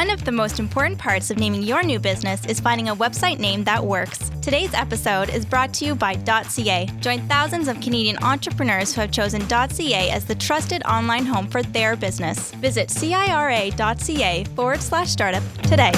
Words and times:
One 0.00 0.08
of 0.08 0.24
the 0.24 0.32
most 0.32 0.58
important 0.58 0.98
parts 0.98 1.30
of 1.30 1.36
naming 1.36 1.62
your 1.62 1.82
new 1.82 1.98
business 1.98 2.42
is 2.46 2.58
finding 2.58 2.88
a 2.88 2.96
website 2.96 3.38
name 3.38 3.64
that 3.64 3.84
works. 3.84 4.30
Today's 4.40 4.72
episode 4.72 5.28
is 5.28 5.44
brought 5.44 5.74
to 5.74 5.84
you 5.84 5.94
by 5.94 6.14
.ca. 6.14 6.86
Join 7.00 7.28
thousands 7.28 7.68
of 7.68 7.78
Canadian 7.82 8.16
entrepreneurs 8.24 8.94
who 8.94 9.02
have 9.02 9.10
chosen 9.10 9.46
.ca 9.46 10.10
as 10.10 10.24
the 10.24 10.34
trusted 10.34 10.82
online 10.84 11.26
home 11.26 11.46
for 11.48 11.62
their 11.62 11.96
business. 11.96 12.50
Visit 12.52 12.88
cira.ca 12.88 14.44
forward 14.56 14.80
slash 14.80 15.10
startup 15.10 15.42
today. 15.64 15.92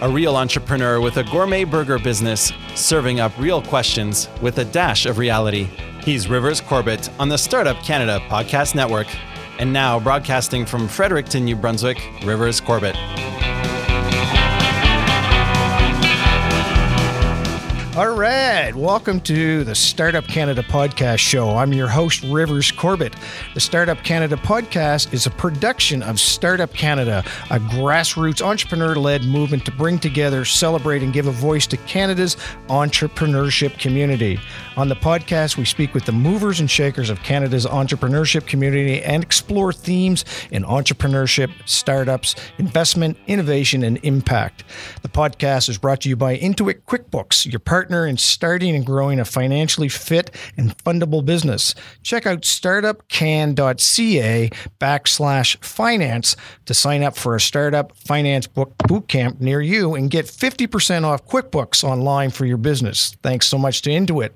A 0.00 0.08
real 0.08 0.36
entrepreneur 0.36 1.00
with 1.00 1.16
a 1.16 1.24
gourmet 1.24 1.64
burger 1.64 1.98
business, 1.98 2.52
serving 2.74 3.20
up 3.20 3.36
real 3.38 3.60
questions 3.60 4.28
with 4.40 4.58
a 4.58 4.64
dash 4.64 5.06
of 5.06 5.18
reality. 5.18 5.64
He's 6.04 6.28
Rivers 6.28 6.60
Corbett 6.60 7.10
on 7.18 7.28
the 7.28 7.36
Startup 7.36 7.76
Canada 7.82 8.20
Podcast 8.28 8.74
Network. 8.74 9.08
And 9.58 9.72
now, 9.72 9.98
broadcasting 9.98 10.66
from 10.66 10.86
Fredericton, 10.86 11.44
New 11.44 11.56
Brunswick, 11.56 12.00
Rivers 12.24 12.60
Corbett. 12.60 12.96
All 17.96 18.14
right, 18.14 18.72
welcome 18.76 19.20
to 19.22 19.64
the 19.64 19.74
Startup 19.74 20.24
Canada 20.24 20.62
podcast 20.62 21.18
show. 21.18 21.56
I'm 21.56 21.72
your 21.72 21.88
host, 21.88 22.22
Rivers 22.22 22.70
Corbett. 22.70 23.16
The 23.54 23.60
Startup 23.60 23.98
Canada 24.04 24.36
podcast 24.36 25.12
is 25.12 25.26
a 25.26 25.30
production 25.30 26.04
of 26.04 26.20
Startup 26.20 26.72
Canada, 26.72 27.24
a 27.50 27.58
grassroots 27.58 28.40
entrepreneur 28.40 28.94
led 28.94 29.24
movement 29.24 29.64
to 29.64 29.72
bring 29.72 29.98
together, 29.98 30.44
celebrate, 30.44 31.02
and 31.02 31.12
give 31.12 31.26
a 31.26 31.32
voice 31.32 31.66
to 31.68 31.76
Canada's 31.76 32.36
entrepreneurship 32.68 33.76
community. 33.80 34.38
On 34.78 34.88
the 34.88 34.94
podcast, 34.94 35.56
we 35.56 35.64
speak 35.64 35.92
with 35.92 36.04
the 36.04 36.12
movers 36.12 36.60
and 36.60 36.70
shakers 36.70 37.10
of 37.10 37.20
Canada's 37.24 37.66
entrepreneurship 37.66 38.46
community 38.46 39.02
and 39.02 39.24
explore 39.24 39.72
themes 39.72 40.24
in 40.52 40.62
entrepreneurship, 40.62 41.50
startups, 41.64 42.36
investment, 42.58 43.18
innovation, 43.26 43.82
and 43.82 43.98
impact. 44.04 44.62
The 45.02 45.08
podcast 45.08 45.68
is 45.68 45.78
brought 45.78 46.02
to 46.02 46.08
you 46.08 46.14
by 46.14 46.38
Intuit 46.38 46.82
QuickBooks, 46.82 47.50
your 47.50 47.58
partner 47.58 48.06
in 48.06 48.18
starting 48.18 48.76
and 48.76 48.86
growing 48.86 49.18
a 49.18 49.24
financially 49.24 49.88
fit 49.88 50.30
and 50.56 50.78
fundable 50.78 51.24
business. 51.24 51.74
Check 52.04 52.24
out 52.24 52.42
startupcan.ca 52.42 54.50
backslash 54.80 55.64
finance 55.64 56.36
to 56.66 56.74
sign 56.74 57.02
up 57.02 57.16
for 57.16 57.34
a 57.34 57.40
startup 57.40 57.96
finance 57.96 58.46
book 58.46 58.78
boot 58.86 59.08
camp 59.08 59.40
near 59.40 59.60
you 59.60 59.96
and 59.96 60.08
get 60.08 60.26
50% 60.26 61.02
off 61.02 61.26
QuickBooks 61.26 61.82
online 61.82 62.30
for 62.30 62.46
your 62.46 62.58
business. 62.58 63.16
Thanks 63.24 63.48
so 63.48 63.58
much 63.58 63.82
to 63.82 63.90
Intuit. 63.90 64.30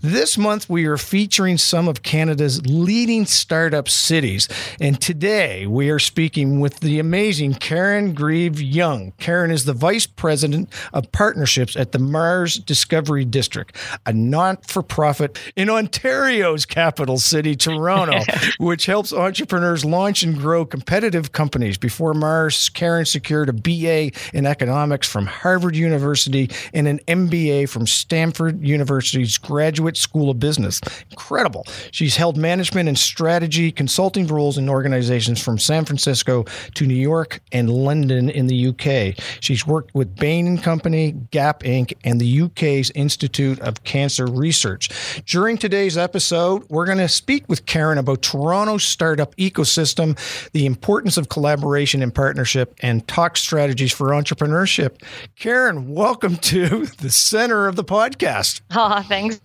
This 0.00 0.36
month, 0.36 0.68
we 0.68 0.86
are 0.86 0.96
featuring 0.96 1.58
some 1.58 1.88
of 1.88 2.02
Canada's 2.02 2.64
leading 2.66 3.26
startup 3.26 3.88
cities. 3.88 4.48
And 4.80 5.00
today, 5.00 5.66
we 5.66 5.90
are 5.90 5.98
speaking 5.98 6.60
with 6.60 6.80
the 6.80 6.98
amazing 6.98 7.54
Karen 7.54 8.14
Greve 8.14 8.60
Young. 8.60 9.12
Karen 9.18 9.50
is 9.50 9.64
the 9.64 9.72
Vice 9.72 10.06
President 10.06 10.72
of 10.92 11.10
Partnerships 11.12 11.76
at 11.76 11.92
the 11.92 11.98
Mars 11.98 12.58
Discovery 12.58 13.24
District, 13.24 13.74
a 14.06 14.12
not 14.12 14.66
for 14.66 14.82
profit 14.82 15.38
in 15.56 15.70
Ontario's 15.70 16.66
capital 16.66 17.18
city, 17.18 17.56
Toronto, 17.56 18.20
which 18.58 18.86
helps 18.86 19.12
entrepreneurs 19.12 19.84
launch 19.84 20.22
and 20.22 20.38
grow 20.38 20.64
competitive 20.64 21.32
companies. 21.32 21.78
Before 21.78 22.14
Mars, 22.14 22.68
Karen 22.68 23.04
secured 23.06 23.48
a 23.48 23.52
BA 23.52 24.10
in 24.32 24.46
economics 24.46 25.08
from 25.08 25.26
Harvard 25.26 25.76
University 25.76 26.50
and 26.72 26.86
an 26.86 27.00
MBA 27.08 27.68
from 27.68 27.86
Stanford 27.86 28.60
University's 28.60 29.38
Graduate 29.38 29.77
School 29.96 30.30
of 30.30 30.38
Business. 30.38 30.80
Incredible. 31.10 31.64
She's 31.90 32.16
held 32.16 32.36
management 32.36 32.88
and 32.88 32.98
strategy 32.98 33.72
consulting 33.72 34.26
roles 34.26 34.58
in 34.58 34.68
organizations 34.68 35.42
from 35.42 35.58
San 35.58 35.84
Francisco 35.84 36.44
to 36.74 36.86
New 36.86 36.94
York 36.94 37.40
and 37.52 37.70
London 37.70 38.28
in 38.28 38.46
the 38.46 38.68
UK. 38.68 39.14
She's 39.40 39.66
worked 39.66 39.94
with 39.94 40.14
Bain 40.16 40.46
and 40.46 40.62
Company, 40.62 41.12
Gap 41.30 41.62
Inc., 41.62 41.92
and 42.04 42.20
the 42.20 42.42
UK's 42.42 42.90
Institute 42.94 43.60
of 43.60 43.84
Cancer 43.84 44.26
Research. 44.26 44.88
During 45.26 45.58
today's 45.58 45.96
episode, 45.96 46.64
we're 46.68 46.86
going 46.86 46.98
to 46.98 47.08
speak 47.08 47.48
with 47.48 47.66
Karen 47.66 47.98
about 47.98 48.22
Toronto's 48.22 48.84
startup 48.84 49.34
ecosystem, 49.36 50.18
the 50.52 50.66
importance 50.66 51.16
of 51.16 51.28
collaboration 51.28 52.02
and 52.02 52.14
partnership, 52.14 52.74
and 52.80 53.06
talk 53.08 53.36
strategies 53.36 53.92
for 53.92 54.08
entrepreneurship. 54.08 55.02
Karen, 55.36 55.92
welcome 55.92 56.36
to 56.36 56.86
the 56.98 57.10
center 57.10 57.66
of 57.66 57.76
the 57.76 57.84
podcast. 57.84 58.60
Oh, 58.70 59.02
thanks 59.02 59.40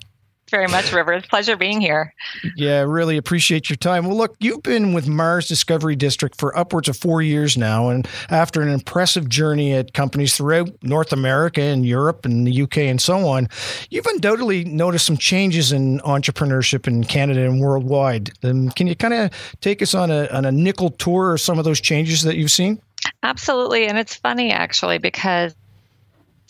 very 0.53 0.67
much, 0.67 0.93
River. 0.93 1.13
It's 1.13 1.25
a 1.25 1.29
pleasure 1.29 1.57
being 1.57 1.81
here. 1.81 2.13
Yeah, 2.55 2.81
really 2.81 3.17
appreciate 3.17 3.71
your 3.71 3.77
time. 3.77 4.05
Well, 4.05 4.15
look, 4.15 4.35
you've 4.39 4.61
been 4.61 4.93
with 4.93 5.07
Mars 5.07 5.47
Discovery 5.47 5.95
District 5.95 6.39
for 6.39 6.55
upwards 6.55 6.87
of 6.87 6.95
four 6.95 7.23
years 7.23 7.57
now. 7.57 7.89
And 7.89 8.07
after 8.29 8.61
an 8.61 8.67
impressive 8.67 9.27
journey 9.27 9.73
at 9.73 9.95
companies 9.95 10.37
throughout 10.37 10.69
North 10.83 11.11
America 11.11 11.59
and 11.59 11.87
Europe 11.87 12.23
and 12.23 12.45
the 12.45 12.61
UK 12.61 12.77
and 12.77 13.01
so 13.01 13.27
on, 13.27 13.49
you've 13.89 14.05
undoubtedly 14.05 14.63
noticed 14.63 15.07
some 15.07 15.17
changes 15.17 15.71
in 15.71 15.99
entrepreneurship 16.01 16.87
in 16.87 17.03
Canada 17.03 17.43
and 17.45 17.59
worldwide. 17.59 18.31
Um, 18.43 18.69
can 18.69 18.85
you 18.85 18.95
kind 18.95 19.15
of 19.15 19.31
take 19.59 19.81
us 19.81 19.95
on 19.95 20.11
a, 20.11 20.27
on 20.27 20.45
a 20.45 20.51
nickel 20.51 20.91
tour 20.91 21.33
of 21.33 21.41
some 21.41 21.57
of 21.57 21.65
those 21.65 21.81
changes 21.81 22.21
that 22.21 22.35
you've 22.35 22.51
seen? 22.51 22.79
Absolutely. 23.23 23.87
And 23.87 23.97
it's 23.97 24.15
funny, 24.17 24.51
actually, 24.51 24.99
because 24.99 25.55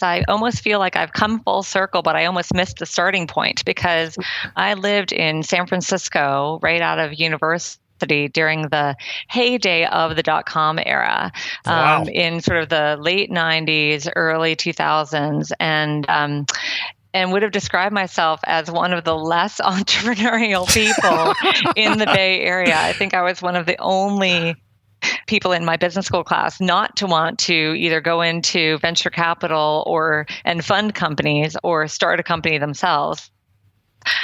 I 0.03 0.23
almost 0.27 0.61
feel 0.61 0.79
like 0.79 0.95
I've 0.95 1.13
come 1.13 1.41
full 1.43 1.63
circle, 1.63 2.01
but 2.01 2.15
I 2.15 2.25
almost 2.25 2.53
missed 2.53 2.77
the 2.77 2.85
starting 2.85 3.27
point 3.27 3.65
because 3.65 4.17
I 4.55 4.73
lived 4.75 5.11
in 5.11 5.43
San 5.43 5.67
Francisco 5.67 6.59
right 6.61 6.81
out 6.81 6.99
of 6.99 7.13
university 7.19 8.27
during 8.27 8.63
the 8.63 8.95
heyday 9.29 9.85
of 9.85 10.15
the 10.15 10.23
dot 10.23 10.45
com 10.45 10.77
era 10.77 11.31
wow. 11.65 12.01
um, 12.01 12.09
in 12.09 12.41
sort 12.41 12.61
of 12.61 12.69
the 12.69 12.97
late 12.99 13.31
90s, 13.31 14.11
early 14.15 14.55
2000s. 14.55 15.51
And, 15.59 16.09
um, 16.09 16.45
and 17.13 17.31
would 17.31 17.43
have 17.43 17.51
described 17.51 17.93
myself 17.93 18.39
as 18.43 18.69
one 18.71 18.91
of 18.91 19.03
the 19.03 19.15
less 19.15 19.61
entrepreneurial 19.61 20.67
people 20.67 21.33
in 21.75 21.97
the 21.99 22.07
Bay 22.07 22.41
Area. 22.41 22.75
I 22.77 22.93
think 22.93 23.13
I 23.13 23.21
was 23.21 23.41
one 23.41 23.55
of 23.55 23.65
the 23.65 23.77
only 23.77 24.55
people 25.27 25.51
in 25.51 25.65
my 25.65 25.77
business 25.77 26.05
school 26.05 26.23
class 26.23 26.59
not 26.59 26.95
to 26.97 27.07
want 27.07 27.39
to 27.39 27.53
either 27.53 28.01
go 28.01 28.21
into 28.21 28.77
venture 28.79 29.09
capital 29.09 29.83
or 29.87 30.25
and 30.45 30.63
fund 30.63 30.95
companies 30.95 31.55
or 31.63 31.87
start 31.87 32.19
a 32.19 32.23
company 32.23 32.57
themselves. 32.57 33.29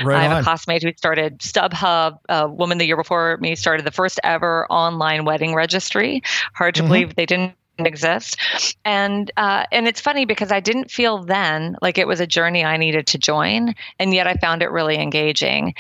Right 0.04 0.18
I 0.18 0.24
have 0.24 0.32
on. 0.34 0.42
a 0.42 0.44
classmate 0.44 0.84
who 0.84 0.92
started 0.98 1.40
StubHub. 1.40 2.20
A 2.28 2.48
woman 2.50 2.78
the 2.78 2.86
year 2.86 2.98
before 2.98 3.38
me 3.38 3.56
started 3.56 3.86
the 3.86 3.92
first 3.92 4.20
ever 4.24 4.68
online 4.70 5.24
wedding 5.24 5.56
registry. 5.56 6.22
Hard 6.54 6.76
to 6.76 6.82
mm-hmm. 6.82 6.88
believe 6.90 7.16
they 7.16 7.26
didn't 7.26 7.56
exist 7.86 8.38
and 8.84 9.32
uh, 9.38 9.66
and 9.72 9.88
it's 9.88 10.02
funny 10.02 10.26
because 10.26 10.52
i 10.52 10.60
didn't 10.60 10.92
feel 10.92 11.24
then 11.24 11.78
like 11.82 11.98
it 11.98 12.08
was 12.08 12.20
a 12.20 12.28
journey 12.28 12.64
i 12.64 12.76
needed 12.76 13.08
to 13.08 13.18
join 13.18 13.74
and 14.00 14.14
yet 14.14 14.28
i 14.28 14.34
found 14.34 14.62
it 14.62 14.70
really 14.70 14.98
engaging 14.98 15.74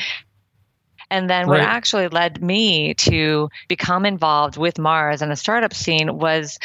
and 1.11 1.29
then 1.29 1.47
what 1.47 1.59
actually 1.59 2.07
led 2.07 2.41
me 2.41 2.93
to 2.95 3.49
become 3.67 4.05
involved 4.05 4.57
with 4.57 4.77
Mars 4.77 5.21
and 5.21 5.31
the 5.31 5.35
startup 5.35 5.73
scene 5.73 6.17
was 6.17 6.59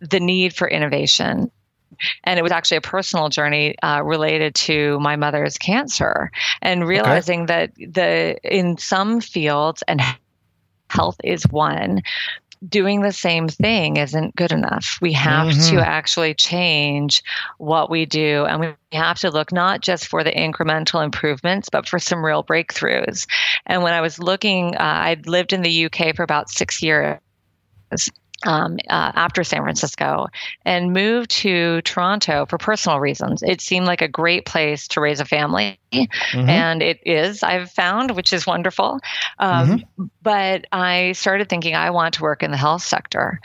the 0.00 0.20
need 0.20 0.54
for 0.54 0.68
innovation. 0.68 1.50
And 2.24 2.38
it 2.38 2.42
was 2.42 2.52
actually 2.52 2.78
a 2.78 2.82
personal 2.82 3.28
journey 3.28 3.76
uh, 3.82 4.02
related 4.02 4.54
to 4.54 4.98
my 5.00 5.16
mother's 5.16 5.58
cancer 5.58 6.30
and 6.62 6.86
realizing 6.86 7.42
okay. 7.42 7.66
that 7.66 7.74
the 7.92 8.38
in 8.42 8.78
some 8.78 9.20
fields 9.20 9.82
and 9.86 10.00
health 10.88 11.20
is 11.22 11.44
one 11.50 12.02
doing 12.68 13.00
the 13.00 13.12
same 13.12 13.48
thing 13.48 13.96
isn't 13.96 14.36
good 14.36 14.52
enough. 14.52 14.98
We 15.00 15.12
have 15.14 15.48
mm-hmm. 15.48 15.76
to 15.76 15.86
actually 15.86 16.34
change 16.34 17.22
what 17.58 17.90
we 17.90 18.04
do. 18.06 18.44
And 18.44 18.60
we 18.60 18.74
have 18.92 19.18
to 19.20 19.30
look 19.30 19.52
not 19.52 19.80
just 19.80 20.08
for 20.08 20.22
the 20.22 20.32
incremental 20.32 21.02
improvements, 21.02 21.68
but 21.70 21.88
for 21.88 21.98
some 21.98 22.24
real 22.24 22.44
breakthroughs. 22.44 23.26
And 23.66 23.82
when 23.82 23.94
I 23.94 24.00
was 24.00 24.18
looking, 24.18 24.76
uh, 24.76 24.78
I'd 24.80 25.26
lived 25.26 25.52
in 25.52 25.62
the 25.62 25.86
UK 25.86 26.14
for 26.14 26.22
about 26.22 26.50
six 26.50 26.82
years 26.82 27.18
um, 28.46 28.78
uh, 28.88 29.12
after 29.14 29.44
San 29.44 29.62
Francisco 29.62 30.26
and 30.64 30.92
moved 30.92 31.30
to 31.30 31.82
Toronto 31.82 32.46
for 32.46 32.58
personal 32.58 33.00
reasons. 33.00 33.42
It 33.42 33.60
seemed 33.60 33.86
like 33.86 34.02
a 34.02 34.08
great 34.08 34.46
place 34.46 34.88
to 34.88 35.00
raise 35.00 35.20
a 35.20 35.24
family, 35.24 35.78
mm-hmm. 35.92 36.48
and 36.48 36.82
it 36.82 37.00
is, 37.04 37.42
I've 37.42 37.70
found, 37.70 38.12
which 38.12 38.32
is 38.32 38.46
wonderful. 38.46 39.00
Um, 39.38 39.68
mm-hmm. 39.68 40.04
But 40.22 40.66
I 40.72 41.12
started 41.12 41.48
thinking 41.48 41.74
I 41.74 41.90
want 41.90 42.14
to 42.14 42.22
work 42.22 42.42
in 42.42 42.50
the 42.50 42.56
health 42.56 42.82
sector. 42.82 43.40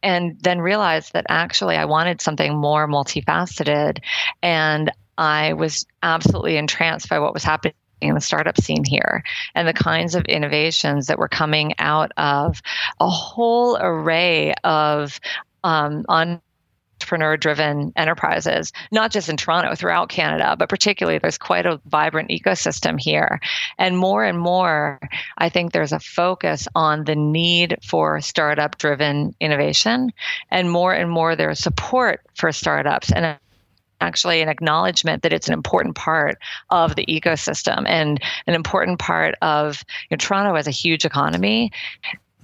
And 0.00 0.38
then 0.40 0.60
realized 0.60 1.14
that 1.14 1.26
actually 1.28 1.74
I 1.74 1.84
wanted 1.86 2.20
something 2.20 2.56
more 2.56 2.86
multifaceted. 2.86 3.98
And 4.42 4.92
I 5.16 5.54
was 5.54 5.84
absolutely 6.04 6.56
entranced 6.56 7.08
by 7.08 7.18
what 7.18 7.34
was 7.34 7.42
happening 7.42 7.74
in 8.00 8.14
the 8.14 8.20
startup 8.20 8.60
scene 8.60 8.84
here 8.84 9.22
and 9.54 9.66
the 9.66 9.72
kinds 9.72 10.14
of 10.14 10.24
innovations 10.26 11.06
that 11.06 11.18
were 11.18 11.28
coming 11.28 11.74
out 11.78 12.12
of 12.16 12.60
a 13.00 13.08
whole 13.08 13.76
array 13.80 14.54
of 14.64 15.20
um, 15.64 16.04
entrepreneur 16.08 17.36
driven 17.36 17.92
enterprises, 17.96 18.72
not 18.90 19.10
just 19.10 19.28
in 19.28 19.36
Toronto, 19.36 19.74
throughout 19.74 20.08
Canada, 20.08 20.56
but 20.58 20.68
particularly 20.68 21.18
there's 21.18 21.38
quite 21.38 21.66
a 21.66 21.80
vibrant 21.86 22.30
ecosystem 22.30 23.00
here. 23.00 23.40
And 23.78 23.96
more 23.96 24.24
and 24.24 24.38
more, 24.38 25.00
I 25.38 25.48
think 25.48 25.72
there's 25.72 25.92
a 25.92 26.00
focus 26.00 26.68
on 26.74 27.04
the 27.04 27.16
need 27.16 27.76
for 27.82 28.20
startup 28.20 28.78
driven 28.78 29.34
innovation, 29.40 30.12
and 30.50 30.70
more 30.70 30.92
and 30.92 31.10
more 31.10 31.36
there's 31.36 31.60
support 31.60 32.20
for 32.34 32.52
startups. 32.52 33.12
And 33.12 33.38
actually 34.00 34.40
an 34.40 34.48
acknowledgement 34.48 35.22
that 35.22 35.32
it's 35.32 35.48
an 35.48 35.54
important 35.54 35.94
part 35.94 36.38
of 36.70 36.96
the 36.96 37.06
ecosystem 37.06 37.86
and 37.86 38.22
an 38.46 38.54
important 38.54 38.98
part 38.98 39.34
of 39.42 39.82
you 40.10 40.16
know, 40.16 40.18
Toronto 40.18 40.54
as 40.54 40.66
a 40.66 40.72
huge 40.72 41.04
economy. 41.04 41.72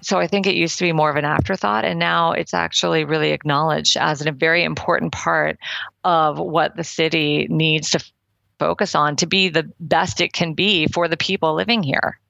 So 0.02 0.18
I 0.18 0.26
think 0.26 0.46
it 0.46 0.54
used 0.54 0.78
to 0.78 0.84
be 0.84 0.92
more 0.92 1.08
of 1.08 1.16
an 1.16 1.24
afterthought, 1.24 1.84
and 1.84 1.98
now 1.98 2.32
it's 2.32 2.52
actually 2.52 3.04
really 3.04 3.30
acknowledged 3.30 3.96
as 3.96 4.24
a 4.24 4.32
very 4.32 4.62
important 4.62 5.12
part 5.12 5.58
of 6.04 6.38
what 6.38 6.76
the 6.76 6.84
city 6.84 7.46
needs 7.48 7.90
to 7.90 8.04
focus 8.58 8.94
on 8.94 9.16
to 9.16 9.26
be 9.26 9.48
the 9.48 9.70
best 9.80 10.20
it 10.20 10.32
can 10.32 10.52
be 10.52 10.86
for 10.88 11.08
the 11.08 11.16
people 11.16 11.54
living 11.54 11.82
here. 11.82 12.20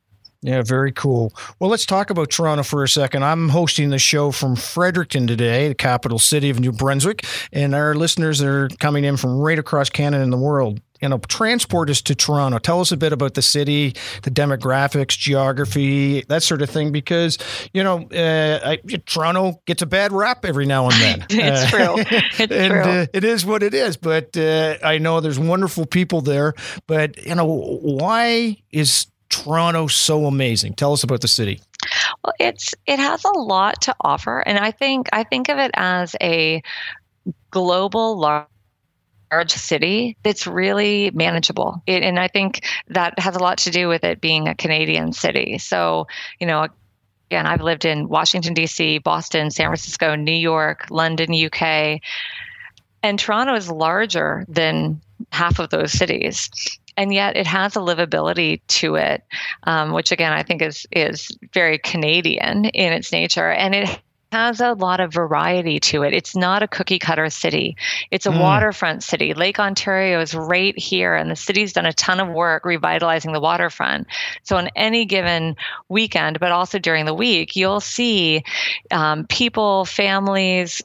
Yeah, 0.44 0.60
very 0.60 0.92
cool. 0.92 1.32
Well, 1.58 1.70
let's 1.70 1.86
talk 1.86 2.10
about 2.10 2.28
Toronto 2.28 2.64
for 2.64 2.84
a 2.84 2.88
second. 2.88 3.24
I'm 3.24 3.48
hosting 3.48 3.88
the 3.88 3.98
show 3.98 4.30
from 4.30 4.56
Fredericton 4.56 5.26
today, 5.26 5.68
the 5.68 5.74
capital 5.74 6.18
city 6.18 6.50
of 6.50 6.60
New 6.60 6.70
Brunswick, 6.70 7.24
and 7.50 7.74
our 7.74 7.94
listeners 7.94 8.42
are 8.42 8.68
coming 8.78 9.04
in 9.04 9.16
from 9.16 9.38
right 9.38 9.58
across 9.58 9.88
Canada 9.88 10.22
and 10.22 10.30
the 10.30 10.36
world. 10.36 10.82
You 11.00 11.08
know, 11.08 11.16
transport 11.16 11.88
us 11.88 12.02
to 12.02 12.14
Toronto. 12.14 12.58
Tell 12.58 12.82
us 12.82 12.92
a 12.92 12.98
bit 12.98 13.14
about 13.14 13.32
the 13.32 13.40
city, 13.40 13.94
the 14.22 14.30
demographics, 14.30 15.18
geography, 15.18 16.20
that 16.28 16.42
sort 16.42 16.60
of 16.60 16.68
thing, 16.68 16.92
because, 16.92 17.38
you 17.72 17.82
know, 17.82 18.06
uh, 18.14 18.60
I, 18.62 18.76
Toronto 19.06 19.62
gets 19.64 19.80
a 19.80 19.86
bad 19.86 20.12
rap 20.12 20.44
every 20.44 20.66
now 20.66 20.90
and 20.90 20.94
then. 21.00 21.26
it's 21.30 21.70
true. 21.70 21.96
It's 22.38 22.52
and, 22.52 22.70
true. 22.70 22.80
Uh, 22.82 23.06
it 23.14 23.24
is 23.24 23.46
what 23.46 23.62
it 23.62 23.72
is. 23.72 23.96
But 23.96 24.36
uh, 24.36 24.76
I 24.82 24.98
know 24.98 25.20
there's 25.20 25.38
wonderful 25.38 25.86
people 25.86 26.20
there. 26.20 26.52
But, 26.86 27.24
you 27.24 27.34
know, 27.34 27.46
why 27.46 28.58
is 28.70 29.06
Toronto 29.42 29.86
so 29.86 30.26
amazing? 30.26 30.74
Tell 30.74 30.92
us 30.92 31.02
about 31.02 31.20
the 31.20 31.28
city. 31.28 31.60
Well, 32.22 32.32
it's 32.38 32.74
it 32.86 32.98
has 32.98 33.24
a 33.24 33.38
lot 33.38 33.82
to 33.82 33.94
offer, 34.00 34.40
and 34.40 34.58
I 34.58 34.70
think 34.70 35.08
I 35.12 35.24
think 35.24 35.48
of 35.48 35.58
it 35.58 35.70
as 35.74 36.14
a 36.20 36.62
global 37.50 38.18
large 38.18 38.46
large 39.32 39.50
city 39.50 40.16
that's 40.22 40.46
really 40.46 41.10
manageable. 41.12 41.82
It, 41.86 42.02
and 42.04 42.20
I 42.20 42.28
think 42.28 42.64
that 42.88 43.18
has 43.18 43.34
a 43.34 43.40
lot 43.40 43.58
to 43.58 43.70
do 43.70 43.88
with 43.88 44.04
it 44.04 44.20
being 44.20 44.46
a 44.46 44.54
Canadian 44.54 45.12
city. 45.12 45.58
So, 45.58 46.06
you 46.38 46.46
know, 46.46 46.68
again, 47.30 47.46
I've 47.46 47.62
lived 47.62 47.84
in 47.84 48.08
Washington, 48.08 48.54
D.C., 48.54 48.98
Boston, 48.98 49.50
San 49.50 49.66
Francisco, 49.66 50.14
New 50.14 50.30
York, 50.30 50.86
London, 50.90 51.34
UK. 51.34 52.00
And 53.02 53.18
Toronto 53.18 53.54
is 53.54 53.68
larger 53.68 54.44
than 54.48 55.00
half 55.32 55.58
of 55.58 55.70
those 55.70 55.90
cities 55.90 56.48
and 56.96 57.12
yet 57.12 57.36
it 57.36 57.46
has 57.46 57.76
a 57.76 57.80
livability 57.80 58.60
to 58.68 58.96
it, 58.96 59.24
um, 59.64 59.92
which 59.92 60.12
again 60.12 60.32
I 60.32 60.42
think 60.42 60.62
is 60.62 60.86
is 60.92 61.36
very 61.52 61.78
Canadian 61.78 62.66
in 62.66 62.92
its 62.92 63.12
nature, 63.12 63.50
and 63.50 63.74
it 63.74 64.00
has 64.34 64.60
a 64.60 64.72
lot 64.72 64.98
of 64.98 65.12
variety 65.12 65.78
to 65.78 66.02
it. 66.02 66.12
It's 66.12 66.34
not 66.34 66.60
a 66.60 66.66
cookie 66.66 66.98
cutter 66.98 67.30
city. 67.30 67.76
It's 68.10 68.26
a 68.26 68.30
mm. 68.30 68.40
waterfront 68.40 69.04
city. 69.04 69.32
Lake 69.32 69.60
Ontario 69.60 70.20
is 70.20 70.34
right 70.34 70.76
here, 70.76 71.14
and 71.14 71.30
the 71.30 71.36
city's 71.36 71.72
done 71.72 71.86
a 71.86 71.92
ton 71.92 72.18
of 72.18 72.28
work 72.28 72.64
revitalizing 72.64 73.32
the 73.32 73.38
waterfront. 73.38 74.08
So, 74.42 74.56
on 74.56 74.70
any 74.74 75.04
given 75.04 75.54
weekend, 75.88 76.40
but 76.40 76.50
also 76.50 76.80
during 76.80 77.04
the 77.04 77.14
week, 77.14 77.54
you'll 77.54 77.78
see 77.78 78.42
um, 78.90 79.24
people, 79.28 79.84
families, 79.84 80.82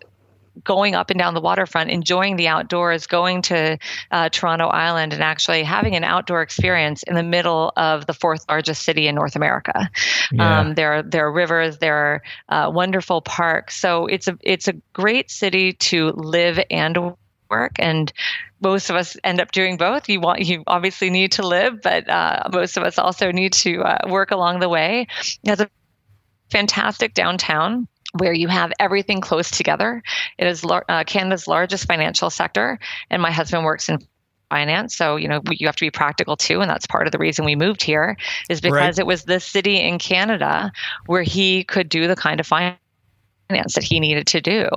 going 0.64 0.96
up 0.96 1.10
and 1.10 1.20
down 1.20 1.34
the 1.34 1.42
waterfront, 1.42 1.90
enjoying 1.90 2.36
the 2.36 2.48
outdoors, 2.48 3.08
going 3.08 3.42
to 3.44 3.78
uh, 4.12 4.30
Toronto 4.30 4.68
Island, 4.68 5.14
and 5.14 5.24
actually 5.24 5.64
having 5.64 5.96
an 5.96 6.04
outdoor 6.04 6.42
experience 6.42 7.04
in 7.04 7.16
the 7.16 7.24
middle 7.24 7.72
of 7.78 8.06
the 8.06 8.14
fourth 8.14 8.46
largest 8.50 8.84
city 8.84 9.08
in 9.08 9.16
North 9.16 9.36
America. 9.36 9.90
Yeah. 10.32 10.60
Um, 10.60 10.76
there, 10.76 10.94
are, 10.94 11.04
there 11.04 11.28
are 11.28 11.32
rivers, 11.32 11.78
there 11.78 11.96
are 11.96 12.22
uh, 12.50 12.72
wonderful 12.72 13.22
parks. 13.22 13.80
So 13.80 14.06
it's 14.06 14.28
a 14.28 14.38
it's 14.42 14.68
a 14.68 14.74
great 14.94 15.32
city 15.32 15.74
to 15.74 16.10
live 16.10 16.60
and 16.70 17.16
work 17.50 17.74
and 17.80 18.12
most 18.62 18.90
of 18.90 18.96
us 18.96 19.18
end 19.24 19.42
up 19.42 19.52
doing 19.52 19.78
both 19.78 20.08
you 20.08 20.20
want 20.20 20.46
you 20.46 20.64
obviously 20.68 21.10
need 21.10 21.32
to 21.32 21.46
live 21.46 21.82
but 21.82 22.08
uh, 22.08 22.44
most 22.54 22.78
of 22.78 22.84
us 22.84 23.00
also 23.00 23.32
need 23.32 23.54
to 23.54 23.82
uh, 23.82 23.98
work 24.08 24.32
along 24.32 24.60
the 24.60 24.70
way 24.70 25.08
it 25.44 25.50
has 25.50 25.60
a 25.60 25.70
fantastic 26.52 27.14
downtown 27.14 27.88
where 28.14 28.34
you 28.34 28.48
have 28.48 28.72
everything 28.80 29.22
close 29.22 29.52
together. 29.52 30.02
It 30.38 30.48
is 30.48 30.64
uh, 30.66 31.04
Canada's 31.06 31.48
largest 31.48 31.86
financial 31.86 32.30
sector, 32.30 32.80
and 33.10 33.22
my 33.22 33.32
husband 33.32 33.66
works 33.66 33.90
in 33.90 34.00
finance. 34.50 34.96
So, 34.96 35.16
you 35.16 35.28
know, 35.28 35.42
you 35.52 35.68
have 35.68 35.76
to 35.76 35.86
be 35.86 35.92
practical 35.92 36.36
too. 36.36 36.62
And 36.62 36.70
that's 36.70 36.88
part 36.88 37.06
of 37.06 37.12
the 37.12 37.20
reason 37.20 37.46
we 37.46 37.56
moved 37.56 37.84
here 37.84 38.18
is 38.50 38.62
because 38.62 38.98
right. 38.98 39.00
it 39.00 39.06
was 39.06 39.24
the 39.24 39.40
city 39.40 39.80
in 39.80 40.00
Canada 40.00 40.72
where 41.06 41.24
he 41.24 41.64
could 41.64 41.88
do 41.88 42.08
the 42.08 42.16
kind 42.16 42.40
of 42.40 42.48
finance 42.48 42.80
finance 43.50 43.74
that 43.74 43.84
he 43.84 44.00
needed 44.00 44.28
to 44.28 44.42
do 44.42 44.68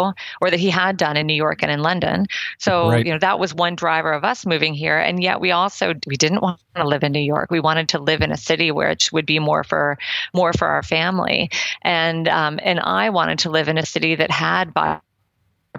or 0.40 0.50
that 0.50 0.58
he 0.58 0.70
had 0.70 0.96
done 0.96 1.16
in 1.16 1.26
New 1.26 1.34
York 1.34 1.62
and 1.62 1.70
in 1.70 1.80
London. 1.80 2.26
So, 2.58 2.90
right. 2.90 3.04
you 3.04 3.12
know, 3.12 3.18
that 3.18 3.38
was 3.38 3.54
one 3.54 3.76
driver 3.76 4.12
of 4.12 4.24
us 4.24 4.46
moving 4.46 4.74
here. 4.74 4.98
And 4.98 5.22
yet 5.22 5.40
we 5.40 5.50
also 5.50 5.94
we 6.06 6.16
didn't 6.16 6.40
want 6.40 6.58
to 6.76 6.86
live 6.86 7.02
in 7.02 7.12
New 7.12 7.20
York. 7.20 7.50
We 7.50 7.60
wanted 7.60 7.90
to 7.90 7.98
live 7.98 8.22
in 8.22 8.32
a 8.32 8.36
city 8.36 8.70
which 8.70 9.12
would 9.12 9.26
be 9.26 9.38
more 9.38 9.62
for 9.62 9.98
more 10.34 10.52
for 10.52 10.68
our 10.68 10.82
family. 10.82 11.50
And 11.82 12.26
um, 12.28 12.58
and 12.62 12.80
I 12.80 13.10
wanted 13.10 13.40
to 13.40 13.50
live 13.50 13.68
in 13.68 13.78
a 13.78 13.86
city 13.86 14.14
that 14.14 14.30
had 14.30 14.72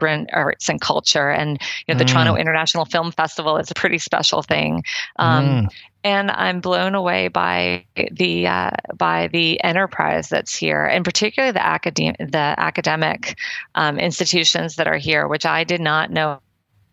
arts 0.01 0.69
and 0.69 0.81
culture. 0.81 1.29
And 1.29 1.61
you 1.87 1.93
know, 1.93 1.97
the 1.97 2.05
mm. 2.05 2.11
Toronto 2.11 2.35
International 2.35 2.85
Film 2.85 3.11
Festival 3.11 3.57
is 3.57 3.71
a 3.71 3.75
pretty 3.75 3.97
special 3.97 4.41
thing. 4.41 4.83
Um, 5.17 5.45
mm 5.45 5.69
and 6.03 6.31
I'm 6.31 6.59
blown 6.59 6.95
away 6.95 7.29
by 7.29 7.85
the 8.11 8.47
uh, 8.47 8.71
by 8.95 9.27
the 9.27 9.63
enterprise 9.63 10.29
that's 10.29 10.55
here, 10.55 10.85
and 10.85 11.05
particularly 11.05 11.53
the 11.53 11.65
academic 11.65 12.17
the 12.17 12.55
academic 12.57 13.37
um, 13.75 13.97
institutions 13.97 14.75
that 14.75 14.87
are 14.87 14.97
here, 14.97 15.27
which 15.27 15.45
I 15.45 15.63
did 15.63 15.81
not 15.81 16.11
know 16.11 16.39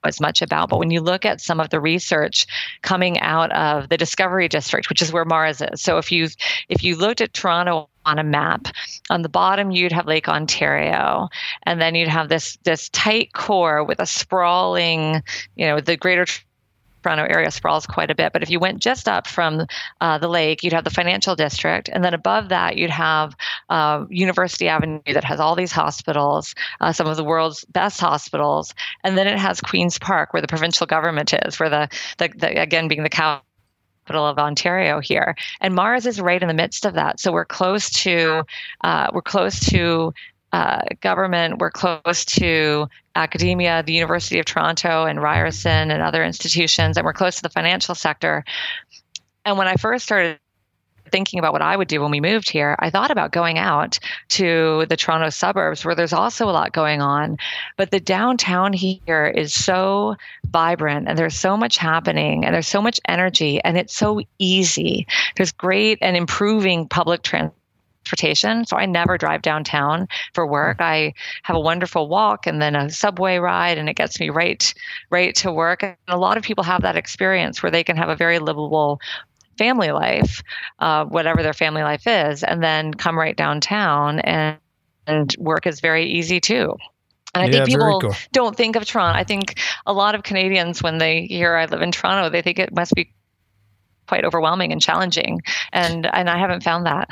as 0.05 0.21
much 0.21 0.43
about. 0.43 0.69
But 0.69 0.79
when 0.79 0.91
you 0.91 1.01
look 1.01 1.25
at 1.25 1.41
some 1.41 1.61
of 1.61 1.71
the 1.71 1.81
research 1.81 2.47
coming 2.83 3.21
out 3.21 3.51
of 3.53 3.89
the 3.89 3.97
Discovery 3.97 4.49
District, 4.49 4.89
which 4.89 5.03
is 5.03 5.13
where 5.13 5.25
Mars 5.25 5.61
is, 5.61 5.83
so 5.83 5.99
if 5.99 6.13
you 6.13 6.29
if 6.69 6.85
you 6.85 6.97
looked 6.97 7.21
at 7.21 7.35
Toronto 7.35 7.90
on 8.05 8.19
a 8.19 8.25
map, 8.25 8.69
on 9.11 9.23
the 9.23 9.29
bottom 9.29 9.71
you'd 9.71 9.93
have 9.93 10.07
Lake 10.07 10.29
Ontario, 10.29 11.29
and 11.65 11.81
then 11.81 11.95
you'd 11.95 12.09
have 12.09 12.29
this 12.29 12.59
this 12.65 12.89
tight 12.91 13.33
core 13.33 13.85
with 13.85 14.01
a 14.01 14.07
sprawling, 14.07 15.23
you 15.57 15.67
know, 15.67 15.81
the 15.81 15.97
greater 15.97 16.27
Toronto 17.03 17.25
area 17.25 17.51
sprawls 17.51 17.87
quite 17.87 18.11
a 18.11 18.15
bit. 18.15 18.33
But 18.33 18.43
if 18.43 18.51
you 18.51 18.61
went 18.61 18.81
just 18.81 19.09
up 19.09 19.27
from 19.27 19.67
uh, 20.01 20.19
the 20.19 20.29
lake, 20.29 20.63
you'd 20.63 20.73
have 20.73 20.85
the 20.85 20.91
financial 20.91 21.35
district. 21.35 21.89
And 21.93 22.05
then 22.05 22.15
above 22.15 22.49
that, 22.51 22.77
you'd 22.77 22.91
have 22.91 23.35
uh, 23.69 24.05
University 24.09 24.69
Avenue 24.69 25.01
that 25.07 25.25
has 25.25 25.41
all 25.41 25.57
these 25.57 25.73
hospitals, 25.73 26.55
uh, 26.81 26.93
some 26.93 27.07
of 27.07 27.17
the 27.17 27.25
world's 27.25 27.65
best 27.67 28.01
hospitals. 28.01 28.75
And 29.05 29.17
then 29.17 29.27
it 29.27 29.39
has 29.39 29.61
Queen's 29.61 29.99
Park, 29.99 30.33
where 30.33 30.43
the 30.43 30.49
provincial 30.49 30.87
government 30.87 31.33
is, 31.47 31.59
where 31.59 31.71
the, 31.71 31.89
the, 32.19 32.31
the 32.37 32.61
again, 32.61 32.89
being 32.89 33.03
the 33.03 33.09
capital 34.11 34.27
of 34.27 34.39
Ontario 34.39 34.99
here, 34.99 35.37
and 35.61 35.75
Mars 35.75 36.05
is 36.05 36.21
right 36.21 36.43
in 36.43 36.49
the 36.49 36.55
midst 36.55 36.85
of 36.85 36.95
that. 36.95 37.21
So 37.21 37.31
we're 37.31 37.45
close 37.45 37.91
to 38.03 38.45
uh, 38.83 39.09
we're 39.13 39.23
close 39.23 39.61
to 39.71 40.13
uh, 40.53 40.81
government. 41.01 41.59
We're 41.59 41.71
close 41.71 42.25
to 42.25 42.89
academia, 43.15 43.85
the 43.85 43.93
University 43.93 44.41
of 44.41 44.47
Toronto 44.47 45.05
and 45.05 45.23
Ryerson 45.23 45.93
and 45.93 46.03
other 46.03 46.25
institutions, 46.25 46.97
and 46.97 47.05
we're 47.05 47.13
close 47.13 47.37
to 47.37 47.43
the 47.43 47.51
financial 47.51 47.95
sector. 47.95 48.45
And 49.45 49.57
when 49.57 49.69
I 49.69 49.77
first 49.77 50.05
started 50.05 50.41
thinking 51.11 51.39
about 51.39 51.53
what 51.53 51.63
I 51.63 51.77
would 51.77 51.89
do 51.89 52.01
when 52.01 52.11
we 52.11 52.21
moved 52.21 52.51
here, 52.51 52.77
I 52.79 52.91
thought 52.91 53.11
about 53.11 53.33
going 53.33 53.59
out 53.59 53.99
to 54.31 54.87
the 54.89 54.97
Toronto 54.97 55.31
suburbs 55.31 55.85
where 55.85 55.95
there's 55.95 56.13
also 56.13 56.49
a 56.49 56.53
lot 56.53 56.73
going 56.73 57.01
on. 57.01 57.37
But 57.77 57.91
the 57.91 58.01
downtown 58.01 58.73
here 58.73 59.27
is 59.27 59.53
so 59.53 60.17
vibrant 60.47 61.09
and 61.09 61.19
there's 61.19 61.37
so 61.37 61.57
much 61.57 61.77
happening 61.77 62.45
and 62.45 62.55
there's 62.55 62.69
so 62.69 62.83
much 62.83 63.01
energy 63.09 63.61
and 63.65 63.77
it's 63.77 63.95
so 63.95 64.21
easy. 64.39 65.07
There's 65.37 65.53
great 65.53 65.99
and 66.01 66.17
improving 66.17 66.89
public 66.89 67.23
transportation 67.23 67.57
transportation. 68.11 68.65
So 68.65 68.77
I 68.77 68.87
never 68.87 69.19
drive 69.19 69.43
downtown 69.43 70.09
for 70.35 70.47
work. 70.47 70.79
Mm. 70.79 70.85
I 70.85 71.15
have 71.43 71.57
a 71.57 71.61
wonderful 71.61 72.09
walk 72.09 72.47
and 72.47 72.61
then 72.61 72.75
a 72.75 72.91
subway 72.91 73.39
ride 73.39 73.79
and 73.79 73.89
it 73.89 73.97
gets 73.97 74.19
me 74.19 74.31
right 74.31 74.73
right 75.11 75.35
to 75.37 75.53
work. 75.53 75.83
And 75.83 75.97
a 76.09 76.19
lot 76.19 76.37
of 76.37 76.43
people 76.43 76.65
have 76.65 76.83
that 76.83 76.97
experience 76.97 77.63
where 77.63 77.71
they 77.71 77.85
can 77.85 77.97
have 77.97 78.09
a 78.09 78.17
very 78.17 78.39
livable 78.39 79.01
family 79.61 79.93
life, 79.93 80.43
uh, 80.79 81.05
whatever 81.05 81.43
their 81.43 81.53
family 81.53 81.83
life 81.83 82.07
is, 82.07 82.43
and 82.43 82.63
then 82.63 82.95
come 82.95 83.19
right 83.19 83.37
downtown 83.37 84.19
and 84.21 84.57
and 85.07 85.37
work 85.39 85.67
is 85.67 85.81
very 85.81 86.07
easy 86.07 86.41
too. 86.41 86.75
And 87.35 87.43
I 87.43 87.47
yeah, 87.47 87.53
think 87.53 87.67
people 87.67 88.01
cool. 88.01 88.15
don't 88.33 88.57
think 88.57 88.77
of 88.77 88.87
Toronto. 88.87 89.19
I 89.19 89.25
think 89.25 89.61
a 89.85 89.93
lot 89.93 90.15
of 90.15 90.23
Canadians, 90.23 90.83
when 90.83 90.99
they 90.99 91.27
hear 91.27 91.55
I 91.55 91.67
live 91.67 91.83
in 91.83 91.93
Toronto, 91.93 92.31
they 92.31 92.43
think 92.43 92.59
it 92.59 92.75
must 92.75 92.95
be 92.95 93.13
quite 94.09 94.25
overwhelming 94.25 94.73
and 94.73 94.81
challenging. 94.81 95.43
And 95.73 96.07
and 96.07 96.31
I 96.31 96.39
haven't 96.39 96.63
found 96.63 96.87
that. 96.87 97.09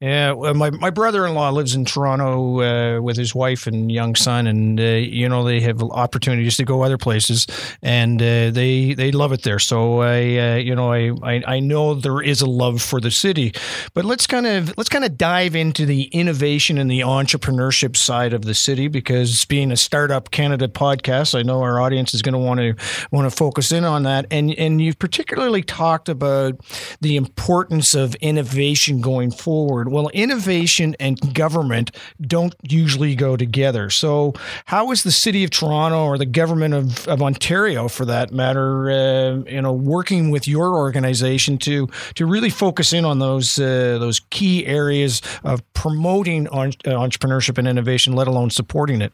Yeah, 0.00 0.30
well, 0.30 0.54
my 0.54 0.70
my 0.70 0.90
brother-in-law 0.90 1.50
lives 1.50 1.74
in 1.74 1.84
Toronto 1.84 2.60
uh, 2.60 3.02
with 3.02 3.16
his 3.16 3.34
wife 3.34 3.66
and 3.66 3.90
young 3.90 4.14
son, 4.14 4.46
and 4.46 4.78
uh, 4.78 4.84
you 4.84 5.28
know 5.28 5.42
they 5.42 5.58
have 5.62 5.82
opportunities 5.82 6.56
to 6.58 6.64
go 6.64 6.82
other 6.82 6.96
places, 6.96 7.48
and 7.82 8.22
uh, 8.22 8.52
they 8.52 8.94
they 8.94 9.10
love 9.10 9.32
it 9.32 9.42
there. 9.42 9.58
So 9.58 10.02
I 10.02 10.36
uh, 10.36 10.54
you 10.54 10.76
know 10.76 10.92
I, 10.92 11.10
I 11.24 11.42
I 11.56 11.58
know 11.58 11.94
there 11.94 12.22
is 12.22 12.40
a 12.40 12.46
love 12.46 12.80
for 12.80 13.00
the 13.00 13.10
city, 13.10 13.52
but 13.92 14.04
let's 14.04 14.28
kind 14.28 14.46
of 14.46 14.72
let's 14.78 14.88
kind 14.88 15.04
of 15.04 15.18
dive 15.18 15.56
into 15.56 15.84
the 15.84 16.04
innovation 16.04 16.78
and 16.78 16.88
the 16.88 17.00
entrepreneurship 17.00 17.96
side 17.96 18.32
of 18.32 18.42
the 18.42 18.54
city 18.54 18.86
because 18.86 19.46
being 19.46 19.72
a 19.72 19.76
startup 19.76 20.30
Canada 20.30 20.68
podcast, 20.68 21.36
I 21.36 21.42
know 21.42 21.60
our 21.60 21.80
audience 21.80 22.14
is 22.14 22.22
going 22.22 22.34
to 22.34 22.38
want 22.38 22.60
to 22.60 22.76
want 23.10 23.28
to 23.28 23.36
focus 23.36 23.72
in 23.72 23.82
on 23.82 24.04
that, 24.04 24.26
and 24.30 24.54
and 24.54 24.80
you've 24.80 25.00
particularly 25.00 25.64
talked 25.64 26.08
about 26.08 26.54
the 27.00 27.16
importance 27.16 27.96
of 27.96 28.14
innovation 28.16 29.00
going 29.00 29.32
forward 29.32 29.87
well, 29.88 30.08
innovation 30.08 30.96
and 31.00 31.34
government 31.34 31.90
don't 32.20 32.54
usually 32.68 33.14
go 33.14 33.36
together. 33.36 33.90
So, 33.90 34.34
how 34.66 34.90
is 34.90 35.02
the 35.02 35.10
city 35.10 35.44
of 35.44 35.50
Toronto 35.50 36.04
or 36.04 36.18
the 36.18 36.26
government 36.26 36.74
of, 36.74 37.08
of 37.08 37.22
Ontario, 37.22 37.88
for 37.88 38.04
that 38.04 38.32
matter, 38.32 38.90
uh, 38.90 39.36
you 39.50 39.62
know, 39.62 39.72
working 39.72 40.30
with 40.30 40.46
your 40.46 40.74
organization 40.74 41.58
to 41.58 41.88
to 42.14 42.26
really 42.26 42.50
focus 42.50 42.92
in 42.92 43.04
on 43.04 43.18
those 43.18 43.58
uh, 43.58 43.98
those 43.98 44.20
key 44.30 44.66
areas 44.66 45.22
of 45.44 45.62
promoting 45.72 46.48
on, 46.48 46.68
uh, 46.84 46.90
entrepreneurship 46.90 47.58
and 47.58 47.68
innovation, 47.68 48.14
let 48.14 48.28
alone 48.28 48.50
supporting 48.50 49.02
it? 49.02 49.12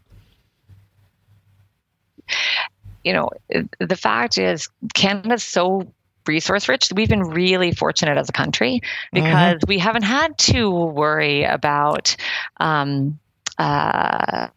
You 3.05 3.13
know, 3.13 3.31
the 3.79 3.97
fact 3.97 4.39
is, 4.39 4.69
Canada's 4.95 5.45
so 5.45 5.87
resource 6.27 6.69
rich. 6.69 6.91
We've 6.95 7.09
been 7.09 7.23
really 7.23 7.73
fortunate 7.73 8.17
as 8.17 8.29
a 8.29 8.33
country 8.33 8.81
because 9.13 9.57
mm-hmm. 9.57 9.69
we 9.69 9.79
haven't 9.79 10.03
had 10.03 10.37
to 10.39 10.71
worry 10.71 11.45
about. 11.45 12.17
Um, 12.59 13.19
uh, 13.59 14.49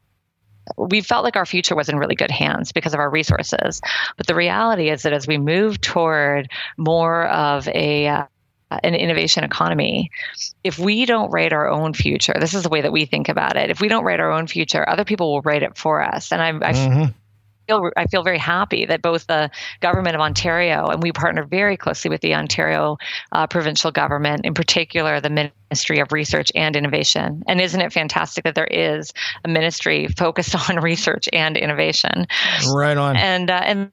we 0.77 1.01
felt 1.01 1.23
like 1.23 1.35
our 1.35 1.45
future 1.45 1.75
was 1.75 1.87
in 1.87 1.97
really 1.97 2.15
good 2.15 2.31
hands 2.31 2.71
because 2.71 2.93
of 2.93 2.99
our 2.99 3.09
resources. 3.09 3.81
But 4.17 4.27
the 4.27 4.35
reality 4.35 4.89
is 4.89 5.03
that 5.03 5.13
as 5.13 5.27
we 5.27 5.37
move 5.37 5.79
toward 5.79 6.49
more 6.77 7.27
of 7.27 7.67
a 7.69 8.07
uh, 8.07 8.25
an 8.69 8.95
innovation 8.95 9.45
economy, 9.45 10.11
if 10.65 10.77
we 10.77 11.05
don't 11.05 11.31
write 11.31 11.53
our 11.53 11.69
own 11.69 11.93
future, 11.93 12.33
this 12.37 12.53
is 12.53 12.63
the 12.63 12.69
way 12.69 12.81
that 12.81 12.91
we 12.91 13.05
think 13.05 13.29
about 13.29 13.55
it. 13.55 13.69
If 13.69 13.79
we 13.79 13.87
don't 13.87 14.03
write 14.03 14.19
our 14.19 14.31
own 14.31 14.45
future, 14.45 14.87
other 14.89 15.05
people 15.05 15.31
will 15.31 15.41
write 15.41 15.63
it 15.63 15.77
for 15.77 16.03
us. 16.03 16.33
And 16.33 16.41
I, 16.41 16.49
I 16.49 16.73
mm-hmm 16.73 17.05
feel 17.67 17.91
I 17.97 18.05
feel 18.07 18.23
very 18.23 18.37
happy 18.37 18.85
that 18.85 19.01
both 19.01 19.27
the 19.27 19.51
government 19.81 20.15
of 20.15 20.21
Ontario 20.21 20.87
and 20.87 21.03
we 21.03 21.11
partner 21.11 21.43
very 21.43 21.77
closely 21.77 22.09
with 22.09 22.21
the 22.21 22.33
Ontario 22.33 22.97
uh, 23.31 23.47
provincial 23.47 23.91
government, 23.91 24.45
in 24.45 24.53
particular 24.53 25.19
the 25.19 25.29
Ministry 25.29 25.99
of 25.99 26.11
Research 26.11 26.51
and 26.55 26.75
Innovation. 26.75 27.43
And 27.47 27.61
isn't 27.61 27.79
it 27.79 27.93
fantastic 27.93 28.43
that 28.45 28.55
there 28.55 28.67
is 28.67 29.13
a 29.43 29.47
ministry 29.47 30.07
focused 30.07 30.55
on 30.69 30.77
research 30.77 31.29
and 31.33 31.57
innovation? 31.57 32.27
Right 32.73 32.97
on. 32.97 33.15
And 33.15 33.49
uh, 33.49 33.61
and 33.63 33.91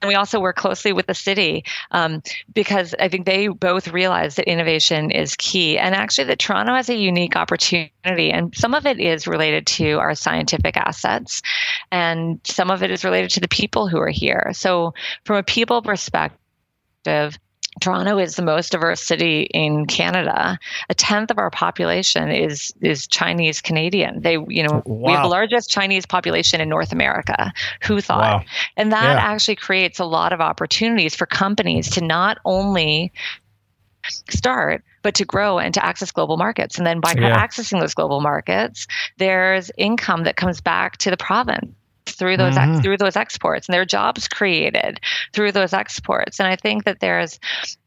and 0.00 0.08
we 0.08 0.14
also 0.14 0.38
work 0.38 0.56
closely 0.56 0.92
with 0.92 1.06
the 1.06 1.14
city 1.14 1.64
um, 1.90 2.22
because 2.52 2.94
I 2.98 3.08
think 3.08 3.26
they 3.26 3.48
both 3.48 3.88
realize 3.88 4.36
that 4.36 4.48
innovation 4.48 5.10
is 5.10 5.34
key. 5.34 5.76
And 5.78 5.94
actually, 5.94 6.24
that 6.24 6.38
Toronto 6.38 6.74
has 6.74 6.88
a 6.88 6.96
unique 6.96 7.34
opportunity, 7.34 8.30
and 8.30 8.54
some 8.56 8.74
of 8.74 8.86
it 8.86 9.00
is 9.00 9.26
related 9.26 9.66
to 9.66 9.98
our 9.98 10.14
scientific 10.14 10.76
assets, 10.76 11.42
and 11.90 12.40
some 12.44 12.70
of 12.70 12.82
it 12.82 12.90
is 12.90 13.04
related 13.04 13.30
to 13.30 13.40
the 13.40 13.48
people 13.48 13.88
who 13.88 13.98
are 13.98 14.10
here. 14.10 14.50
So, 14.52 14.94
from 15.24 15.36
a 15.36 15.42
people 15.42 15.82
perspective, 15.82 17.38
Toronto 17.80 18.18
is 18.18 18.36
the 18.36 18.42
most 18.42 18.72
diverse 18.72 19.02
city 19.02 19.42
in 19.42 19.86
Canada. 19.86 20.58
A 20.88 20.94
tenth 20.94 21.30
of 21.30 21.38
our 21.38 21.50
population 21.50 22.30
is 22.30 22.72
is 22.80 23.06
Chinese 23.06 23.60
Canadian. 23.60 24.22
They, 24.22 24.32
you 24.48 24.62
know, 24.62 24.82
wow. 24.84 25.06
we 25.06 25.12
have 25.12 25.22
the 25.22 25.28
largest 25.28 25.70
Chinese 25.70 26.06
population 26.06 26.60
in 26.60 26.68
North 26.68 26.92
America. 26.92 27.52
Who 27.82 28.00
thought? 28.00 28.40
Wow. 28.40 28.44
And 28.76 28.92
that 28.92 29.16
yeah. 29.16 29.32
actually 29.32 29.56
creates 29.56 29.98
a 29.98 30.04
lot 30.04 30.32
of 30.32 30.40
opportunities 30.40 31.14
for 31.14 31.26
companies 31.26 31.90
to 31.90 32.04
not 32.04 32.38
only 32.44 33.12
start 34.30 34.84
but 35.02 35.14
to 35.14 35.24
grow 35.24 35.58
and 35.58 35.74
to 35.74 35.84
access 35.84 36.10
global 36.10 36.36
markets 36.36 36.78
and 36.78 36.86
then 36.86 37.00
by 37.00 37.12
yeah. 37.16 37.44
accessing 37.44 37.80
those 37.80 37.94
global 37.94 38.20
markets 38.20 38.86
there's 39.18 39.70
income 39.76 40.24
that 40.24 40.36
comes 40.36 40.60
back 40.60 40.96
to 40.96 41.10
the 41.10 41.16
province 41.16 41.74
through 42.12 42.36
those 42.36 42.54
mm-hmm. 42.54 42.74
ex- 42.74 42.82
through 42.82 42.96
those 42.96 43.16
exports, 43.16 43.68
and 43.68 43.74
their 43.74 43.84
jobs 43.84 44.28
created 44.28 45.00
through 45.32 45.52
those 45.52 45.72
exports. 45.72 46.40
And 46.40 46.48
I 46.48 46.56
think 46.56 46.84
that 46.84 47.00
there's 47.00 47.38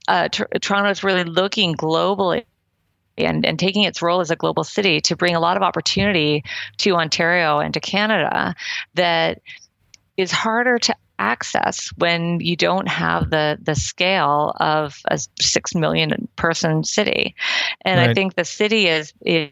uh, 0.08 0.30
Toronto 0.30 0.60
Toronto's 0.60 1.04
really 1.04 1.24
looking 1.24 1.76
globally 1.76 2.46
and, 3.18 3.46
and 3.46 3.60
taking 3.60 3.84
its 3.84 4.02
role 4.02 4.22
as 4.22 4.32
a 4.32 4.36
global 4.36 4.64
city 4.64 5.02
to 5.02 5.16
bring 5.16 5.36
a 5.36 5.40
lot 5.40 5.58
of 5.58 5.64
opportunity 5.64 6.44
to 6.78 6.96
Ontario 6.96 7.60
and 7.60 7.74
to 7.74 7.80
Canada 7.80 8.56
that 8.96 9.42
is 10.18 10.32
harder 10.32 10.78
to 10.80 10.96
access 11.20 11.90
when 11.98 12.40
you 12.40 12.56
don't 12.56 12.88
have 12.88 13.30
the 13.30 13.58
the 13.62 13.76
scale 13.76 14.56
of 14.60 15.00
a 15.06 15.20
six 15.40 15.76
million 15.76 16.28
person 16.36 16.84
city. 16.84 17.36
And 17.86 18.00
right. 18.00 18.10
I 18.10 18.14
think 18.14 18.36
the 18.36 18.46
city 18.46 18.88
is 18.88 19.14
is, 19.24 19.52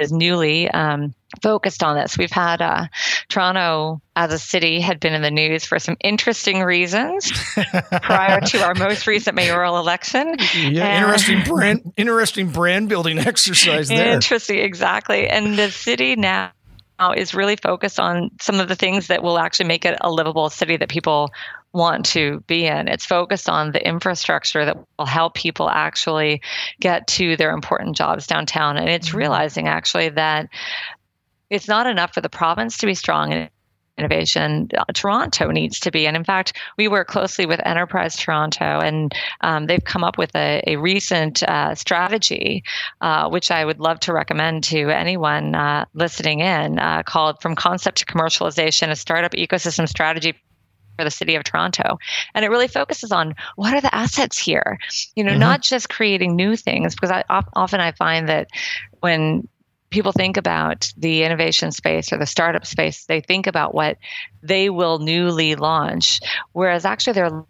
is 0.00 0.12
newly 0.12 0.70
um, 0.70 1.14
focused 1.42 1.82
on 1.82 1.96
this. 1.96 2.18
We've 2.18 2.30
had 2.30 2.60
uh, 2.60 2.86
Toronto 3.28 4.00
as 4.16 4.32
a 4.32 4.38
city 4.38 4.80
had 4.80 5.00
been 5.00 5.12
in 5.12 5.22
the 5.22 5.30
news 5.30 5.64
for 5.64 5.78
some 5.78 5.96
interesting 6.00 6.62
reasons 6.62 7.30
prior 8.02 8.40
to 8.40 8.62
our 8.62 8.74
most 8.74 9.06
recent 9.06 9.36
mayoral 9.36 9.78
election. 9.78 10.36
Yeah, 10.54 10.86
and 10.86 11.04
interesting 11.04 11.42
brand, 11.44 11.92
interesting 11.96 12.50
brand 12.50 12.88
building 12.88 13.18
exercise 13.30 13.88
there. 13.88 14.12
Interesting, 14.14 14.58
exactly. 14.58 15.28
And 15.28 15.58
the 15.58 15.70
city 15.70 16.16
now 16.16 16.52
is 17.16 17.34
really 17.34 17.56
focused 17.56 17.98
on 17.98 18.30
some 18.40 18.60
of 18.60 18.68
the 18.68 18.76
things 18.76 19.06
that 19.06 19.22
will 19.22 19.38
actually 19.38 19.66
make 19.66 19.84
it 19.84 19.96
a 20.00 20.10
livable 20.10 20.50
city 20.50 20.76
that 20.76 20.88
people 20.88 21.30
want 21.72 22.04
to 22.06 22.40
be 22.46 22.66
in. 22.66 22.88
It's 22.88 23.06
focused 23.06 23.48
on 23.48 23.72
the 23.72 23.86
infrastructure 23.86 24.64
that 24.64 24.76
will 24.98 25.06
help 25.06 25.34
people 25.34 25.68
actually 25.68 26.42
get 26.80 27.06
to 27.08 27.36
their 27.36 27.52
important 27.52 27.96
jobs 27.96 28.26
downtown. 28.26 28.76
And 28.76 28.88
it's 28.88 29.08
mm-hmm. 29.08 29.18
realizing 29.18 29.68
actually 29.68 30.08
that 30.10 30.48
it's 31.48 31.68
not 31.68 31.86
enough 31.86 32.14
for 32.14 32.20
the 32.20 32.28
province 32.28 32.78
to 32.78 32.86
be 32.86 32.94
strong 32.94 33.32
in 33.32 33.48
innovation. 34.00 34.68
Uh, 34.76 34.84
Toronto 34.94 35.50
needs 35.50 35.78
to 35.80 35.90
be. 35.90 36.06
And 36.06 36.16
in 36.16 36.24
fact, 36.24 36.56
we 36.78 36.88
work 36.88 37.06
closely 37.06 37.46
with 37.46 37.60
Enterprise 37.66 38.16
Toronto, 38.16 38.80
and 38.80 39.12
um, 39.42 39.66
they've 39.66 39.84
come 39.84 40.02
up 40.02 40.16
with 40.16 40.34
a, 40.34 40.62
a 40.66 40.76
recent 40.76 41.42
uh, 41.42 41.74
strategy, 41.74 42.64
uh, 43.00 43.28
which 43.28 43.50
I 43.50 43.64
would 43.64 43.78
love 43.78 44.00
to 44.00 44.12
recommend 44.12 44.64
to 44.64 44.88
anyone 44.88 45.54
uh, 45.54 45.84
listening 45.92 46.40
in, 46.40 46.78
uh, 46.78 47.02
called 47.02 47.42
From 47.42 47.54
Concept 47.54 47.98
to 47.98 48.06
Commercialization, 48.06 48.90
a 48.90 48.96
startup 48.96 49.32
ecosystem 49.32 49.88
strategy 49.88 50.34
for 51.00 51.04
the 51.04 51.10
city 51.10 51.34
of 51.34 51.44
Toronto. 51.44 51.98
And 52.34 52.44
it 52.44 52.50
really 52.50 52.68
focuses 52.68 53.10
on 53.10 53.34
what 53.56 53.72
are 53.72 53.80
the 53.80 53.94
assets 53.94 54.38
here? 54.38 54.78
You 55.14 55.24
know, 55.24 55.30
mm-hmm. 55.30 55.40
not 55.40 55.62
just 55.62 55.88
creating 55.88 56.36
new 56.36 56.56
things, 56.56 56.94
because 56.94 57.10
I, 57.10 57.24
often 57.54 57.80
I 57.80 57.92
find 57.92 58.28
that 58.28 58.48
when 59.00 59.48
people 59.88 60.12
think 60.12 60.36
about 60.36 60.92
the 60.96 61.22
innovation 61.22 61.72
space 61.72 62.12
or 62.12 62.18
the 62.18 62.26
startup 62.26 62.66
space, 62.66 63.06
they 63.06 63.20
think 63.20 63.46
about 63.46 63.74
what 63.74 63.96
they 64.42 64.68
will 64.68 64.98
newly 64.98 65.54
launch, 65.54 66.20
whereas 66.52 66.84
actually 66.84 67.18
a 67.20 67.44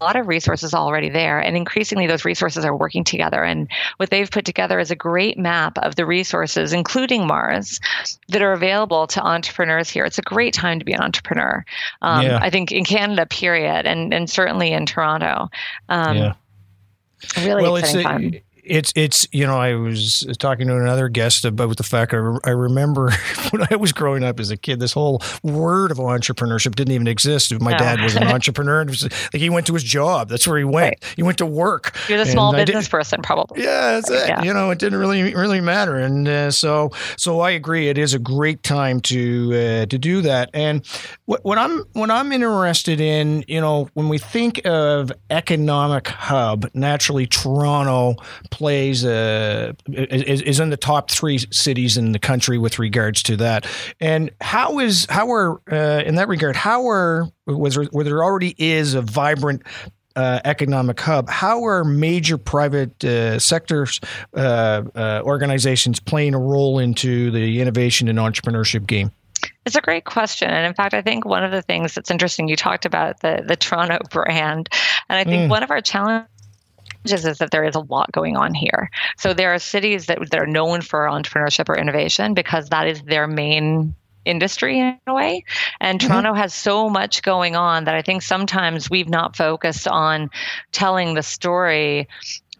lot 0.00 0.16
of 0.16 0.28
resources 0.28 0.72
already 0.72 1.08
there 1.08 1.38
and 1.38 1.56
increasingly 1.56 2.06
those 2.06 2.24
resources 2.24 2.64
are 2.64 2.74
working 2.74 3.04
together 3.04 3.42
and 3.42 3.68
what 3.98 4.10
they've 4.10 4.30
put 4.30 4.44
together 4.44 4.78
is 4.78 4.90
a 4.90 4.96
great 4.96 5.38
map 5.38 5.76
of 5.78 5.94
the 5.96 6.06
resources 6.06 6.72
including 6.72 7.26
mars 7.26 7.80
that 8.28 8.42
are 8.42 8.52
available 8.52 9.06
to 9.06 9.20
entrepreneurs 9.20 9.90
here 9.90 10.04
it's 10.04 10.18
a 10.18 10.22
great 10.22 10.54
time 10.54 10.78
to 10.78 10.84
be 10.84 10.92
an 10.92 11.00
entrepreneur 11.00 11.64
um, 12.02 12.24
yeah. 12.24 12.38
i 12.40 12.48
think 12.48 12.72
in 12.72 12.84
canada 12.84 13.26
period 13.26 13.86
and, 13.86 14.14
and 14.14 14.30
certainly 14.30 14.72
in 14.72 14.86
toronto 14.86 15.48
um, 15.88 16.16
yeah. 16.16 16.34
really 17.44 17.62
well, 17.62 17.76
exciting 17.76 18.02
time 18.02 18.40
it's 18.70 18.92
it's 18.94 19.26
you 19.32 19.44
know 19.44 19.58
I 19.58 19.74
was 19.74 20.24
talking 20.38 20.68
to 20.68 20.76
another 20.76 21.08
guest 21.08 21.44
about 21.44 21.76
the 21.76 21.82
fact 21.82 22.14
I, 22.14 22.38
I 22.44 22.50
remember 22.50 23.10
when 23.50 23.66
I 23.68 23.76
was 23.76 23.92
growing 23.92 24.22
up 24.22 24.38
as 24.38 24.50
a 24.50 24.56
kid 24.56 24.78
this 24.78 24.92
whole 24.92 25.20
word 25.42 25.90
of 25.90 25.98
entrepreneurship 25.98 26.76
didn't 26.76 26.94
even 26.94 27.08
exist. 27.08 27.52
My 27.60 27.76
dad 27.76 28.00
was 28.00 28.14
an 28.14 28.22
entrepreneur. 28.28 28.82
It 28.82 28.88
was 28.88 29.02
like 29.02 29.40
he 29.40 29.50
went 29.50 29.66
to 29.66 29.74
his 29.74 29.82
job. 29.82 30.28
That's 30.28 30.46
where 30.46 30.56
he 30.56 30.64
went. 30.64 30.94
Right. 31.02 31.14
He 31.16 31.22
went 31.24 31.38
to 31.38 31.46
work. 31.46 31.96
You're 32.08 32.18
the 32.18 32.26
small 32.26 32.52
business 32.52 32.88
person, 32.88 33.22
probably. 33.22 33.62
Yeah, 33.62 33.92
that's 33.92 34.10
it. 34.10 34.28
Yeah. 34.28 34.42
You 34.42 34.54
know, 34.54 34.70
it 34.70 34.78
didn't 34.78 35.00
really 35.00 35.34
really 35.34 35.60
matter. 35.60 35.96
And 35.96 36.28
uh, 36.28 36.50
so 36.52 36.92
so 37.16 37.40
I 37.40 37.50
agree. 37.50 37.88
It 37.88 37.98
is 37.98 38.14
a 38.14 38.20
great 38.20 38.62
time 38.62 39.00
to 39.02 39.50
uh, 39.52 39.86
to 39.86 39.98
do 39.98 40.20
that. 40.22 40.48
And 40.54 40.86
what, 41.24 41.44
what 41.44 41.58
I'm 41.58 41.84
what 41.94 42.10
I'm 42.10 42.30
interested 42.30 43.00
in, 43.00 43.44
you 43.48 43.60
know, 43.60 43.90
when 43.94 44.08
we 44.08 44.18
think 44.18 44.64
of 44.64 45.10
economic 45.28 46.06
hub, 46.06 46.70
naturally 46.72 47.26
Toronto 47.26 48.14
plays 48.60 49.06
uh, 49.06 49.72
is, 49.90 50.42
is, 50.42 50.60
in 50.60 50.68
the 50.68 50.76
top 50.76 51.10
three 51.10 51.38
cities 51.50 51.96
in 51.96 52.12
the 52.12 52.18
country 52.18 52.58
with 52.58 52.78
regards 52.78 53.22
to 53.22 53.34
that. 53.38 53.66
And 54.00 54.30
how 54.42 54.80
is 54.80 55.06
how 55.08 55.32
are 55.32 55.62
uh, 55.72 56.02
in 56.04 56.16
that 56.16 56.28
regard? 56.28 56.56
How 56.56 56.86
are 56.90 57.26
was 57.46 57.76
there, 57.76 57.84
where 57.84 58.04
there 58.04 58.22
already 58.22 58.54
is 58.58 58.92
a 58.92 59.00
vibrant 59.00 59.62
uh, 60.14 60.40
economic 60.44 61.00
hub. 61.00 61.30
How 61.30 61.64
are 61.64 61.84
major 61.84 62.36
private 62.36 63.02
uh, 63.02 63.38
sectors 63.38 63.98
uh, 64.34 64.82
uh, 64.94 65.22
organizations 65.24 66.00
playing 66.00 66.34
a 66.34 66.38
role 66.38 66.78
into 66.78 67.30
the 67.30 67.62
innovation 67.62 68.08
and 68.08 68.18
entrepreneurship 68.18 68.86
game? 68.86 69.10
It's 69.64 69.76
a 69.76 69.80
great 69.80 70.04
question. 70.04 70.50
And 70.50 70.66
in 70.66 70.74
fact, 70.74 70.92
I 70.92 71.00
think 71.00 71.24
one 71.24 71.44
of 71.44 71.50
the 71.50 71.62
things 71.62 71.94
that's 71.94 72.10
interesting, 72.10 72.48
you 72.48 72.56
talked 72.56 72.84
about 72.84 73.20
the, 73.20 73.42
the 73.46 73.56
Toronto 73.56 74.00
brand. 74.10 74.68
And 75.08 75.18
I 75.18 75.24
think 75.24 75.46
mm. 75.46 75.48
one 75.48 75.62
of 75.62 75.70
our 75.70 75.80
challenges 75.80 76.28
is 77.04 77.38
that 77.38 77.50
there 77.50 77.64
is 77.64 77.74
a 77.74 77.80
lot 77.80 78.12
going 78.12 78.36
on 78.36 78.54
here. 78.54 78.90
So 79.16 79.32
there 79.32 79.54
are 79.54 79.58
cities 79.58 80.06
that, 80.06 80.18
that 80.30 80.40
are 80.40 80.46
known 80.46 80.82
for 80.82 81.06
entrepreneurship 81.06 81.68
or 81.68 81.76
innovation 81.76 82.34
because 82.34 82.68
that 82.68 82.86
is 82.86 83.02
their 83.02 83.26
main 83.26 83.94
industry 84.24 84.78
in 84.78 84.98
a 85.06 85.14
way. 85.14 85.44
And 85.80 85.98
mm-hmm. 85.98 86.08
Toronto 86.08 86.34
has 86.34 86.52
so 86.54 86.88
much 86.88 87.22
going 87.22 87.56
on 87.56 87.84
that 87.84 87.94
I 87.94 88.02
think 88.02 88.22
sometimes 88.22 88.90
we've 88.90 89.08
not 89.08 89.36
focused 89.36 89.88
on 89.88 90.30
telling 90.72 91.14
the 91.14 91.22
story 91.22 92.08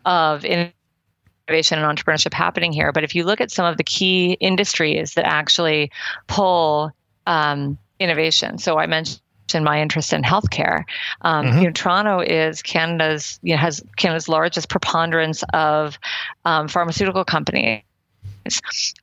of 0.05 0.45
innovation 0.45 1.79
and 1.79 1.99
entrepreneurship 1.99 2.33
happening 2.33 2.73
here. 2.73 2.93
But 2.93 3.05
if 3.05 3.15
you 3.15 3.25
look 3.25 3.41
at 3.41 3.51
some 3.51 3.67
of 3.67 3.77
the 3.77 3.85
key 3.85 4.33
industries 4.41 5.15
that 5.15 5.27
actually 5.27 5.91
pull 6.27 6.93
um, 7.27 7.79
innovation, 7.99 8.59
so 8.59 8.79
I 8.79 8.87
mentioned 8.87 9.21
in 9.55 9.65
my 9.65 9.81
interest 9.81 10.13
in 10.13 10.23
healthcare. 10.23 10.85
Um, 11.23 11.47
mm-hmm. 11.47 11.59
You 11.59 11.65
know, 11.67 11.73
Toronto 11.73 12.21
is 12.21 12.63
Canada's 12.63 13.39
you 13.43 13.55
know, 13.55 13.61
has 13.61 13.83
Canada's 13.97 14.29
largest 14.29 14.69
preponderance 14.69 15.43
of 15.53 15.99
um, 16.45 16.69
pharmaceutical 16.69 17.25
companies. 17.25 17.83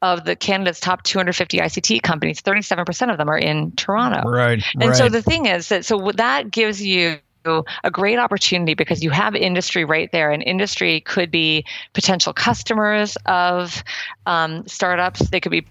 Of 0.01 0.25
the 0.25 0.35
Canada's 0.35 0.79
top 0.79 1.03
250 1.03 1.59
ICT 1.59 2.01
companies, 2.01 2.41
37% 2.41 3.11
of 3.11 3.17
them 3.17 3.29
are 3.29 3.37
in 3.37 3.71
Toronto. 3.73 4.27
Right. 4.27 4.61
And 4.73 4.89
right. 4.89 4.95
so 4.95 5.09
the 5.09 5.21
thing 5.21 5.45
is 5.45 5.69
that 5.69 5.85
so 5.85 6.11
that 6.15 6.49
gives 6.49 6.83
you 6.83 7.19
a 7.83 7.91
great 7.91 8.19
opportunity 8.19 8.73
because 8.73 9.03
you 9.03 9.09
have 9.09 9.35
industry 9.35 9.85
right 9.85 10.11
there, 10.11 10.31
and 10.31 10.43
industry 10.43 11.01
could 11.01 11.31
be 11.31 11.65
potential 11.93 12.33
customers 12.33 13.17
of 13.25 13.83
um, 14.25 14.67
startups. 14.67 15.29
They 15.29 15.39
could 15.39 15.51
be 15.51 15.65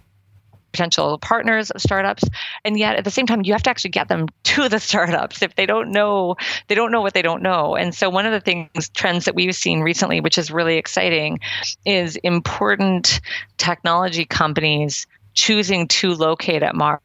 potential 0.77 1.19
partners 1.19 1.71
of 1.71 1.81
startups 1.81 2.23
and 2.63 2.79
yet 2.79 2.97
at 2.97 3.05
the 3.05 3.11
same 3.11 3.27
time 3.27 3.43
you 3.45 3.53
have 3.55 3.63
to 3.63 3.71
actually 3.71 3.91
get 3.91 4.09
them 4.09 4.29
to 4.45 4.69
the 4.69 4.79
startups 4.79 5.41
if 5.41 5.55
they 5.57 5.65
don't 5.65 5.91
know 5.91 6.37
they 6.69 6.75
don't 6.75 6.93
know 6.93 7.01
what 7.01 7.15
they 7.15 7.23
don't 7.23 7.43
know. 7.43 7.75
And 7.75 7.95
so 7.95 8.11
one 8.11 8.27
of 8.27 8.33
the 8.33 8.41
things 8.41 8.91
trends 8.91 9.25
that 9.25 9.35
we've 9.35 9.55
seen 9.55 9.81
recently 9.81 10.21
which 10.21 10.37
is 10.37 10.51
really 10.51 10.77
exciting 10.77 11.41
is 11.87 12.17
important 12.17 13.21
technology 13.57 14.27
companies 14.27 15.07
choosing 15.33 15.89
to 15.89 16.15
locate 16.15 16.63
at 16.63 16.75
mars 16.75 17.01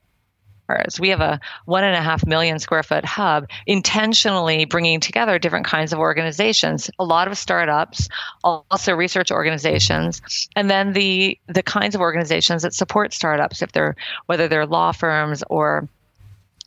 we 0.99 1.09
have 1.09 1.21
a 1.21 1.39
one 1.65 1.83
and 1.83 1.95
a 1.95 2.01
half 2.01 2.25
million 2.25 2.59
square 2.59 2.83
foot 2.83 3.05
hub 3.05 3.47
intentionally 3.67 4.65
bringing 4.65 4.99
together 4.99 5.39
different 5.39 5.65
kinds 5.65 5.93
of 5.93 5.99
organizations, 5.99 6.89
a 6.99 7.05
lot 7.05 7.27
of 7.27 7.37
startups, 7.37 8.07
also 8.43 8.93
research 8.93 9.31
organizations, 9.31 10.21
and 10.55 10.69
then 10.69 10.93
the 10.93 11.37
the 11.47 11.63
kinds 11.63 11.95
of 11.95 12.01
organizations 12.01 12.63
that 12.63 12.73
support 12.73 13.13
startups, 13.13 13.61
if 13.61 13.71
they're 13.71 13.95
whether 14.25 14.47
they're 14.47 14.65
law 14.65 14.91
firms 14.91 15.43
or 15.49 15.87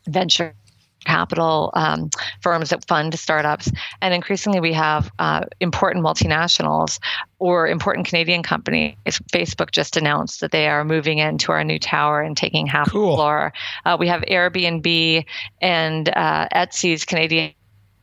venture 0.07 0.55
capital 1.05 1.71
um, 1.75 2.11
firms 2.41 2.71
that 2.71 2.87
fund 2.87 3.19
startups. 3.19 3.71
And 4.01 4.15
increasingly, 4.15 4.61
we 4.61 4.73
have 4.73 5.11
uh, 5.19 5.43
important 5.61 6.05
multinationals 6.05 6.99
or 7.39 7.69
important 7.69 8.07
Canadian 8.07 8.43
companies. 8.43 8.97
Facebook 9.33 9.71
just 9.71 9.97
announced 9.97 10.41
that 10.41 10.51
they 10.51 10.69
are 10.69 10.85
moving 10.85 11.19
into 11.19 11.53
our 11.53 11.65
new 11.65 11.79
tower 11.79 12.21
and 12.21 12.37
taking 12.37 12.67
half 12.67 12.91
cool. 12.91 13.11
the 13.11 13.17
floor. 13.17 13.53
Uh, 13.85 13.97
we 13.99 14.09
have 14.09 14.23
Airbnb 14.23 15.25
and 15.61 16.09
uh, 16.09 16.49
Etsy's 16.55 17.05
Canadian 17.05 17.53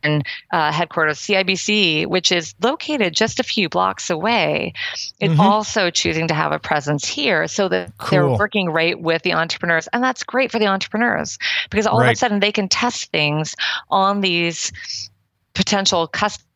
uh, 0.04 0.72
headquarters, 0.72 1.18
CIBC, 1.18 2.06
which 2.06 2.32
is 2.32 2.54
located 2.62 3.14
just 3.14 3.40
a 3.40 3.42
few 3.42 3.68
blocks 3.68 4.10
away, 4.10 4.72
is 5.20 5.32
mm-hmm. 5.32 5.40
also 5.40 5.90
choosing 5.90 6.28
to 6.28 6.34
have 6.34 6.52
a 6.52 6.58
presence 6.58 7.06
here 7.06 7.46
so 7.48 7.68
that 7.68 7.92
cool. 7.98 8.08
they're 8.10 8.28
working 8.38 8.70
right 8.70 9.00
with 9.00 9.22
the 9.22 9.32
entrepreneurs. 9.32 9.88
And 9.92 10.02
that's 10.02 10.22
great 10.22 10.50
for 10.50 10.58
the 10.58 10.66
entrepreneurs 10.66 11.38
because 11.70 11.86
all 11.86 12.00
right. 12.00 12.08
of 12.08 12.12
a 12.12 12.16
sudden 12.16 12.40
they 12.40 12.52
can 12.52 12.68
test 12.68 13.10
things 13.10 13.54
on 13.90 14.20
these 14.20 14.72
potential 15.54 16.06
customers 16.06 16.46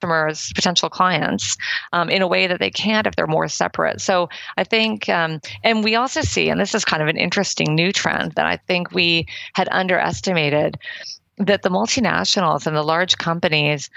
customers, 0.00 0.52
potential 0.54 0.88
clients, 0.88 1.56
um, 1.92 2.08
in 2.08 2.22
a 2.22 2.26
way 2.26 2.46
that 2.46 2.58
they 2.58 2.70
can't 2.70 3.06
if 3.06 3.16
they're 3.16 3.26
more 3.26 3.48
separate. 3.48 4.00
So 4.00 4.28
I 4.56 4.64
think, 4.64 5.08
um, 5.08 5.40
and 5.62 5.84
we 5.84 5.94
also 5.94 6.22
see, 6.22 6.48
and 6.48 6.60
this 6.60 6.74
is 6.74 6.84
kind 6.84 7.02
of 7.02 7.08
an 7.08 7.16
interesting 7.16 7.74
new 7.74 7.92
trend 7.92 8.32
that 8.32 8.46
I 8.46 8.56
think 8.56 8.92
we 8.92 9.26
had 9.54 9.68
underestimated, 9.70 10.78
that 11.40 11.62
the 11.62 11.70
multinationals 11.70 12.66
and 12.66 12.76
the 12.76 12.82
large 12.82 13.16
companies 13.18 13.90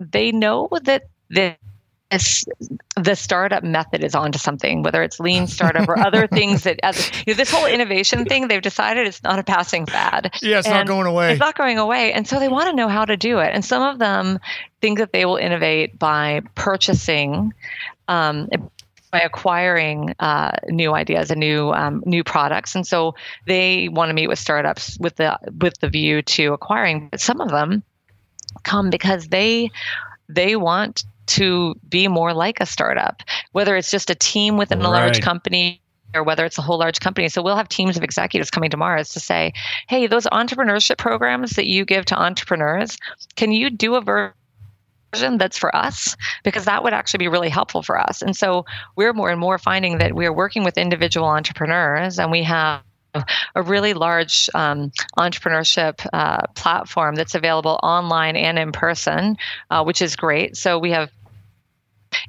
they 0.00 0.32
know 0.32 0.68
that 0.82 1.04
the 1.30 1.56
the 2.96 3.14
startup 3.14 3.62
method 3.62 4.02
is 4.02 4.14
onto 4.14 4.38
something, 4.38 4.82
whether 4.82 5.02
it's 5.02 5.20
lean 5.20 5.46
startup 5.46 5.86
or 5.86 5.98
other 5.98 6.26
things 6.32 6.62
that 6.62 6.80
as, 6.82 7.10
you 7.26 7.34
know, 7.34 7.36
this 7.36 7.50
whole 7.50 7.66
innovation 7.66 8.24
thing, 8.24 8.48
they've 8.48 8.62
decided 8.62 9.06
it's 9.06 9.22
not 9.22 9.38
a 9.38 9.42
passing 9.42 9.84
fad. 9.84 10.32
Yeah, 10.40 10.58
it's 10.58 10.66
and 10.66 10.74
not 10.74 10.86
going 10.86 11.06
away. 11.06 11.32
It's 11.32 11.40
not 11.40 11.54
going 11.54 11.78
away. 11.78 12.14
And 12.14 12.26
so 12.26 12.38
they 12.40 12.48
want 12.48 12.70
to 12.70 12.74
know 12.74 12.88
how 12.88 13.04
to 13.04 13.16
do 13.18 13.40
it. 13.40 13.50
And 13.52 13.62
some 13.62 13.82
of 13.82 13.98
them 13.98 14.38
think 14.80 14.98
that 14.98 15.12
they 15.12 15.26
will 15.26 15.36
innovate 15.36 15.98
by 15.98 16.40
purchasing 16.54 17.52
um, 18.08 18.48
by 19.10 19.20
acquiring 19.20 20.14
uh, 20.20 20.52
new 20.68 20.94
ideas 20.94 21.30
and 21.30 21.40
new 21.40 21.72
um, 21.72 22.02
new 22.06 22.22
products, 22.22 22.74
and 22.74 22.86
so 22.86 23.14
they 23.46 23.88
want 23.88 24.10
to 24.10 24.14
meet 24.14 24.28
with 24.28 24.38
startups 24.38 24.98
with 25.00 25.16
the 25.16 25.38
with 25.60 25.78
the 25.80 25.88
view 25.88 26.22
to 26.22 26.52
acquiring. 26.52 27.08
But 27.10 27.20
some 27.20 27.40
of 27.40 27.50
them 27.50 27.82
come 28.62 28.90
because 28.90 29.28
they 29.28 29.70
they 30.28 30.56
want 30.56 31.04
to 31.26 31.74
be 31.88 32.08
more 32.08 32.32
like 32.32 32.60
a 32.60 32.66
startup, 32.66 33.22
whether 33.52 33.76
it's 33.76 33.90
just 33.90 34.10
a 34.10 34.14
team 34.14 34.56
within 34.56 34.80
a 34.80 34.84
right. 34.84 35.04
large 35.04 35.20
company 35.20 35.80
or 36.14 36.22
whether 36.22 36.44
it's 36.44 36.56
a 36.56 36.62
whole 36.62 36.78
large 36.78 37.00
company. 37.00 37.28
So 37.28 37.42
we'll 37.42 37.56
have 37.56 37.68
teams 37.68 37.96
of 37.96 38.02
executives 38.02 38.50
coming 38.50 38.70
to 38.70 38.76
Mars 38.76 39.10
to 39.10 39.20
say, 39.20 39.52
hey, 39.88 40.06
those 40.06 40.24
entrepreneurship 40.26 40.96
programs 40.96 41.52
that 41.52 41.66
you 41.66 41.84
give 41.84 42.06
to 42.06 42.18
entrepreneurs, 42.18 42.96
can 43.36 43.52
you 43.52 43.70
do 43.70 43.94
a 43.94 44.00
version? 44.00 44.32
Version 45.12 45.38
that's 45.38 45.58
for 45.58 45.74
us 45.74 46.16
because 46.44 46.64
that 46.64 46.82
would 46.82 46.92
actually 46.92 47.18
be 47.18 47.28
really 47.28 47.48
helpful 47.48 47.82
for 47.82 47.98
us. 47.98 48.22
And 48.22 48.36
so 48.36 48.64
we're 48.96 49.12
more 49.12 49.30
and 49.30 49.40
more 49.40 49.58
finding 49.58 49.98
that 49.98 50.14
we're 50.14 50.32
working 50.32 50.64
with 50.64 50.78
individual 50.78 51.26
entrepreneurs 51.26 52.18
and 52.18 52.30
we 52.30 52.42
have 52.42 52.82
a 53.54 53.62
really 53.62 53.94
large 53.94 54.50
um, 54.54 54.92
entrepreneurship 55.18 56.06
uh, 56.12 56.42
platform 56.54 57.14
that's 57.14 57.34
available 57.34 57.80
online 57.82 58.36
and 58.36 58.58
in 58.58 58.72
person, 58.72 59.36
uh, 59.70 59.82
which 59.82 60.02
is 60.02 60.14
great. 60.14 60.56
So 60.56 60.78
we 60.78 60.90
have 60.92 61.10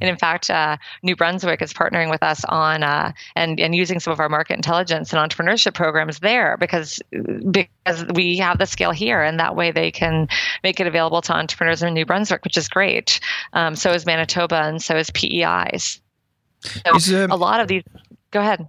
and 0.02 0.10
in 0.10 0.18
fact, 0.18 0.50
uh, 0.50 0.78
New 1.04 1.16
Brunswick 1.16 1.62
is 1.62 1.74
partnering 1.74 2.10
with 2.10 2.24
us 2.24 2.44
on 2.46 2.84
uh, 2.84 3.12
and 3.36 3.60
and 3.60 3.76
using 3.76 4.00
some 4.00 4.14
of 4.14 4.20
our 4.20 4.30
market 4.30 4.56
intelligence 4.56 5.14
and 5.14 5.20
entrepreneurship 5.20 5.74
programs 5.74 6.20
there 6.20 6.58
because 6.58 7.00
because 7.12 8.06
we 8.14 8.38
have 8.38 8.58
the 8.58 8.66
scale 8.66 8.92
here, 8.92 9.22
and 9.22 9.40
that 9.40 9.56
way 9.56 9.72
they 9.72 9.92
can 9.92 10.28
make 10.64 10.80
it 10.80 10.88
available 10.88 11.22
to 11.22 11.34
entrepreneurs 11.34 11.84
in 11.84 11.94
New 11.94 12.06
Brunswick, 12.06 12.44
which 12.44 12.58
is 12.58 12.68
great. 12.68 13.20
Um, 13.54 13.76
so 13.76 13.92
is 13.92 14.06
Manitoba, 14.06 14.62
and 14.64 14.82
so 14.82 14.96
is 14.96 15.10
PEIs. 15.12 16.02
So 16.62 16.96
is, 16.96 17.14
uh, 17.14 17.28
a 17.30 17.38
lot 17.38 17.60
of 17.60 17.68
these. 17.68 17.84
Go 18.32 18.42
ahead. 18.42 18.68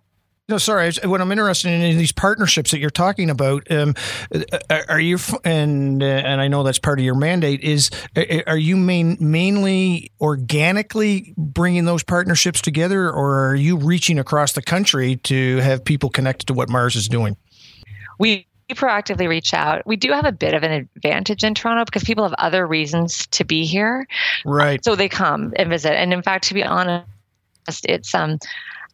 No, 0.50 0.58
sorry. 0.58 0.90
What 1.04 1.20
I'm 1.20 1.30
interested 1.30 1.68
in 1.68 1.80
is 1.80 1.96
these 1.96 2.10
partnerships 2.10 2.72
that 2.72 2.80
you're 2.80 2.90
talking 2.90 3.30
about. 3.30 3.70
Um, 3.70 3.94
uh, 4.34 4.82
are 4.88 4.98
you 4.98 5.16
and 5.44 6.02
uh, 6.02 6.06
and 6.06 6.40
I 6.40 6.48
know 6.48 6.64
that's 6.64 6.80
part 6.80 6.98
of 6.98 7.04
your 7.04 7.14
mandate. 7.14 7.60
Is 7.62 7.88
uh, 8.16 8.24
are 8.48 8.58
you 8.58 8.76
main, 8.76 9.16
mainly 9.20 10.10
organically 10.20 11.34
bringing 11.36 11.84
those 11.84 12.02
partnerships 12.02 12.60
together, 12.60 13.08
or 13.08 13.50
are 13.50 13.54
you 13.54 13.76
reaching 13.76 14.18
across 14.18 14.54
the 14.54 14.62
country 14.62 15.16
to 15.22 15.58
have 15.58 15.84
people 15.84 16.10
connected 16.10 16.46
to 16.46 16.52
what 16.52 16.68
Mars 16.68 16.96
is 16.96 17.08
doing? 17.08 17.36
We 18.18 18.44
proactively 18.70 19.28
reach 19.28 19.54
out. 19.54 19.86
We 19.86 19.94
do 19.94 20.10
have 20.10 20.24
a 20.24 20.32
bit 20.32 20.54
of 20.54 20.64
an 20.64 20.72
advantage 20.96 21.44
in 21.44 21.54
Toronto 21.54 21.84
because 21.84 22.02
people 22.02 22.24
have 22.24 22.34
other 22.38 22.66
reasons 22.66 23.28
to 23.28 23.44
be 23.44 23.64
here. 23.64 24.04
Right. 24.44 24.84
So 24.84 24.96
they 24.96 25.08
come 25.08 25.52
and 25.54 25.70
visit. 25.70 25.92
And 25.92 26.12
in 26.12 26.24
fact, 26.24 26.48
to 26.48 26.54
be 26.54 26.64
honest, 26.64 27.06
it's 27.84 28.12
um 28.16 28.40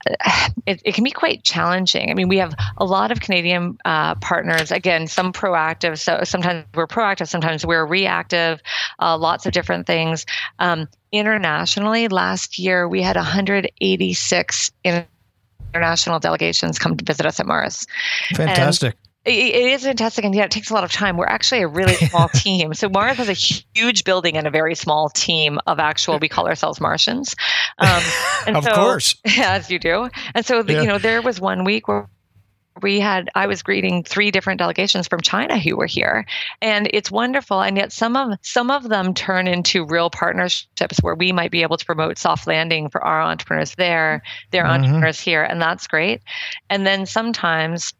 it, 0.67 0.81
it, 0.85 0.95
can 0.95 1.05
be 1.05 1.11
quite 1.11 1.43
challenging. 1.43 2.11
I 2.11 2.15
mean, 2.15 2.29
we 2.29 2.39
have 2.39 2.55
a 2.79 2.85
lot 2.85 3.11
of 3.11 3.21
Canadian 3.21 3.79
uh, 3.85 4.15
partners. 4.17 4.71
Again, 4.71 5.07
some 5.07 5.33
proactive. 5.33 5.99
So 5.99 6.21
sometimes 6.25 6.65
we're 6.75 6.87
proactive, 6.87 7.29
sometimes 7.29 7.65
we're 7.65 7.87
reactive. 7.87 8.61
Uh, 8.99 9.17
lots 9.17 9.47
of 9.47 9.53
different 9.53 9.87
things. 9.87 10.27
Um, 10.59 10.89
internationally, 11.13 12.09
last 12.09 12.59
year 12.59 12.89
we 12.89 13.03
had 13.03 13.17
186 13.17 14.71
international 15.75 16.19
delegations 16.19 16.79
come 16.79 16.97
to 16.97 17.05
visit 17.05 17.27
us 17.27 17.41
at 17.41 17.47
Mars. 17.47 17.87
Fantastic. 18.35 18.97
It 19.27 19.73
is 19.73 19.83
fantastic, 19.83 20.25
and 20.25 20.33
yeah, 20.35 20.45
it 20.45 20.53
takes 20.53 20.71
a 20.71 20.75
lot 20.75 20.85
of 20.85 20.93
time. 20.93 21.17
We're 21.17 21.27
actually 21.27 21.63
a 21.63 21.69
really 21.69 21.95
small 22.11 22.29
team. 22.29 22.75
So 22.75 22.89
Mars 22.89 23.17
has 23.17 23.29
a 23.29 23.33
huge 23.33 24.05
building 24.05 24.37
and 24.37 24.47
a 24.47 24.51
very 24.51 24.77
small 24.77 25.09
team 25.09 25.59
of 25.67 25.81
actual. 25.81 26.19
We 26.21 26.29
call 26.29 26.47
ourselves 26.47 26.81
Martians. 26.81 27.35
Um, 27.79 28.03
and 28.47 28.57
of 28.57 28.65
so, 28.65 28.73
course, 28.73 29.17
as 29.39 29.69
you 29.69 29.81
do. 29.81 30.09
And 30.35 30.47
so, 30.47 30.63
yeah. 30.63 30.81
you 30.81 30.87
know, 30.87 30.99
there 30.99 31.23
was 31.23 31.41
one 31.41 31.65
week 31.65 31.89
where 31.89 32.09
we 32.83 33.01
had 33.01 33.29
I 33.35 33.49
was 33.49 33.63
greeting 33.63 34.05
three 34.05 34.31
different 34.31 34.59
delegations 34.59 35.09
from 35.09 35.23
China 35.23 35.59
who 35.59 35.77
were 35.77 35.87
here, 35.87 36.25
and 36.63 36.89
it's 36.93 37.11
wonderful. 37.11 37.61
And 37.63 37.77
yet 37.77 37.91
some 37.91 38.17
of 38.17 38.39
some 38.43 38.71
of 38.71 38.89
them 38.89 39.13
turn 39.13 39.49
into 39.49 39.85
real 39.85 40.09
partnerships 40.09 40.99
where 41.01 41.17
we 41.17 41.33
might 41.33 41.51
be 41.51 41.63
able 41.63 41.79
to 41.79 41.85
promote 41.85 42.17
soft 42.17 42.47
landing 42.47 42.91
for 42.91 43.03
our 43.03 43.23
entrepreneurs 43.23 43.75
there, 43.75 44.23
their 44.53 44.63
mm-hmm. 44.63 44.85
entrepreneurs 44.85 45.19
here, 45.19 45.43
and 45.43 45.61
that's 45.61 45.89
great. 45.89 46.23
And 46.71 46.87
then 46.87 47.07
sometimes 47.07 47.93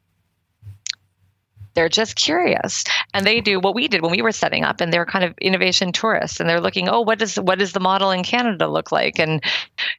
they're 1.77 1.89
just 1.89 2.17
curious. 2.17 2.83
And 3.15 3.25
they 3.25 3.41
do 3.41 3.61
what 3.61 3.75
we 3.75 3.87
did 3.87 4.03
when 4.03 4.11
we 4.11 4.23
were 4.23 4.33
setting 4.33 4.65
up 4.65 4.81
and 4.81 4.93
they're 4.93 5.07
kind 5.07 5.25
of 5.25 5.37
innovation 5.39 5.93
tourists 5.93 6.41
and 6.41 6.49
they're 6.49 6.61
looking 6.61 6.89
oh 6.89 7.03
what 7.03 7.19
does 7.21 7.37
what 7.37 7.59
does 7.59 7.73
the 7.73 7.81
model 7.81 8.11
in 8.11 8.25
canada 8.25 8.67
look 8.67 8.91
like? 8.91 9.21
And 9.21 9.45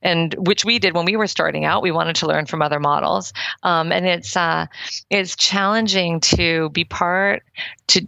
and 0.02 0.34
which 0.40 0.66
we 0.66 0.80
did 0.80 0.94
when 0.94 1.06
we 1.06 1.16
were 1.16 1.28
starting 1.28 1.64
out 1.64 1.82
we 1.82 1.92
wanted 1.92 2.18
to 2.18 2.28
learn 2.28 2.48
from 2.48 2.62
other 2.62 2.80
models. 2.80 3.32
Um, 3.64 3.92
and 3.94 4.06
it's 4.06 4.36
uh, 4.36 4.66
it's 5.10 5.36
challenging 5.38 6.20
to 6.22 6.70
be 6.72 6.84
part 6.84 7.44
to 7.88 8.08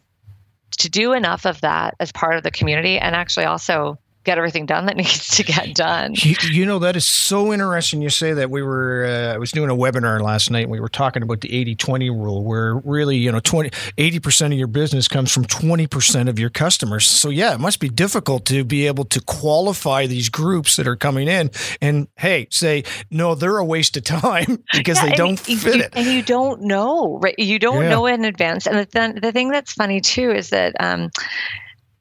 to 0.80 0.90
do 0.90 1.14
enough 1.14 1.46
of 1.46 1.62
that 1.62 1.96
as 2.00 2.12
part 2.12 2.36
of 2.36 2.44
the 2.44 2.52
community. 2.52 2.98
And 2.98 3.16
actually 3.16 3.46
also 3.46 4.00
get 4.24 4.38
everything 4.38 4.66
done 4.66 4.86
that 4.86 4.98
needs 4.98 5.28
to 5.38 5.44
get 5.44 5.76
done. 5.76 6.14
You, 6.16 6.36
you, 6.50 6.66
know, 6.66 6.80
that 6.80 6.96
is 6.96 7.06
so 7.06 7.54
interesting 7.54 8.02
you 8.02 8.10
say 8.10 8.34
that. 8.34 8.50
We 8.50 8.62
were, 8.62 9.06
uh, 9.06 9.34
I 9.34 9.38
was 9.38 9.52
doing 9.52 9.70
a 9.70 9.76
webinar 9.76 10.22
last 10.22 10.52
night 10.52 10.64
and 10.64 10.72
we 10.72 10.80
were 10.80 10.90
talking 10.90 11.24
about 11.24 11.42
the 11.42 11.54
80 11.54 11.76
20 11.76 12.10
rule, 12.10 12.44
where 12.44 12.76
really, 12.78 13.18
you 13.18 13.32
know, 13.32 13.40
20, 13.40 13.70
80% 13.70 14.48
of 14.48 14.54
your 14.54 14.68
business 14.68 15.08
comes 15.08 15.32
from 15.32 15.46
20% 15.46 16.30
of 16.30 16.40
your 16.40 16.50
customers. 16.50 17.08
So, 17.08 17.30
yeah, 17.30 17.54
it 17.54 17.60
must 17.60 17.80
be 17.80 17.90
difficult 17.90 18.46
to 18.46 18.64
be 18.64 18.88
able 18.88 19.06
to 19.06 19.22
qualify 19.22 20.06
these 20.06 20.30
groups 20.30 20.76
that 20.76 20.88
are 20.88 20.96
coming 20.96 21.28
in 21.28 21.52
and, 21.82 22.08
hey, 22.18 22.48
say, 22.52 22.84
no, 23.10 23.36
they're 23.36 23.58
a 23.58 23.66
waste 23.66 23.98
of 23.98 24.04
time 24.04 24.64
because 24.74 24.98
yeah, 24.98 25.10
they 25.10 25.16
don't 25.16 25.48
you, 25.48 25.58
fit 25.58 25.76
you, 25.76 25.82
it. 25.84 25.94
And 25.96 26.06
you 26.06 26.22
don't 26.22 26.62
know, 26.62 27.20
right? 27.20 27.38
You 27.38 27.60
don't 27.60 27.84
yeah. 27.84 27.90
know 27.90 28.06
in 28.06 28.26
advance. 28.26 28.68
And 28.68 28.80
the, 28.80 29.20
the 29.22 29.32
thing 29.32 29.50
that's 29.50 29.74
funny 29.74 30.02
too 30.02 30.32
is 30.32 30.50
that, 30.50 30.76
um, 30.80 31.10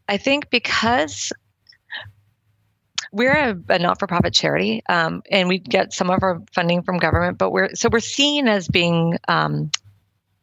I 0.08 0.16
think 0.16 0.48
because 0.50 1.32
we're 3.12 3.32
a, 3.32 3.56
a 3.68 3.78
not-for-profit 3.78 4.34
charity, 4.34 4.82
um, 4.88 5.22
and 5.30 5.48
we 5.48 5.58
get 5.58 5.92
some 5.92 6.10
of 6.10 6.22
our 6.22 6.40
funding 6.52 6.82
from 6.82 6.98
government. 6.98 7.38
But 7.38 7.50
we're 7.50 7.74
so 7.74 7.88
we're 7.90 8.00
seen 8.00 8.48
as 8.48 8.68
being 8.68 9.18
um, 9.28 9.70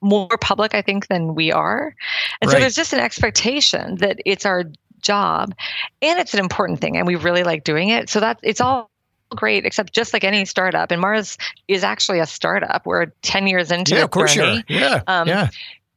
more 0.01 0.37
public, 0.39 0.73
I 0.73 0.81
think, 0.81 1.07
than 1.07 1.35
we 1.35 1.51
are, 1.51 1.95
and 2.41 2.49
right. 2.49 2.55
so 2.55 2.59
there's 2.59 2.75
just 2.75 2.93
an 2.93 2.99
expectation 2.99 3.97
that 3.97 4.19
it's 4.25 4.45
our 4.45 4.63
job, 5.01 5.53
and 6.01 6.19
it's 6.19 6.33
an 6.33 6.39
important 6.39 6.79
thing, 6.81 6.97
and 6.97 7.07
we 7.07 7.15
really 7.15 7.43
like 7.43 7.63
doing 7.63 7.89
it. 7.89 8.09
So 8.09 8.19
that 8.19 8.39
it's 8.41 8.61
all 8.61 8.89
great, 9.35 9.65
except 9.65 9.93
just 9.93 10.13
like 10.13 10.23
any 10.23 10.45
startup, 10.45 10.91
and 10.91 11.01
Mars 11.01 11.37
is 11.67 11.83
actually 11.83 12.19
a 12.19 12.25
startup. 12.25 12.85
We're 12.85 13.07
10 13.21 13.47
years 13.47 13.71
into 13.71 13.93
it. 13.93 13.95
yeah, 13.95 13.99
the 14.01 14.05
of 14.05 14.11
course 14.11 14.33
journey. 14.33 14.63
You 14.67 14.77
are. 14.77 14.79
Yeah, 14.79 15.01
um, 15.07 15.27
yeah. 15.27 15.49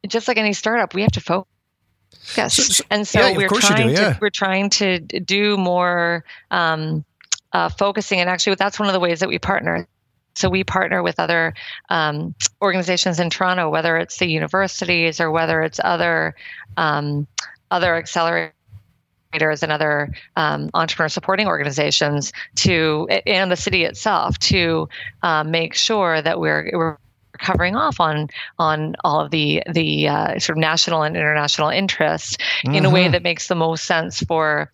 Just 0.07 0.27
like 0.27 0.37
any 0.37 0.53
startup, 0.53 0.93
we 0.93 1.01
have 1.01 1.11
to 1.11 1.21
focus 1.21 1.49
Yes, 2.37 2.55
so, 2.55 2.83
and 2.89 3.07
so 3.07 3.19
yeah, 3.19 3.37
we're 3.37 3.47
trying 3.47 3.87
do, 3.87 3.93
yeah. 3.93 4.13
to 4.13 4.19
we're 4.21 4.29
trying 4.29 4.69
to 4.71 4.99
do 4.99 5.57
more 5.57 6.23
um, 6.51 7.03
uh, 7.53 7.69
focusing, 7.69 8.19
and 8.19 8.29
actually, 8.29 8.55
that's 8.55 8.79
one 8.79 8.87
of 8.87 8.93
the 8.93 8.99
ways 8.99 9.19
that 9.19 9.29
we 9.29 9.39
partner. 9.39 9.87
So 10.35 10.49
we 10.49 10.63
partner 10.63 11.03
with 11.03 11.19
other 11.19 11.53
um, 11.89 12.35
organizations 12.61 13.19
in 13.19 13.29
Toronto, 13.29 13.69
whether 13.69 13.97
it's 13.97 14.17
the 14.17 14.27
universities 14.27 15.19
or 15.19 15.31
whether 15.31 15.61
it's 15.63 15.79
other 15.83 16.35
um, 16.77 17.27
other 17.71 18.01
accelerators 18.01 18.53
and 19.33 19.71
other 19.71 20.13
um, 20.35 20.69
entrepreneur 20.73 21.09
supporting 21.09 21.47
organizations 21.47 22.31
to 22.55 23.07
and 23.25 23.51
the 23.51 23.57
city 23.57 23.83
itself 23.83 24.37
to 24.39 24.87
uh, 25.23 25.43
make 25.43 25.75
sure 25.75 26.21
that 26.21 26.39
we're, 26.39 26.69
we're 26.73 26.97
covering 27.39 27.75
off 27.75 27.99
on 27.99 28.29
on 28.57 28.95
all 29.03 29.19
of 29.21 29.31
the 29.31 29.63
the 29.71 30.07
uh, 30.07 30.39
sort 30.39 30.57
of 30.57 30.61
national 30.61 31.03
and 31.03 31.15
international 31.15 31.69
interests 31.69 32.37
mm-hmm. 32.37 32.75
in 32.75 32.85
a 32.85 32.89
way 32.89 33.03
mm-hmm. 33.03 33.13
that 33.13 33.23
makes 33.23 33.47
the 33.47 33.55
most 33.55 33.85
sense 33.85 34.21
for 34.21 34.71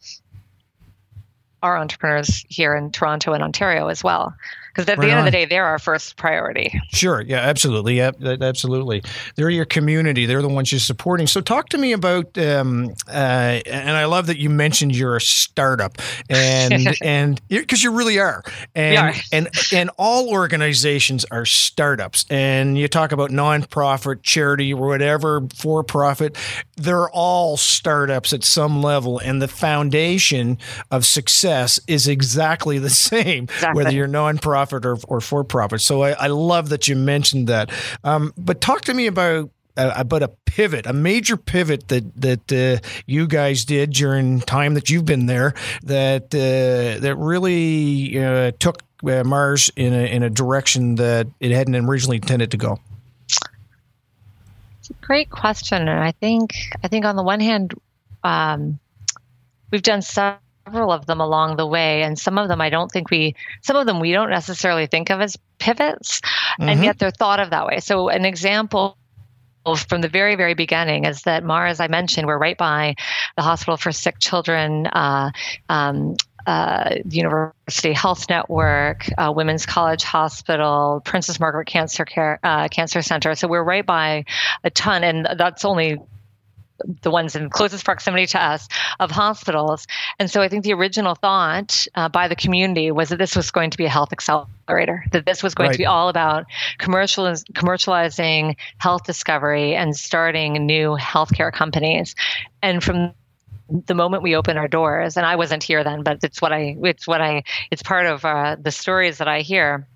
our 1.63 1.77
entrepreneurs 1.77 2.45
here 2.49 2.75
in 2.75 2.91
Toronto 2.91 3.33
and 3.33 3.43
Ontario 3.43 3.87
as 3.87 4.03
well 4.03 4.35
because 4.75 4.89
at 4.89 4.97
right 4.97 5.05
the 5.05 5.11
end 5.11 5.21
on. 5.21 5.27
of 5.27 5.31
the 5.31 5.37
day, 5.37 5.45
they're 5.45 5.65
our 5.65 5.79
first 5.79 6.17
priority. 6.17 6.81
Sure. 6.89 7.21
Yeah, 7.21 7.37
absolutely. 7.37 7.95
Yeah, 7.95 8.11
absolutely. 8.21 9.03
They're 9.35 9.49
your 9.49 9.63
community. 9.63 10.25
They're 10.25 10.41
the 10.41 10.49
ones 10.49 10.69
you're 10.71 10.79
supporting. 10.79 11.27
So 11.27 11.39
talk 11.39 11.69
to 11.69 11.77
me 11.77 11.93
about, 11.93 12.37
um, 12.37 12.93
uh, 13.07 13.61
and 13.65 13.91
I 13.91 14.03
love 14.05 14.27
that 14.27 14.37
you 14.37 14.49
mentioned 14.49 14.93
you're 14.93 15.15
a 15.15 15.21
startup 15.21 15.97
and, 16.29 16.93
and 17.01 17.41
because 17.47 17.83
you 17.83 17.91
really 17.91 18.19
are. 18.19 18.43
And, 18.75 18.97
are. 18.97 19.13
and, 19.31 19.47
and 19.71 19.89
all 19.97 20.29
organizations 20.29 21.23
are 21.31 21.45
startups 21.45 22.25
and 22.29 22.77
you 22.77 22.89
talk 22.89 23.13
about 23.13 23.29
nonprofit, 23.29 24.23
charity, 24.23 24.73
or 24.73 24.87
whatever, 24.89 25.47
for 25.55 25.85
profit, 25.85 26.37
they're 26.75 27.09
all 27.11 27.55
startups 27.55 28.33
at 28.33 28.43
some 28.43 28.83
level. 28.83 29.19
And 29.19 29.41
the 29.41 29.47
foundation 29.47 30.57
of 30.91 31.05
success 31.05 31.79
is 31.87 32.09
exactly 32.09 32.77
the 32.77 32.89
same, 33.05 33.45
exactly. 33.45 33.83
whether 33.83 33.95
you're 33.95 34.09
nonprofit 34.09 34.64
profit 34.65 34.85
or, 34.85 34.97
or 35.07 35.21
for 35.21 35.43
profit. 35.43 35.81
So 35.81 36.03
I, 36.03 36.11
I 36.11 36.27
love 36.27 36.69
that 36.69 36.87
you 36.87 36.95
mentioned 36.95 37.47
that. 37.47 37.71
Um, 38.03 38.33
but 38.37 38.61
talk 38.61 38.81
to 38.81 38.93
me 38.93 39.07
about 39.07 39.49
uh, 39.77 39.93
about 39.95 40.23
a 40.23 40.29
pivot, 40.45 40.85
a 40.85 40.93
major 40.93 41.37
pivot 41.37 41.87
that 41.89 42.03
that 42.21 42.51
uh, 42.51 42.87
you 43.05 43.27
guys 43.27 43.65
did 43.65 43.91
during 43.91 44.39
time 44.41 44.73
that 44.75 44.89
you've 44.89 45.05
been 45.05 45.25
there 45.25 45.53
that 45.83 46.33
uh, 46.33 46.99
that 47.01 47.15
really 47.17 48.17
uh, 48.17 48.51
took 48.59 48.81
uh, 49.03 49.23
Mars 49.23 49.69
in 49.75 49.93
a 49.93 50.05
in 50.05 50.23
a 50.23 50.29
direction 50.29 50.95
that 50.95 51.27
it 51.39 51.51
hadn't 51.51 51.75
originally 51.75 52.17
intended 52.17 52.51
to 52.51 52.57
go. 52.57 52.79
It's 54.79 54.89
a 54.89 55.05
great 55.05 55.29
question, 55.29 55.87
and 55.89 55.99
I 55.99 56.11
think 56.11 56.55
I 56.83 56.87
think 56.87 57.05
on 57.05 57.15
the 57.17 57.23
one 57.23 57.41
hand, 57.41 57.73
um, 58.23 58.79
we've 59.71 59.81
done 59.81 60.01
some 60.01 60.37
several 60.65 60.91
of 60.91 61.05
them 61.05 61.21
along 61.21 61.57
the 61.57 61.65
way 61.65 62.01
and 62.01 62.17
some 62.17 62.37
of 62.37 62.47
them 62.47 62.59
i 62.59 62.69
don't 62.69 62.91
think 62.91 63.09
we 63.11 63.35
some 63.61 63.75
of 63.75 63.85
them 63.85 63.99
we 63.99 64.11
don't 64.11 64.29
necessarily 64.29 64.87
think 64.87 65.09
of 65.09 65.21
as 65.21 65.37
pivots 65.59 66.19
mm-hmm. 66.21 66.69
and 66.69 66.83
yet 66.83 66.97
they're 66.97 67.11
thought 67.11 67.39
of 67.39 67.51
that 67.51 67.65
way 67.65 67.79
so 67.79 68.09
an 68.09 68.25
example 68.25 68.97
from 69.87 70.01
the 70.01 70.07
very 70.07 70.35
very 70.35 70.53
beginning 70.53 71.05
is 71.05 71.23
that 71.23 71.43
Mar, 71.43 71.65
as 71.65 71.79
I 71.79 71.87
mentioned, 71.87 72.27
we're 72.27 72.37
right 72.37 72.57
by 72.57 72.95
the 73.35 73.41
Hospital 73.41 73.77
for 73.77 73.91
Sick 73.91 74.19
Children. 74.19 74.87
Uh, 74.87 75.31
um, 75.69 76.15
uh, 76.47 76.97
University 77.09 77.91
Health 77.91 78.29
Network, 78.29 79.09
uh, 79.17 79.33
Women's 79.35 79.65
College 79.65 80.03
Hospital, 80.03 81.01
Princess 81.03 81.39
Margaret 81.39 81.65
Cancer 81.65 82.05
Care 82.05 82.39
uh, 82.43 82.67
Cancer 82.67 83.01
Center. 83.01 83.33
So 83.33 83.47
we're 83.47 83.63
right 83.63 83.83
by 83.83 84.25
a 84.63 84.69
ton, 84.69 85.03
and 85.03 85.27
that's 85.37 85.65
only 85.65 85.97
the 87.01 87.09
ones 87.09 87.35
in 87.35 87.49
closest 87.49 87.85
proximity 87.85 88.25
to 88.27 88.43
us 88.43 88.67
of 88.99 89.11
hospitals. 89.11 89.87
And 90.19 90.29
so 90.29 90.41
I 90.41 90.49
think 90.49 90.63
the 90.63 90.73
original 90.73 91.15
thought 91.15 91.87
uh, 91.95 92.09
by 92.09 92.27
the 92.27 92.35
community 92.35 92.91
was 92.91 93.09
that 93.09 93.17
this 93.17 93.35
was 93.35 93.51
going 93.51 93.69
to 93.69 93.77
be 93.77 93.85
a 93.85 93.89
health 93.89 94.11
accelerator, 94.11 95.05
that 95.11 95.25
this 95.25 95.41
was 95.41 95.55
going 95.55 95.69
right. 95.69 95.73
to 95.73 95.77
be 95.77 95.85
all 95.85 96.09
about 96.09 96.45
commercializ- 96.79 97.45
commercializing 97.53 98.55
health 98.77 99.03
discovery 99.05 99.75
and 99.75 99.95
starting 99.95 100.65
new 100.65 100.97
healthcare 100.97 101.51
companies. 101.51 102.15
And 102.61 102.83
from 102.83 103.13
the 103.69 103.95
moment 103.95 104.21
we 104.21 104.35
open 104.35 104.57
our 104.57 104.67
doors, 104.67 105.17
and 105.17 105.25
I 105.25 105.35
wasn't 105.37 105.63
here 105.63 105.83
then, 105.83 106.03
but 106.03 106.23
it's 106.23 106.41
what 106.41 106.51
I, 106.51 106.77
it's 106.83 107.07
what 107.07 107.21
I, 107.21 107.43
it's 107.71 107.81
part 107.81 108.05
of 108.05 108.23
uh, 108.25 108.57
the 108.59 108.71
stories 108.71 109.17
that 109.17 109.27
I 109.27 109.41
hear 109.41 109.87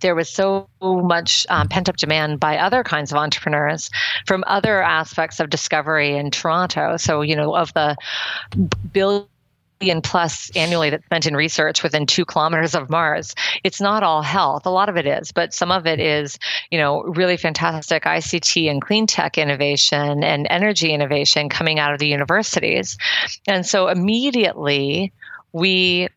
there 0.00 0.14
was 0.14 0.28
so 0.28 0.68
much 0.82 1.46
um, 1.50 1.68
pent 1.68 1.88
up 1.88 1.96
demand 1.96 2.40
by 2.40 2.56
other 2.56 2.82
kinds 2.82 3.12
of 3.12 3.18
entrepreneurs 3.18 3.90
from 4.26 4.44
other 4.46 4.82
aspects 4.82 5.40
of 5.40 5.50
discovery 5.50 6.16
in 6.16 6.30
Toronto. 6.30 6.96
So, 6.96 7.20
you 7.20 7.36
know, 7.36 7.54
of 7.54 7.72
the 7.74 7.96
billion 8.92 9.28
plus 10.02 10.50
annually 10.56 10.90
that's 10.90 11.04
spent 11.04 11.26
in 11.26 11.36
research 11.36 11.82
within 11.82 12.06
two 12.06 12.24
kilometers 12.24 12.74
of 12.74 12.90
Mars. 12.90 13.34
It's 13.62 13.80
not 13.80 14.02
all 14.02 14.22
health. 14.22 14.66
A 14.66 14.70
lot 14.70 14.88
of 14.88 14.96
it 14.96 15.06
is, 15.06 15.32
but 15.32 15.52
some 15.52 15.70
of 15.70 15.86
it 15.86 16.00
is, 16.00 16.38
you 16.70 16.78
know, 16.78 17.02
really 17.02 17.36
fantastic 17.36 18.04
ICT 18.04 18.70
and 18.70 18.82
clean 18.82 19.06
tech 19.06 19.38
innovation 19.38 20.24
and 20.24 20.46
energy 20.50 20.92
innovation 20.92 21.48
coming 21.48 21.78
out 21.78 21.92
of 21.92 21.98
the 21.98 22.08
universities. 22.08 22.96
And 23.46 23.66
so 23.66 23.88
immediately 23.88 25.12
we 25.52 26.08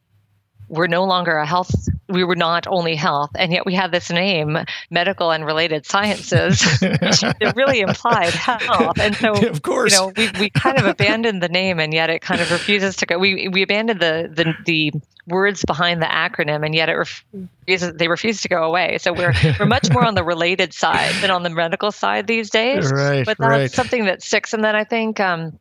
we're 0.72 0.88
no 0.88 1.04
longer 1.04 1.36
a 1.38 1.46
health 1.46 1.72
we 2.08 2.24
were 2.24 2.36
not 2.36 2.66
only 2.68 2.96
health 2.96 3.32
and 3.36 3.52
yet 3.52 3.66
we 3.66 3.74
had 3.74 3.92
this 3.92 4.10
name 4.10 4.58
medical 4.90 5.32
and 5.32 5.46
related 5.46 5.86
sciences 5.86 6.62
it 6.82 7.56
really 7.56 7.80
implied 7.80 8.34
health. 8.34 9.00
And 9.00 9.16
so 9.16 9.34
of 9.50 9.62
course. 9.62 9.94
you 9.94 9.98
know 9.98 10.14
we, 10.16 10.30
we 10.40 10.50
kind 10.50 10.78
of 10.78 10.86
abandoned 10.86 11.42
the 11.42 11.50
name 11.50 11.80
and 11.80 11.94
yet 11.94 12.10
it 12.10 12.22
kind 12.22 12.42
of 12.42 12.52
refuses 12.52 12.96
to 12.98 13.06
go 13.06 13.18
we 13.18 13.48
we 13.48 13.62
abandoned 13.62 14.00
the 14.00 14.30
the, 14.32 14.54
the 14.66 14.94
words 15.28 15.64
behind 15.66 16.02
the 16.02 16.08
acronym 16.08 16.66
and 16.66 16.74
yet 16.74 16.90
it 16.90 16.94
refuses 16.94 17.94
they 17.96 18.08
refuse 18.08 18.42
to 18.42 18.50
go 18.50 18.64
away. 18.64 18.98
So 18.98 19.14
we're 19.14 19.34
we're 19.60 19.66
much 19.66 19.90
more 19.92 20.06
on 20.06 20.16
the 20.16 20.24
related 20.24 20.74
side 20.74 21.14
than 21.22 21.32
on 21.32 21.44
the 21.44 21.50
medical 21.50 21.92
side 21.92 22.28
these 22.28 22.50
days 22.50 22.92
right 22.92 23.26
but 23.26 23.38
that's 23.38 23.50
right. 23.50 23.72
something 23.72 24.06
that 24.06 24.22
sticks. 24.22 24.54
And 24.54 24.64
then 24.64 24.76
i 24.76 24.84
think 24.84 25.20
um, 25.20 25.60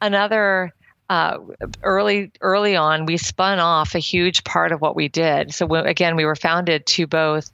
another 0.00 0.72
uh, 1.08 1.38
early 1.82 2.30
early 2.40 2.76
on, 2.76 3.06
we 3.06 3.16
spun 3.16 3.58
off 3.58 3.94
a 3.94 3.98
huge 3.98 4.44
part 4.44 4.72
of 4.72 4.80
what 4.80 4.96
we 4.96 5.08
did. 5.08 5.54
So 5.54 5.72
again, 5.74 6.16
we 6.16 6.24
were 6.24 6.36
founded 6.36 6.86
to 6.86 7.06
both 7.06 7.50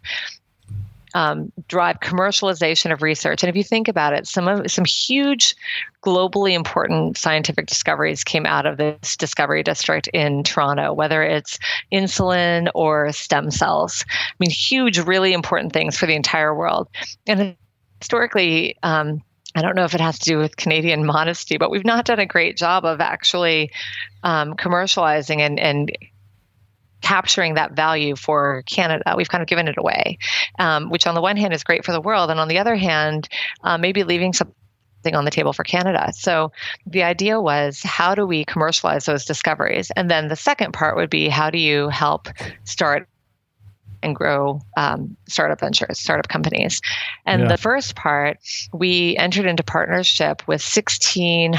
um, 1.15 1.53
drive 1.69 2.01
commercialization 2.01 2.93
of 2.93 3.01
research. 3.01 3.43
And 3.43 3.49
if 3.49 3.57
you 3.57 3.63
think 3.63 3.87
about 3.87 4.13
it, 4.13 4.27
some 4.27 4.49
of 4.49 4.71
some 4.71 4.85
huge 4.85 5.55
globally 6.03 6.53
important 6.53 7.17
scientific 7.17 7.67
discoveries 7.67 8.25
came 8.25 8.45
out 8.45 8.67
of 8.67 8.77
this 8.77 9.17
discovery 9.17 9.63
district 9.63 10.09
in 10.09 10.43
Toronto, 10.43 10.93
whether 10.93 11.23
it's 11.23 11.59
insulin 11.93 12.69
or 12.75 13.13
stem 13.13 13.51
cells. 13.51 14.05
I 14.11 14.35
mean, 14.41 14.51
huge, 14.51 14.99
really 14.99 15.33
important 15.33 15.73
things 15.73 15.97
for 15.97 16.07
the 16.07 16.17
entire 16.17 16.55
world. 16.55 16.89
And 17.27 17.57
historically, 18.01 18.77
um, 18.83 19.23
I 19.55 19.63
don't 19.63 19.77
know 19.77 19.85
if 19.85 19.95
it 19.95 20.01
has 20.01 20.19
to 20.21 20.31
do 20.31 20.39
with 20.39 20.57
Canadian 20.57 21.07
modesty, 21.15 21.59
but 21.59 21.71
we've 21.71 21.85
not 21.85 22.05
done 22.05 22.19
a 22.19 22.27
great 22.27 22.57
job 22.57 22.85
of 22.85 23.01
actually 23.01 23.71
um, 24.23 24.55
commercializing 24.55 25.41
and, 25.41 25.59
and 25.59 25.91
capturing 27.01 27.55
that 27.55 27.73
value 27.73 28.17
for 28.17 28.63
Canada. 28.67 29.15
We've 29.17 29.29
kind 29.29 29.43
of 29.43 29.49
given 29.49 29.69
it 29.69 29.77
away, 29.79 30.19
um, 30.59 30.91
which 30.91 31.07
on 31.07 31.15
the 31.15 31.21
one 31.21 31.37
hand 31.37 31.53
is 31.53 31.63
great 31.63 31.85
for 31.85 31.93
the 31.93 32.01
world, 32.01 32.31
and 32.31 32.41
on 32.41 32.49
the 32.49 32.59
other 32.59 32.75
hand, 32.75 33.29
uh, 33.63 33.79
maybe 33.79 34.05
leaving 34.05 34.33
something 34.33 34.55
on 35.15 35.27
the 35.27 35.31
table 35.31 35.53
for 35.53 35.65
Canada. 35.65 36.13
So 36.15 36.51
the 36.87 37.03
idea 37.03 37.41
was 37.41 37.83
how 37.83 38.15
do 38.15 38.27
we 38.27 38.45
commercialize 38.47 39.05
those 39.05 39.27
discoveries? 39.27 39.91
And 39.95 40.11
then 40.11 40.29
the 40.29 40.37
second 40.37 40.73
part 40.73 40.97
would 40.97 41.11
be 41.11 41.29
how 41.29 41.51
do 41.51 41.59
you 41.59 41.91
help 41.91 42.29
start 42.65 43.07
and 44.05 44.15
grow 44.15 44.61
um, 44.77 45.17
startup 45.29 45.61
ventures, 45.61 45.99
startup 45.99 46.29
companies. 46.29 46.81
And 47.27 47.43
yeah. 47.43 47.49
the 47.49 47.59
first 47.59 47.97
part, 47.97 48.39
we 48.73 49.17
entered 49.17 49.47
into 49.47 49.63
partnership 49.63 50.47
with 50.47 50.63
16 50.63 51.55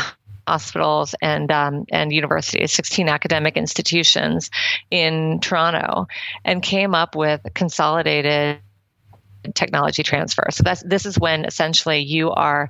hospitals 0.47 1.15
and 1.21 1.51
um, 1.51 1.85
and 1.91 2.13
universities, 2.13 2.71
16 2.71 3.09
academic 3.09 3.57
institutions 3.57 4.49
in 4.91 5.39
Toronto, 5.41 6.07
and 6.43 6.61
came 6.61 6.93
up 6.93 7.15
with 7.15 7.41
consolidated 7.55 8.59
technology 9.53 10.03
transfer. 10.03 10.47
So 10.51 10.63
that's 10.63 10.83
this 10.83 11.05
is 11.05 11.19
when 11.19 11.45
essentially 11.45 11.99
you 11.99 12.31
are 12.31 12.69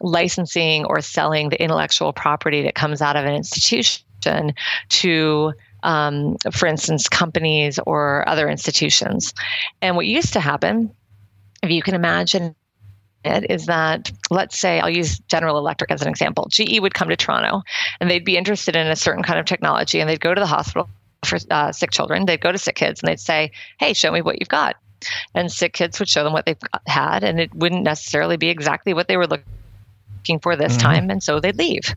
licensing 0.00 0.84
or 0.84 1.00
selling 1.00 1.48
the 1.48 1.62
intellectual 1.62 2.12
property 2.12 2.62
that 2.62 2.74
comes 2.74 3.02
out 3.02 3.16
of 3.16 3.24
an 3.24 3.34
institution 3.34 4.54
to 4.88 5.52
um, 5.82 6.36
for 6.52 6.66
instance, 6.66 7.08
companies 7.08 7.78
or 7.86 8.28
other 8.28 8.48
institutions. 8.48 9.34
And 9.80 9.96
what 9.96 10.06
used 10.06 10.32
to 10.34 10.40
happen, 10.40 10.94
if 11.62 11.70
you 11.70 11.82
can 11.82 11.94
imagine 11.94 12.54
it, 13.24 13.50
is 13.50 13.66
that 13.66 14.10
let's 14.30 14.58
say 14.58 14.80
I'll 14.80 14.90
use 14.90 15.18
General 15.28 15.58
Electric 15.58 15.90
as 15.90 16.02
an 16.02 16.08
example. 16.08 16.48
GE 16.50 16.80
would 16.80 16.94
come 16.94 17.08
to 17.08 17.16
Toronto 17.16 17.62
and 18.00 18.10
they'd 18.10 18.24
be 18.24 18.36
interested 18.36 18.76
in 18.76 18.86
a 18.86 18.96
certain 18.96 19.22
kind 19.22 19.38
of 19.38 19.46
technology 19.46 20.00
and 20.00 20.08
they'd 20.08 20.20
go 20.20 20.34
to 20.34 20.40
the 20.40 20.46
hospital 20.46 20.88
for 21.24 21.38
uh, 21.50 21.72
sick 21.72 21.90
children. 21.90 22.26
They'd 22.26 22.40
go 22.40 22.52
to 22.52 22.58
sick 22.58 22.76
kids 22.76 23.00
and 23.00 23.08
they'd 23.08 23.20
say, 23.20 23.52
"Hey, 23.78 23.92
show 23.92 24.10
me 24.10 24.22
what 24.22 24.40
you've 24.40 24.48
got." 24.48 24.76
And 25.34 25.50
sick 25.50 25.72
kids 25.72 25.98
would 25.98 26.08
show 26.08 26.24
them 26.24 26.32
what 26.32 26.46
they've 26.46 26.56
had, 26.86 27.24
and 27.24 27.40
it 27.40 27.54
wouldn't 27.54 27.82
necessarily 27.82 28.36
be 28.36 28.48
exactly 28.48 28.94
what 28.94 29.08
they 29.08 29.16
were 29.16 29.26
looking 29.26 30.38
for 30.40 30.56
this 30.56 30.76
mm-hmm. 30.76 30.86
time, 30.86 31.10
and 31.10 31.22
so 31.22 31.40
they'd 31.40 31.58
leave. 31.58 31.94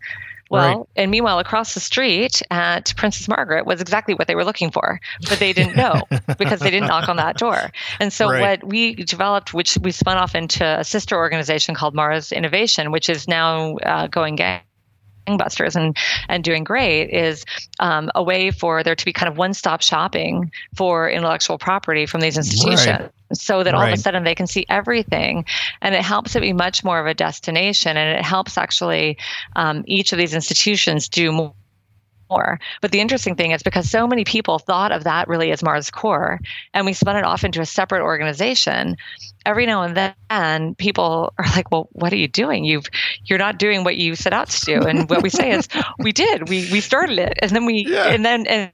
Well, 0.49 0.77
right. 0.77 0.87
and 0.95 1.11
meanwhile, 1.11 1.39
across 1.39 1.73
the 1.73 1.79
street 1.79 2.41
at 2.51 2.93
Princess 2.95 3.27
Margaret 3.27 3.65
was 3.65 3.81
exactly 3.81 4.13
what 4.13 4.27
they 4.27 4.35
were 4.35 4.45
looking 4.45 4.69
for, 4.69 4.99
but 5.27 5.39
they 5.39 5.53
didn't 5.53 5.75
know 5.75 6.03
because 6.37 6.59
they 6.59 6.69
didn't 6.69 6.87
knock 6.87 7.09
on 7.09 7.17
that 7.17 7.37
door. 7.37 7.71
And 7.99 8.13
so, 8.13 8.29
right. 8.29 8.41
what 8.41 8.63
we 8.69 8.95
developed, 8.95 9.53
which 9.53 9.77
we 9.81 9.91
spun 9.91 10.17
off 10.17 10.35
into 10.35 10.63
a 10.63 10.83
sister 10.83 11.15
organization 11.15 11.73
called 11.73 11.95
Mars 11.95 12.31
Innovation, 12.31 12.91
which 12.91 13.09
is 13.09 13.27
now 13.27 13.77
uh, 13.77 14.07
going 14.07 14.35
gang 14.35 14.61
gangbusters 15.25 15.75
and 15.75 15.97
and 16.29 16.43
doing 16.43 16.63
great 16.63 17.09
is 17.09 17.45
um, 17.79 18.09
a 18.15 18.23
way 18.23 18.51
for 18.51 18.83
there 18.83 18.95
to 18.95 19.05
be 19.05 19.13
kind 19.13 19.29
of 19.29 19.37
one 19.37 19.53
stop 19.53 19.81
shopping 19.81 20.51
for 20.75 21.09
intellectual 21.09 21.57
property 21.57 22.05
from 22.05 22.21
these 22.21 22.37
institutions. 22.37 22.87
Right. 22.87 23.11
So 23.35 23.63
that 23.63 23.73
all 23.73 23.81
right. 23.81 23.93
of 23.93 23.99
a 23.99 24.01
sudden 24.01 24.23
they 24.23 24.35
can 24.35 24.47
see 24.47 24.65
everything, 24.69 25.45
and 25.81 25.95
it 25.95 26.01
helps 26.01 26.35
it 26.35 26.41
be 26.41 26.53
much 26.53 26.83
more 26.83 26.99
of 26.99 27.05
a 27.05 27.13
destination, 27.13 27.97
and 27.97 28.17
it 28.17 28.23
helps 28.23 28.57
actually 28.57 29.17
um, 29.55 29.83
each 29.87 30.11
of 30.11 30.17
these 30.17 30.33
institutions 30.33 31.09
do 31.09 31.31
more 31.31 31.53
more. 32.29 32.59
But 32.81 32.91
the 32.91 32.99
interesting 32.99 33.35
thing 33.35 33.51
is 33.51 33.63
because 33.63 33.89
so 33.89 34.07
many 34.07 34.23
people 34.23 34.59
thought 34.59 34.91
of 34.91 35.03
that 35.03 35.27
really 35.27 35.51
as 35.51 35.63
Mars 35.63 35.89
Core, 35.91 36.39
and 36.73 36.85
we 36.85 36.93
spun 36.93 37.17
it 37.17 37.23
off 37.23 37.43
into 37.43 37.61
a 37.61 37.65
separate 37.65 38.01
organization. 38.01 38.97
Every 39.45 39.65
now 39.65 39.83
and 39.83 40.13
then, 40.29 40.75
people 40.75 41.33
are 41.37 41.45
like, 41.55 41.71
"Well, 41.71 41.87
what 41.91 42.11
are 42.13 42.17
you 42.17 42.27
doing? 42.27 42.65
You've 42.65 42.85
you're 43.25 43.39
not 43.39 43.59
doing 43.59 43.83
what 43.83 43.97
you 43.97 44.15
set 44.15 44.33
out 44.33 44.49
to 44.49 44.65
do." 44.65 44.81
And 44.81 45.09
what 45.09 45.21
we 45.21 45.29
say 45.29 45.51
is, 45.51 45.67
"We 45.99 46.11
did. 46.11 46.49
We 46.49 46.69
we 46.71 46.81
started 46.81 47.19
it, 47.19 47.39
and 47.41 47.51
then 47.51 47.65
we 47.65 47.85
yeah. 47.87 48.07
and 48.07 48.25
then 48.25 48.47
and." 48.47 48.71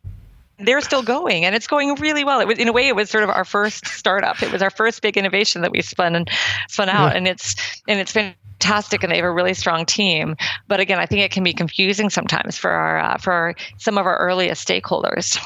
They're 0.66 0.82
still 0.82 1.04
going 1.04 1.46
and 1.46 1.56
it's 1.56 1.68
going 1.68 1.94
really 1.96 2.24
well. 2.24 2.40
It 2.40 2.48
was 2.48 2.60
in 2.60 2.68
a 2.68 2.74
way 2.74 2.88
it 2.88 2.96
was 2.96 3.10
sort 3.10 3.24
of 3.24 3.30
our 3.30 3.46
first 3.46 3.88
startup. 3.88 4.42
It 4.42 4.52
was 4.52 4.62
our 4.62 4.70
first 4.70 5.02
big 5.02 5.18
innovation 5.18 5.62
that 5.62 5.72
we 5.72 5.82
spun 5.82 6.16
and 6.16 6.30
spun 6.70 6.90
out 6.90 7.12
yeah. 7.12 7.18
and 7.18 7.28
it's 7.28 7.56
and 7.88 8.00
it's 8.00 8.12
fantastic 8.12 9.04
and 9.04 9.12
they 9.12 9.18
have 9.18 9.26
a 9.26 9.32
really 9.32 9.54
strong 9.54 9.86
team. 9.86 10.36
But 10.68 10.80
again, 10.80 11.00
I 11.00 11.06
think 11.06 11.22
it 11.22 11.32
can 11.32 11.44
be 11.44 11.54
confusing 11.54 12.10
sometimes 12.10 12.58
for 12.58 12.72
our 12.72 13.00
uh, 13.00 13.18
for 13.18 13.34
our, 13.34 13.56
some 13.78 13.98
of 13.98 14.06
our 14.06 14.18
earliest 14.18 14.68
stakeholders. 14.68 15.40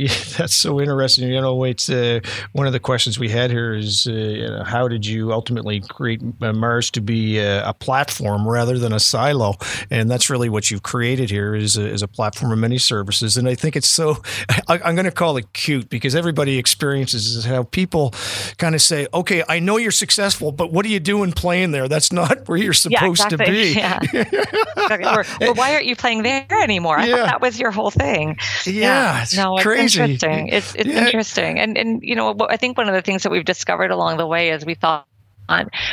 Yeah, 0.10 0.14
that's 0.38 0.54
so 0.54 0.80
interesting. 0.80 1.28
You 1.28 1.42
know, 1.42 1.62
it's 1.64 1.90
uh, 1.90 2.20
one 2.52 2.66
of 2.66 2.72
the 2.72 2.80
questions 2.80 3.18
we 3.18 3.28
had 3.28 3.50
here 3.50 3.74
is 3.74 4.06
uh, 4.06 4.12
you 4.12 4.48
know, 4.48 4.64
how 4.64 4.88
did 4.88 5.04
you 5.04 5.30
ultimately 5.30 5.80
create 5.80 6.22
uh, 6.40 6.54
Mars 6.54 6.90
to 6.92 7.02
be 7.02 7.38
a, 7.38 7.68
a, 7.68 7.74
platform 7.74 8.48
rather 8.48 8.78
than 8.78 8.94
a 8.94 9.00
silo? 9.00 9.56
And 9.90 10.10
that's 10.10 10.30
really 10.30 10.48
what 10.48 10.70
you've 10.70 10.82
created 10.82 11.28
here 11.28 11.54
is 11.54 11.76
a, 11.76 11.86
is 11.86 12.00
a 12.00 12.08
platform 12.08 12.50
of 12.50 12.58
many 12.58 12.78
services. 12.78 13.36
And 13.36 13.46
I 13.46 13.54
think 13.54 13.76
it's 13.76 13.88
so 13.88 14.22
I, 14.68 14.88
am 14.88 14.94
going 14.94 15.04
to 15.04 15.10
call 15.10 15.36
it 15.36 15.52
cute 15.52 15.90
because 15.90 16.14
everybody 16.14 16.56
experiences 16.56 17.36
is 17.36 17.44
how 17.44 17.64
people 17.64 18.14
kind 18.56 18.74
of 18.74 18.80
say, 18.80 19.06
"Okay, 19.12 19.44
I 19.50 19.58
know 19.58 19.76
you're 19.76 19.90
successful, 19.90 20.50
but 20.50 20.72
what 20.72 20.86
are 20.86 20.88
you 20.88 21.00
doing 21.00 21.32
playing 21.32 21.72
there? 21.72 21.88
That's 21.88 22.10
not 22.10 22.38
where 22.48 22.56
you're 22.56 22.72
supposed 22.72 23.20
yeah, 23.30 23.34
exactly. 23.34 23.44
to 23.44 23.52
be." 23.52 23.72
Yeah. 23.74 25.14
or, 25.14 25.24
or, 25.42 25.52
why 25.52 25.74
aren't 25.74 25.84
you 25.84 25.94
playing 25.94 26.22
there 26.22 26.46
anymore? 26.62 26.98
I 26.98 27.06
yeah. 27.06 27.16
thought 27.16 27.26
that 27.26 27.40
was 27.42 27.60
your 27.60 27.70
whole 27.70 27.90
thing. 27.90 28.38
Yeah, 28.64 29.24
yeah. 29.30 29.42
no, 29.42 29.56
crazy 29.58 29.89
crazy. 29.96 30.12
Interesting. 30.12 30.48
It's 30.48 30.74
it's 30.74 30.88
yeah. 30.88 31.04
interesting, 31.04 31.58
and 31.58 31.76
and 31.76 32.02
you 32.02 32.14
know 32.14 32.36
I 32.48 32.56
think 32.56 32.78
one 32.78 32.88
of 32.88 32.94
the 32.94 33.02
things 33.02 33.22
that 33.22 33.30
we've 33.30 33.44
discovered 33.44 33.90
along 33.90 34.16
the 34.16 34.26
way 34.26 34.50
is 34.50 34.64
we 34.64 34.74
thought 34.74 35.06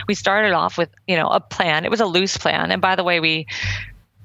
we 0.08 0.14
started 0.14 0.54
off 0.54 0.78
with 0.78 0.90
you 1.08 1.16
know 1.16 1.28
a 1.28 1.40
plan. 1.40 1.86
It 1.86 1.92
was 1.92 2.00
a 2.00 2.06
loose 2.06 2.38
plan, 2.38 2.72
and 2.72 2.82
by 2.82 2.96
the 2.96 3.04
way, 3.04 3.20
we 3.20 3.48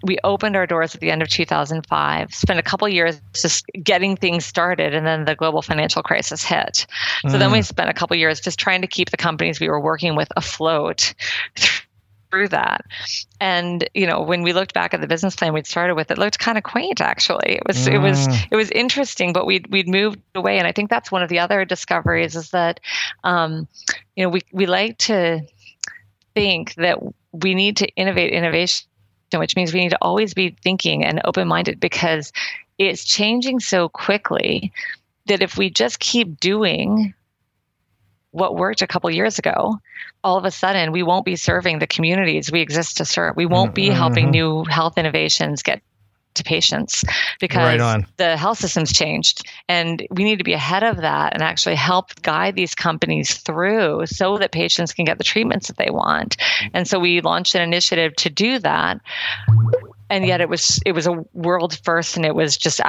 we 0.04 0.18
opened 0.24 0.56
our 0.56 0.66
doors 0.66 0.94
at 0.94 1.00
the 1.00 1.10
end 1.10 1.22
of 1.22 1.28
2005 1.28 2.34
spent 2.34 2.58
a 2.58 2.62
couple 2.62 2.88
years 2.88 3.20
just 3.34 3.64
getting 3.82 4.16
things 4.16 4.44
started 4.44 4.94
and 4.94 5.06
then 5.06 5.24
the 5.26 5.36
global 5.36 5.62
financial 5.62 6.02
crisis 6.02 6.42
hit 6.42 6.86
so 7.22 7.28
mm. 7.28 7.38
then 7.38 7.52
we 7.52 7.60
mm. 7.60 7.64
spent 7.64 7.88
a 7.88 7.94
couple 7.94 8.16
years 8.16 8.40
just 8.40 8.58
trying 8.58 8.80
to 8.80 8.88
keep 8.88 9.10
the 9.10 9.16
companies 9.16 9.60
we 9.60 9.68
were 9.68 9.80
working 9.80 10.16
with 10.16 10.28
afloat 10.36 11.14
through 12.32 12.48
that. 12.48 12.84
And 13.40 13.88
you 13.94 14.06
know, 14.06 14.22
when 14.22 14.42
we 14.42 14.52
looked 14.52 14.72
back 14.72 14.94
at 14.94 15.00
the 15.00 15.06
business 15.06 15.36
plan 15.36 15.52
we'd 15.52 15.66
started 15.66 15.94
with, 15.94 16.10
it 16.10 16.18
looked 16.18 16.38
kind 16.38 16.56
of 16.56 16.64
quaint. 16.64 17.00
Actually, 17.00 17.56
it 17.56 17.62
was 17.66 17.76
mm. 17.86 17.92
it 17.92 17.98
was 17.98 18.26
mm. 18.26 18.46
it 18.50 18.56
was 18.56 18.70
interesting, 18.70 19.32
but 19.32 19.46
we'd 19.46 19.66
we'd 19.68 19.88
moved 19.88 20.18
away. 20.34 20.58
And 20.58 20.66
I 20.66 20.72
think 20.72 20.90
that's 20.90 21.12
one 21.12 21.22
of 21.22 21.28
the 21.28 21.38
other 21.38 21.64
discoveries 21.64 22.34
is 22.34 22.50
that, 22.50 22.80
um, 23.22 23.68
you 24.16 24.24
know, 24.24 24.30
we 24.30 24.40
we 24.52 24.66
like 24.66 24.98
to 24.98 25.42
think 26.34 26.74
that 26.76 26.98
we 27.32 27.54
need 27.54 27.76
to 27.76 27.88
innovate 27.88 28.32
innovation, 28.32 28.86
which 29.34 29.54
means 29.54 29.72
we 29.72 29.80
need 29.80 29.90
to 29.90 29.98
always 30.00 30.32
be 30.32 30.56
thinking 30.62 31.04
and 31.04 31.20
open 31.24 31.46
minded 31.46 31.78
because 31.78 32.32
it's 32.78 33.04
changing 33.04 33.60
so 33.60 33.88
quickly 33.88 34.72
that 35.26 35.42
if 35.42 35.56
we 35.56 35.70
just 35.70 36.00
keep 36.00 36.40
doing 36.40 37.14
what 38.32 38.56
worked 38.56 38.82
a 38.82 38.86
couple 38.86 39.10
years 39.10 39.38
ago, 39.38 39.78
all 40.24 40.36
of 40.36 40.44
a 40.44 40.50
sudden 40.50 40.90
we 40.90 41.02
won't 41.02 41.24
be 41.24 41.36
serving 41.36 41.78
the 41.78 41.86
communities 41.86 42.50
we 42.50 42.60
exist 42.60 42.96
to 42.96 43.04
serve. 43.04 43.36
We 43.36 43.46
won't 43.46 43.74
be 43.74 43.88
helping 43.88 44.24
mm-hmm. 44.26 44.30
new 44.32 44.64
health 44.64 44.98
innovations 44.98 45.62
get 45.62 45.82
to 46.34 46.42
patients 46.42 47.04
because 47.40 47.78
right 47.78 48.04
the 48.16 48.36
health 48.36 48.58
system's 48.58 48.92
changed. 48.92 49.46
And 49.68 50.06
we 50.10 50.24
need 50.24 50.38
to 50.38 50.44
be 50.44 50.54
ahead 50.54 50.82
of 50.82 50.98
that 50.98 51.34
and 51.34 51.42
actually 51.42 51.74
help 51.74 52.20
guide 52.22 52.56
these 52.56 52.74
companies 52.74 53.34
through 53.36 54.06
so 54.06 54.38
that 54.38 54.52
patients 54.52 54.92
can 54.92 55.04
get 55.04 55.18
the 55.18 55.24
treatments 55.24 55.68
that 55.68 55.76
they 55.76 55.90
want. 55.90 56.36
And 56.72 56.88
so 56.88 56.98
we 56.98 57.20
launched 57.20 57.54
an 57.54 57.62
initiative 57.62 58.14
to 58.16 58.30
do 58.30 58.58
that. 58.60 59.00
And 60.10 60.26
yet 60.26 60.40
it 60.40 60.48
was 60.48 60.80
it 60.86 60.92
was 60.92 61.06
a 61.06 61.24
world 61.32 61.78
first 61.84 62.16
and 62.16 62.24
it 62.24 62.34
was 62.34 62.56
just 62.56 62.80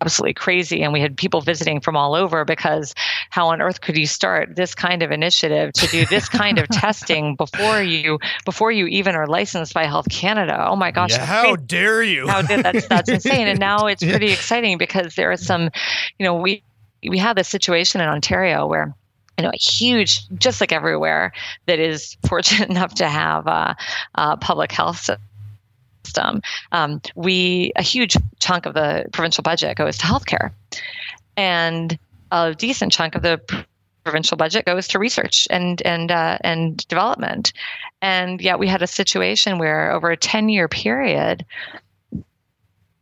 absolutely 0.00 0.34
crazy. 0.34 0.82
And 0.82 0.92
we 0.92 1.00
had 1.00 1.16
people 1.16 1.40
visiting 1.40 1.80
from 1.80 1.96
all 1.96 2.14
over 2.14 2.44
because 2.44 2.94
how 3.30 3.48
on 3.48 3.60
earth 3.60 3.80
could 3.80 3.96
you 3.96 4.06
start 4.06 4.56
this 4.56 4.74
kind 4.74 5.02
of 5.02 5.10
initiative 5.10 5.72
to 5.74 5.86
do 5.88 6.06
this 6.06 6.28
kind 6.28 6.58
of 6.58 6.68
testing 6.72 7.36
before 7.36 7.82
you 7.82 8.18
before 8.44 8.72
you 8.72 8.86
even 8.86 9.14
are 9.14 9.26
licensed 9.26 9.74
by 9.74 9.84
health 9.84 10.08
canada? 10.10 10.66
Oh 10.68 10.76
my 10.76 10.90
gosh 10.90 11.10
yeah, 11.10 11.24
how 11.24 11.56
dare 11.56 12.02
you? 12.02 12.28
How 12.28 12.42
did 12.42 12.64
that's 12.64 12.86
that's 12.88 13.08
insane. 13.08 13.48
And 13.48 13.58
now 13.58 13.86
it's 13.86 14.02
pretty 14.02 14.32
exciting 14.32 14.78
because 14.78 15.14
there 15.14 15.30
are 15.30 15.36
some 15.36 15.70
you 16.18 16.24
know 16.24 16.34
we 16.34 16.62
we 17.08 17.18
have 17.18 17.36
this 17.36 17.48
situation 17.48 18.00
in 18.00 18.08
ontario 18.08 18.66
where 18.66 18.94
you 19.38 19.44
know, 19.44 19.50
a 19.50 19.56
huge, 19.56 20.28
just 20.36 20.60
like 20.60 20.72
everywhere, 20.72 21.32
that 21.66 21.78
is 21.78 22.16
fortunate 22.28 22.68
enough 22.70 22.94
to 22.96 23.08
have 23.08 23.46
a, 23.46 23.76
uh, 24.16 24.36
public 24.36 24.72
health 24.72 25.08
system, 26.04 26.42
um, 26.72 27.00
we 27.14 27.72
a 27.76 27.82
huge 27.82 28.16
chunk 28.40 28.66
of 28.66 28.74
the 28.74 29.06
provincial 29.12 29.42
budget 29.42 29.76
goes 29.76 29.98
to 29.98 30.06
healthcare, 30.06 30.50
and 31.36 31.98
a 32.30 32.54
decent 32.54 32.92
chunk 32.92 33.14
of 33.14 33.22
the 33.22 33.40
provincial 34.04 34.36
budget 34.36 34.64
goes 34.64 34.88
to 34.88 34.98
research 34.98 35.46
and 35.50 35.82
and 35.82 36.10
uh, 36.10 36.38
and 36.42 36.78
development, 36.88 37.52
and 38.00 38.40
yet 38.40 38.58
we 38.58 38.66
had 38.66 38.82
a 38.82 38.86
situation 38.86 39.58
where 39.58 39.92
over 39.92 40.10
a 40.10 40.16
ten 40.16 40.48
year 40.48 40.68
period, 40.68 41.44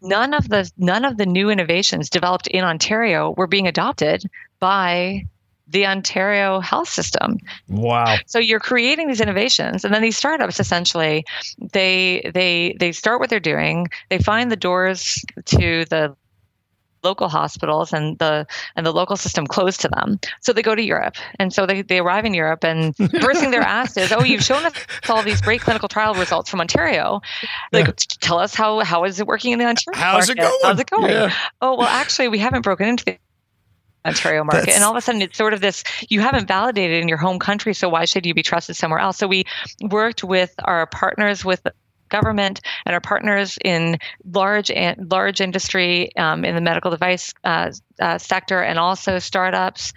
none 0.03 0.35
of 0.35 0.49
the 0.49 0.71
none 0.77 1.05
of 1.05 1.17
the 1.17 1.27
new 1.27 1.51
innovations 1.51 2.11
developed 2.11 2.47
in 2.49 2.65
Ontario 2.65 3.35
were 3.37 3.47
being 3.47 3.67
adopted 3.67 4.29
by 4.59 5.25
the 5.69 5.87
Ontario 5.87 6.61
health 6.61 6.89
system. 6.89 7.39
Wow. 7.69 8.17
So 8.27 8.39
you're 8.39 8.61
creating 8.61 9.09
these 9.09 9.21
innovations 9.21 9.85
and 9.85 9.93
then 9.93 10.03
these 10.03 10.17
startups 10.17 10.61
essentially 10.61 11.25
they 11.73 12.31
they 12.33 12.77
they 12.79 12.93
start 12.93 13.21
what 13.21 13.31
they're 13.31 13.41
doing, 13.41 13.89
they 14.09 14.19
find 14.19 14.51
the 14.51 14.57
doors 14.57 15.25
to 15.47 15.85
the 15.87 16.17
local 17.07 17.29
hospitals 17.29 17.93
and 17.93 18.19
the 18.19 18.47
and 18.75 18.85
the 18.85 18.93
local 18.93 19.17
system 19.17 19.47
closed 19.47 19.81
to 19.83 19.89
them. 19.89 20.19
So 20.41 20.53
they 20.53 20.63
go 20.63 20.75
to 20.75 20.83
Europe. 20.83 21.17
And 21.39 21.53
so 21.53 21.67
they, 21.67 21.83
they 21.83 21.99
arrive 21.99 22.25
in 22.25 22.35
Europe 22.35 22.65
and 22.65 22.95
the 22.95 23.21
first 23.27 23.41
thing 23.41 23.51
they're 23.51 23.73
asked 23.81 23.97
is, 23.97 24.13
Oh, 24.13 24.25
you've 24.25 24.43
shown 24.43 24.65
us 24.65 24.75
all 25.09 25.23
these 25.23 25.41
great 25.41 25.61
clinical 25.61 25.89
trial 25.89 26.15
results 26.15 26.51
from 26.51 26.61
Ontario. 26.61 27.21
Like 27.73 27.87
yeah. 27.87 27.93
tell 28.21 28.39
us 28.39 28.55
how 28.55 28.81
how 28.81 29.05
is 29.05 29.21
it 29.21 29.27
working 29.27 29.53
in 29.53 29.59
the 29.59 29.67
Ontario? 29.67 29.99
How's 29.99 30.29
market? 30.29 30.33
it 30.33 30.43
going? 30.43 30.61
How's 30.63 30.81
it 30.81 30.91
going? 30.91 31.11
Yeah. 31.11 31.35
Oh 31.61 31.77
well 31.77 31.89
actually 31.89 32.29
we 32.29 32.39
haven't 32.39 32.63
broken 32.63 32.89
into 32.89 33.05
the 33.05 33.19
Ontario 34.07 34.45
market. 34.45 34.67
That's... 34.67 34.77
And 34.77 34.85
all 34.85 34.93
of 34.93 34.97
a 34.97 35.01
sudden, 35.01 35.21
it's 35.23 35.37
sort 35.37 35.53
of 35.53 35.61
this 35.61 35.83
you 36.09 36.21
haven't 36.21 36.47
validated 36.49 37.03
in 37.03 37.09
your 37.09 37.19
home 37.19 37.39
country, 37.39 37.75
so 37.75 37.89
why 37.89 38.05
should 38.05 38.25
you 38.25 38.35
be 38.35 38.43
trusted 38.43 38.77
somewhere 38.77 39.01
else? 39.01 39.19
So 39.19 39.27
we 39.27 39.45
worked 39.81 40.23
with 40.23 40.55
our 40.65 40.87
partners 40.87 41.45
with 41.45 41.67
government 42.09 42.61
and 42.85 42.95
our 42.95 43.01
partners 43.01 43.59
in 43.65 43.99
large 44.33 44.71
and 44.71 45.11
large 45.11 45.41
industry 45.41 46.15
um, 46.17 46.45
in 46.45 46.55
the 46.55 46.61
medical 46.61 46.91
device 46.91 47.33
uh, 47.45 47.71
uh, 48.01 48.19
sector 48.19 48.61
and 48.63 48.79
also 48.79 49.19
startups 49.19 49.93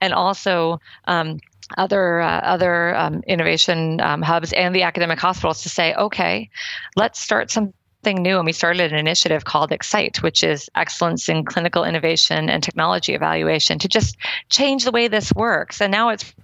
and 0.00 0.12
also 0.12 0.80
um, 1.06 1.38
other 1.78 2.20
uh, 2.20 2.40
other 2.40 2.96
um, 2.96 3.22
innovation 3.26 4.00
um, 4.00 4.22
hubs 4.22 4.52
and 4.52 4.74
the 4.74 4.82
academic 4.82 5.18
hospitals 5.18 5.62
to 5.62 5.68
say 5.68 5.94
okay 5.94 6.50
let's 6.96 7.20
start 7.20 7.50
some 7.50 7.72
something 8.02 8.22
new. 8.22 8.36
And 8.38 8.46
we 8.46 8.52
started 8.52 8.92
an 8.92 8.98
initiative 8.98 9.44
called 9.44 9.72
EXCITE 9.72 10.22
which 10.22 10.42
is 10.42 10.70
excellence 10.74 11.28
in 11.28 11.44
clinical 11.44 11.84
innovation 11.84 12.48
and 12.48 12.62
technology 12.62 13.14
evaluation 13.14 13.78
to 13.78 13.88
just 13.88 14.16
change 14.48 14.84
the 14.84 14.90
way 14.90 15.08
this 15.08 15.32
works. 15.34 15.80
And 15.80 15.92
now 15.92 16.08
it's 16.08 16.34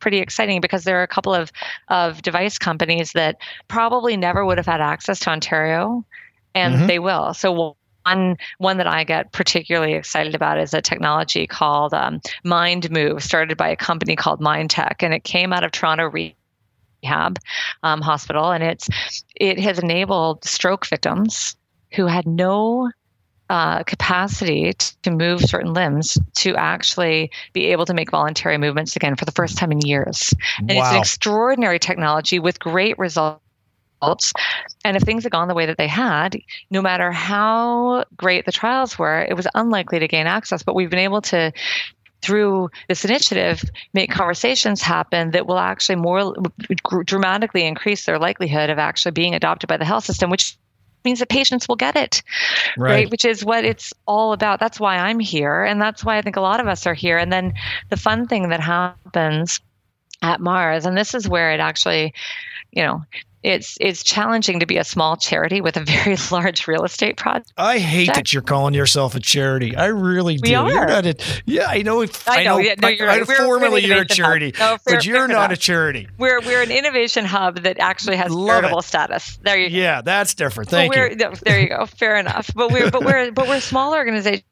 pretty 0.00 0.18
exciting 0.18 0.60
because 0.60 0.84
there 0.84 0.98
are 0.98 1.02
a 1.02 1.08
couple 1.08 1.34
of, 1.34 1.52
of 1.88 2.22
device 2.22 2.58
companies 2.58 3.12
that 3.12 3.36
probably 3.68 4.16
never 4.16 4.44
would 4.44 4.58
have 4.58 4.66
had 4.66 4.80
access 4.80 5.20
to 5.20 5.30
ontario 5.30 6.04
and 6.54 6.74
mm-hmm. 6.74 6.86
they 6.86 6.98
will 6.98 7.32
so 7.34 7.76
one 8.04 8.36
one 8.58 8.78
that 8.78 8.86
I 8.86 9.04
get 9.04 9.32
particularly 9.32 9.94
excited 9.94 10.34
about 10.34 10.58
is 10.58 10.74
a 10.74 10.80
technology 10.80 11.46
called 11.46 11.94
um, 11.94 12.20
MyndMove, 12.44 13.22
started 13.22 13.56
by 13.56 13.68
a 13.68 13.76
company 13.76 14.16
called 14.16 14.40
MyndTec, 14.40 15.02
and 15.02 15.14
it 15.14 15.24
came 15.24 15.52
out 15.52 15.64
of 15.64 15.72
Toronto 15.72 16.10
rehab 16.10 17.38
um, 17.82 18.00
hospital, 18.00 18.50
and 18.50 18.62
it's 18.64 18.88
it 19.36 19.58
has 19.58 19.78
enabled 19.78 20.44
stroke 20.44 20.86
victims 20.86 21.56
who 21.92 22.06
had 22.06 22.26
no 22.26 22.90
uh, 23.50 23.82
capacity 23.82 24.72
to 25.02 25.10
move 25.10 25.40
certain 25.40 25.74
limbs 25.74 26.16
to 26.36 26.54
actually 26.54 27.32
be 27.52 27.66
able 27.66 27.84
to 27.84 27.92
make 27.92 28.12
voluntary 28.12 28.56
movements 28.56 28.94
again 28.94 29.16
for 29.16 29.24
the 29.24 29.32
first 29.32 29.58
time 29.58 29.72
in 29.72 29.80
years. 29.80 30.32
And 30.60 30.70
wow. 30.70 30.84
it's 30.84 30.92
an 30.92 30.98
extraordinary 30.98 31.80
technology 31.80 32.38
with 32.38 32.60
great 32.60 32.96
results. 32.96 33.42
And 34.84 34.96
if 34.96 35.02
things 35.02 35.24
had 35.24 35.32
gone 35.32 35.48
the 35.48 35.54
way 35.54 35.66
that 35.66 35.78
they 35.78 35.88
had, 35.88 36.38
no 36.70 36.80
matter 36.80 37.10
how 37.10 38.04
great 38.16 38.46
the 38.46 38.52
trials 38.52 38.96
were, 38.96 39.26
it 39.28 39.34
was 39.34 39.48
unlikely 39.56 39.98
to 39.98 40.06
gain 40.06 40.28
access. 40.28 40.62
But 40.62 40.76
we've 40.76 40.88
been 40.88 41.00
able 41.00 41.20
to 41.22 41.52
through 42.22 42.70
this 42.86 43.04
initiative 43.04 43.64
make 43.94 44.12
conversations 44.12 44.80
happen 44.80 45.32
that 45.32 45.46
will 45.46 45.58
actually 45.58 45.96
more 45.96 46.36
dramatically 47.04 47.66
increase 47.66 48.04
their 48.04 48.18
likelihood 48.18 48.70
of 48.70 48.78
actually 48.78 49.10
being 49.10 49.34
adopted 49.34 49.66
by 49.66 49.78
the 49.78 49.86
health 49.86 50.04
system 50.04 50.28
which 50.28 50.56
means 51.04 51.18
that 51.20 51.28
patients 51.28 51.68
will 51.68 51.76
get 51.76 51.96
it 51.96 52.22
right. 52.76 52.90
right. 52.92 53.10
which 53.10 53.24
is 53.24 53.44
what 53.44 53.64
it's 53.64 53.92
all 54.06 54.32
about 54.32 54.60
that's 54.60 54.80
why 54.80 54.96
i'm 54.96 55.18
here 55.18 55.64
and 55.64 55.80
that's 55.80 56.04
why 56.04 56.16
i 56.16 56.22
think 56.22 56.36
a 56.36 56.40
lot 56.40 56.60
of 56.60 56.66
us 56.66 56.86
are 56.86 56.94
here 56.94 57.18
and 57.18 57.32
then 57.32 57.52
the 57.88 57.96
fun 57.96 58.26
thing 58.26 58.48
that 58.48 58.60
happens 58.60 59.60
at 60.22 60.40
MaRS 60.40 60.84
and 60.84 60.96
this 60.96 61.14
is 61.14 61.28
where 61.28 61.52
it 61.52 61.60
actually 61.60 62.12
you 62.72 62.82
know 62.82 63.02
it's 63.42 63.78
it's 63.80 64.04
challenging 64.04 64.60
to 64.60 64.66
be 64.66 64.76
a 64.76 64.84
small 64.84 65.16
charity 65.16 65.60
with 65.60 65.76
a 65.76 65.80
very 65.84 66.16
large 66.30 66.66
real 66.66 66.84
estate 66.84 67.16
project. 67.16 67.52
I 67.56 67.78
hate 67.78 68.12
that 68.14 68.32
you're 68.32 68.42
calling 68.42 68.74
yourself 68.74 69.14
a 69.14 69.20
charity. 69.20 69.74
I 69.76 69.86
really 69.86 70.36
do. 70.36 70.50
We 70.50 70.54
are. 70.54 70.68
You're 70.68 70.86
not 70.86 71.06
a, 71.06 71.16
yeah, 71.46 71.66
I 71.68 71.82
know. 71.82 72.02
I, 72.02 72.08
I 72.26 72.44
know. 72.44 72.58
Yeah, 72.58 72.74
no, 72.78 72.88
you're 72.88 73.06
right. 73.06 73.22
I, 73.22 73.34
formally, 73.34 73.84
you're 73.84 74.02
a 74.02 74.06
charity, 74.06 74.52
no, 74.58 74.76
fair, 74.76 74.96
but 74.96 75.06
you're 75.06 75.28
not 75.28 75.46
enough. 75.46 75.52
a 75.52 75.56
charity. 75.56 76.08
We're 76.18 76.40
we're 76.40 76.62
an 76.62 76.70
innovation 76.70 77.24
hub 77.24 77.62
that 77.62 77.78
actually 77.78 78.16
has 78.16 78.34
charitable 78.34 78.82
status. 78.82 79.38
There 79.42 79.58
you 79.58 79.70
go. 79.70 79.76
Yeah, 79.76 80.02
that's 80.02 80.34
different. 80.34 80.70
Thank 80.70 80.94
you. 80.94 81.16
There 81.42 81.60
you 81.60 81.68
go. 81.68 81.86
Fair 81.86 82.16
enough. 82.16 82.50
But 82.54 82.70
we're 82.70 82.90
but 82.90 83.04
we're 83.04 83.32
but 83.32 83.48
we're 83.48 83.56
a 83.56 83.60
small 83.60 83.94
organization 83.94 84.44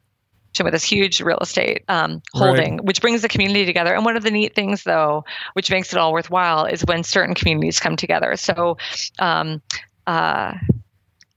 with 0.62 0.72
this 0.72 0.84
huge 0.84 1.20
real 1.20 1.38
estate 1.38 1.84
um, 1.88 2.22
holding, 2.32 2.76
right. 2.76 2.84
which 2.84 3.00
brings 3.00 3.22
the 3.22 3.28
community 3.28 3.64
together. 3.64 3.94
And 3.94 4.04
one 4.04 4.16
of 4.16 4.22
the 4.22 4.30
neat 4.30 4.54
things, 4.54 4.82
though, 4.82 5.24
which 5.52 5.70
makes 5.70 5.92
it 5.92 5.98
all 5.98 6.12
worthwhile, 6.12 6.64
is 6.64 6.84
when 6.84 7.04
certain 7.04 7.34
communities 7.34 7.80
come 7.80 7.96
together. 7.96 8.37
So, 8.37 8.76
um, 9.18 9.62
uh, 10.06 10.54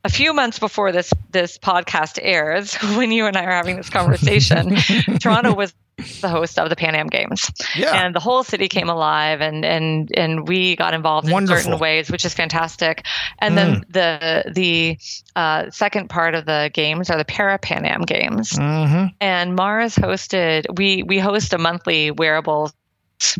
a 0.04 0.10
few 0.10 0.34
months 0.34 0.58
before 0.58 0.92
this 0.92 1.14
this 1.30 1.58
podcast 1.58 2.20
airs, 2.22 2.76
when 2.96 3.12
you 3.12 3.28
and 3.28 3.38
I 3.38 3.44
are 3.44 3.52
having 3.52 3.78
this 3.78 3.90
conversation, 3.90 4.76
Toronto 5.20 5.54
was 5.54 5.74
the 6.22 6.30
host 6.30 6.60
of 6.60 6.70
the 6.70 6.76
Pan 6.76 6.96
Am 6.96 7.08
Games. 7.08 7.52
Yeah. 7.76 8.04
And 8.04 8.16
the 8.16 8.20
whole 8.20 8.44
city 8.44 8.68
came 8.68 8.90
alive 8.90 9.42
and 9.42 9.66
and 9.66 10.12
and 10.16 10.48
we 10.48 10.76
got 10.76 10.94
involved 10.94 11.30
Wonderful. 11.32 11.58
in 11.58 11.64
certain 11.64 11.80
ways, 11.80 12.10
which 12.10 12.26
is 12.26 12.34
fantastic. 12.34 13.06
And 13.40 13.54
mm. 13.54 13.56
then 13.56 13.86
the 13.90 14.52
the 14.52 14.98
uh, 15.36 15.70
second 15.72 16.10
part 16.10 16.36
of 16.36 16.46
the 16.46 16.70
games 16.74 17.10
are 17.10 17.18
the 17.18 17.26
Para 17.26 17.58
Pan 17.58 17.86
Am 17.86 18.02
Games. 18.02 18.54
Mm-hmm. 18.54 19.08
And 19.20 19.56
MaRS 19.56 19.96
hosted 19.96 20.66
we 20.78 21.04
we 21.04 21.20
host 21.20 21.54
a 21.54 21.58
monthly 21.58 22.12
wearables 22.12 22.74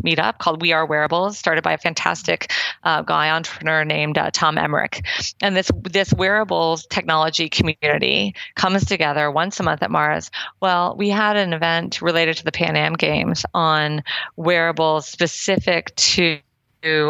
meetup 0.04 0.38
called 0.38 0.62
We 0.62 0.72
Are 0.72 0.86
Wearables, 0.86 1.38
started 1.38 1.64
by 1.64 1.74
a 1.74 1.78
fantastic 1.78 2.52
uh, 2.84 3.02
guy 3.02 3.30
entrepreneur 3.30 3.84
named 3.84 4.18
uh, 4.18 4.32
Tom 4.32 4.58
Emmerson. 4.58 5.04
And 5.42 5.56
this 5.56 5.70
this 5.84 6.14
wearables 6.14 6.86
technology 6.88 7.50
community 7.50 8.36
comes 8.56 8.86
together 8.86 9.30
once 9.32 9.60
a 9.60 9.64
month 9.64 9.84
at 9.84 9.92
MaRS. 9.92 10.32
Well, 10.62 10.96
we 10.98 11.10
had 11.10 11.38
an 11.38 11.54
event 11.54 12.02
related 12.02 12.38
to 12.38 12.46
the 12.46 12.52
Pan 12.52 12.76
Am 12.76 12.94
Games 12.94 13.46
on 13.54 14.04
wearables 14.36 15.08
specific 15.08 15.96
to 15.96 16.40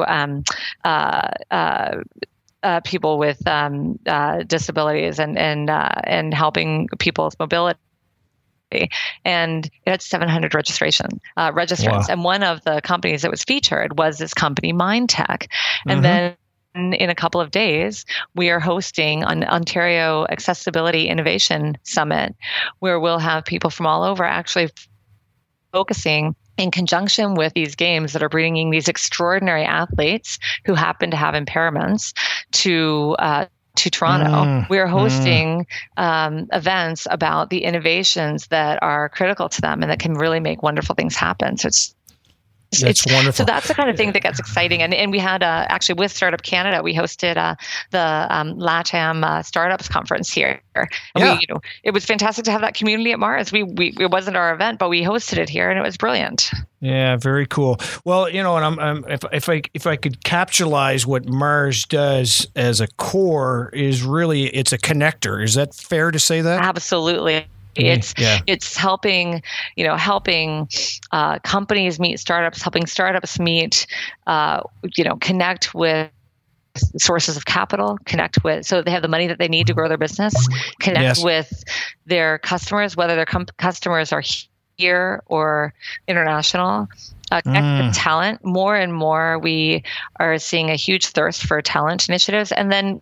um, 0.08 0.44
uh, 0.84 1.30
uh, 1.50 2.02
uh, 2.64 2.80
people 2.82 3.18
with 3.18 3.46
um, 3.48 4.00
uh, 4.06 4.44
disabilities 4.44 5.20
and 5.20 5.38
and 5.38 5.70
uh, 5.70 5.90
and 6.04 6.34
helping 6.34 6.88
people's 7.00 7.36
mobility 7.40 7.80
and 9.26 9.66
it 9.66 9.90
had 9.90 10.02
700 10.02 10.54
registration 10.54 11.20
uh, 11.38 11.52
registrants. 11.52 12.08
Wow. 12.08 12.08
And 12.10 12.24
one 12.24 12.44
of 12.44 12.64
the 12.64 12.82
companies 12.82 13.22
that 13.22 13.32
was 13.32 13.44
featured 13.44 13.98
was 13.98 14.18
this 14.18 14.34
company, 14.34 14.74
MyndTec. 14.74 15.48
And 15.88 16.02
mm-hmm. 16.02 16.02
then 16.02 16.36
in 16.74 17.10
a 17.10 17.16
couple 17.16 17.42
of 17.42 17.52
days, 17.52 18.06
we 18.36 18.50
are 18.50 18.60
hosting 18.60 19.24
an 19.24 19.44
Ontario 19.44 20.26
Accessibility 20.30 21.08
Innovation 21.08 21.78
Summit, 21.84 22.36
where 22.80 23.00
we'll 23.00 23.20
have 23.20 23.44
people 23.46 23.70
from 23.70 23.88
all 23.88 24.04
over 24.04 24.24
actually 24.24 24.70
focusing 25.74 26.36
in 26.58 26.72
conjunction 26.72 27.34
with 27.36 27.54
these 27.54 27.76
games 27.76 28.14
that 28.14 28.22
are 28.22 28.30
bringing 28.30 28.70
these 28.70 28.88
extraordinary 28.88 29.64
athletes 29.64 30.38
who 30.66 30.74
happen 30.74 31.12
to 31.12 31.18
have 31.18 31.34
impairments 31.34 32.14
to 32.52 33.16
uh, 33.20 33.46
to 33.76 33.90
Toronto. 33.90 34.30
Mm, 34.30 34.70
We're 34.70 34.88
mm. 34.88 34.92
hosting 34.92 35.66
mm. 35.98 36.04
um, 36.04 36.48
events 36.52 37.08
about 37.10 37.50
the 37.50 37.64
innovations 37.64 38.48
that 38.48 38.82
are 38.82 39.10
critical 39.10 39.50
to 39.50 39.62
them 39.62 39.82
and 39.82 39.92
that 39.92 40.00
can 40.00 40.14
really 40.14 40.40
make 40.40 40.62
wonderful 40.62 40.96
things 40.96 41.16
happen. 41.16 41.58
So 41.58 41.68
it's 41.68 41.96
that's 42.72 43.06
it's, 43.06 43.14
wonderful. 43.14 43.34
So 43.34 43.44
that's 43.44 43.68
the 43.68 43.74
kind 43.74 43.90
of 43.90 43.98
thing 43.98 44.14
that 44.14 44.22
gets 44.22 44.40
exciting. 44.40 44.82
And, 44.82 44.94
and 44.94 45.12
we 45.12 45.20
had 45.20 45.44
uh, 45.44 45.66
actually 45.68 45.96
with 45.96 46.12
Startup 46.12 46.42
Canada, 46.42 46.82
we 46.82 46.96
hosted 46.96 47.36
uh, 47.36 47.56
the 47.92 48.28
um, 48.30 48.58
LATAM 48.58 49.26
uh, 49.26 49.44
Startups 49.44 49.90
Conference 49.90 50.32
here. 50.32 50.62
And 50.76 50.90
yeah. 51.18 51.34
We, 51.34 51.40
you 51.42 51.54
know, 51.54 51.62
it 51.84 51.92
was 51.92 52.06
fantastic 52.06 52.46
to 52.46 52.52
have 52.52 52.62
that 52.62 52.74
community 52.74 53.12
at 53.12 53.20
MaRS. 53.20 53.52
We, 53.52 53.64
we 53.64 53.94
it 54.00 54.10
wasn't 54.10 54.38
our 54.38 54.54
event, 54.54 54.80
but 54.80 54.90
we 54.90 55.04
hosted 55.04 55.38
it 55.38 55.50
here, 55.50 55.70
and 55.70 55.78
it 55.78 55.82
was 55.82 55.98
brilliant. 55.98 56.50
Yeah, 56.80 57.18
very 57.18 57.46
cool. 57.46 57.78
Well, 58.06 58.30
you 58.30 58.42
know, 58.42 58.56
and 58.56 58.66
I'm, 58.66 58.80
I'm 58.80 59.06
if 59.10 59.20
if 59.34 59.50
I 59.50 59.62
if 59.74 59.86
I 59.86 59.98
could 59.98 60.24
capitalize 60.24 61.06
what 61.06 61.26
MaRS 61.26 61.86
does 61.86 62.48
as 62.56 62.80
a 62.80 62.88
core 62.88 63.70
is 63.74 64.02
really 64.02 64.46
it's 64.48 64.72
a 64.72 64.78
connector. 64.78 65.44
Is 65.44 65.56
that 65.56 65.76
fair 65.76 66.10
to 66.10 66.20
say 66.20 66.42
that? 66.42 66.62
Absolutely. 66.62 67.46
It's 67.76 68.14
yeah. 68.18 68.40
it's 68.48 68.76
helping 68.76 69.42
you 69.76 69.86
know 69.86 69.96
helping 69.96 70.68
uh, 71.12 71.40
companies 71.40 72.00
meet 72.00 72.20
startups, 72.20 72.62
helping 72.62 72.86
startups 72.86 73.40
meet 73.40 73.88
uh, 74.28 74.62
you 74.98 75.04
know 75.04 75.16
connect 75.18 75.74
with 75.74 76.10
sources 76.98 77.36
of 77.38 77.46
capital, 77.46 77.98
connect 78.06 78.44
with 78.44 78.66
so 78.66 78.82
they 78.82 78.92
have 78.92 79.02
the 79.02 79.08
money 79.08 79.28
that 79.28 79.40
they 79.40 79.48
need 79.48 79.68
to 79.68 79.74
grow 79.74 79.88
their 79.88 79.98
business, 79.98 80.34
connect 80.80 81.18
yes. 81.18 81.24
with 81.24 81.64
their 82.06 82.38
customers, 82.40 82.96
whether 82.96 83.16
their 83.16 83.26
com- 83.26 83.46
customers 83.58 84.12
are 84.12 84.24
here 84.78 85.22
or 85.28 85.74
international. 86.08 86.88
Uh, 87.32 87.40
connect 87.40 87.64
Mm. 87.64 87.88
with 87.88 87.96
talent 87.96 88.44
more 88.44 88.76
and 88.76 88.94
more. 88.94 89.40
We 89.40 89.84
are 90.20 90.38
seeing 90.38 90.70
a 90.70 90.76
huge 90.76 91.08
thirst 91.08 91.48
for 91.48 91.62
talent 91.62 92.10
initiatives, 92.10 92.52
and 92.52 92.70
then 92.70 93.02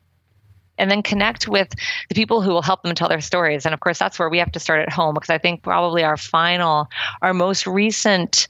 and 0.80 0.90
then 0.90 1.04
connect 1.04 1.48
with 1.48 1.70
the 2.08 2.16
people 2.16 2.42
who 2.42 2.50
will 2.50 2.62
help 2.62 2.82
them 2.84 2.96
tell 2.96 3.10
their 3.10 3.22
stories. 3.22 3.66
And 3.66 3.74
of 3.74 3.82
course, 3.82 4.00
that's 4.00 4.18
where 4.18 4.30
we 4.30 4.40
have 4.40 4.52
to 4.54 4.60
start 4.60 4.82
at 4.82 4.92
home 4.92 5.14
because 5.14 5.30
I 5.30 5.38
think 5.38 5.62
probably 5.62 6.04
our 6.04 6.18
final, 6.18 6.88
our 7.22 7.34
most 7.34 7.68
recent 7.68 8.48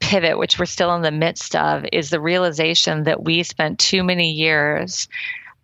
pivot, 0.00 0.38
which 0.38 0.58
we're 0.58 0.66
still 0.66 0.94
in 0.94 1.02
the 1.02 1.10
midst 1.10 1.56
of, 1.56 1.84
is 1.92 2.10
the 2.10 2.20
realization 2.20 3.04
that 3.04 3.24
we 3.24 3.42
spent 3.42 3.78
too 3.78 4.02
many 4.02 4.30
years 4.30 5.08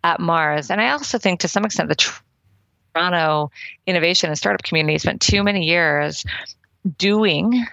at 0.03 0.19
MaRS. 0.19 0.71
And 0.71 0.81
I 0.81 0.89
also 0.89 1.17
think 1.17 1.41
to 1.41 1.47
some 1.47 1.65
extent 1.65 1.89
the 1.89 2.13
Toronto 2.95 3.51
innovation 3.85 4.29
and 4.29 4.37
startup 4.37 4.63
community 4.63 4.97
spent 4.97 5.21
too 5.21 5.43
many 5.43 5.65
years 5.65 6.25
doing 6.97 7.65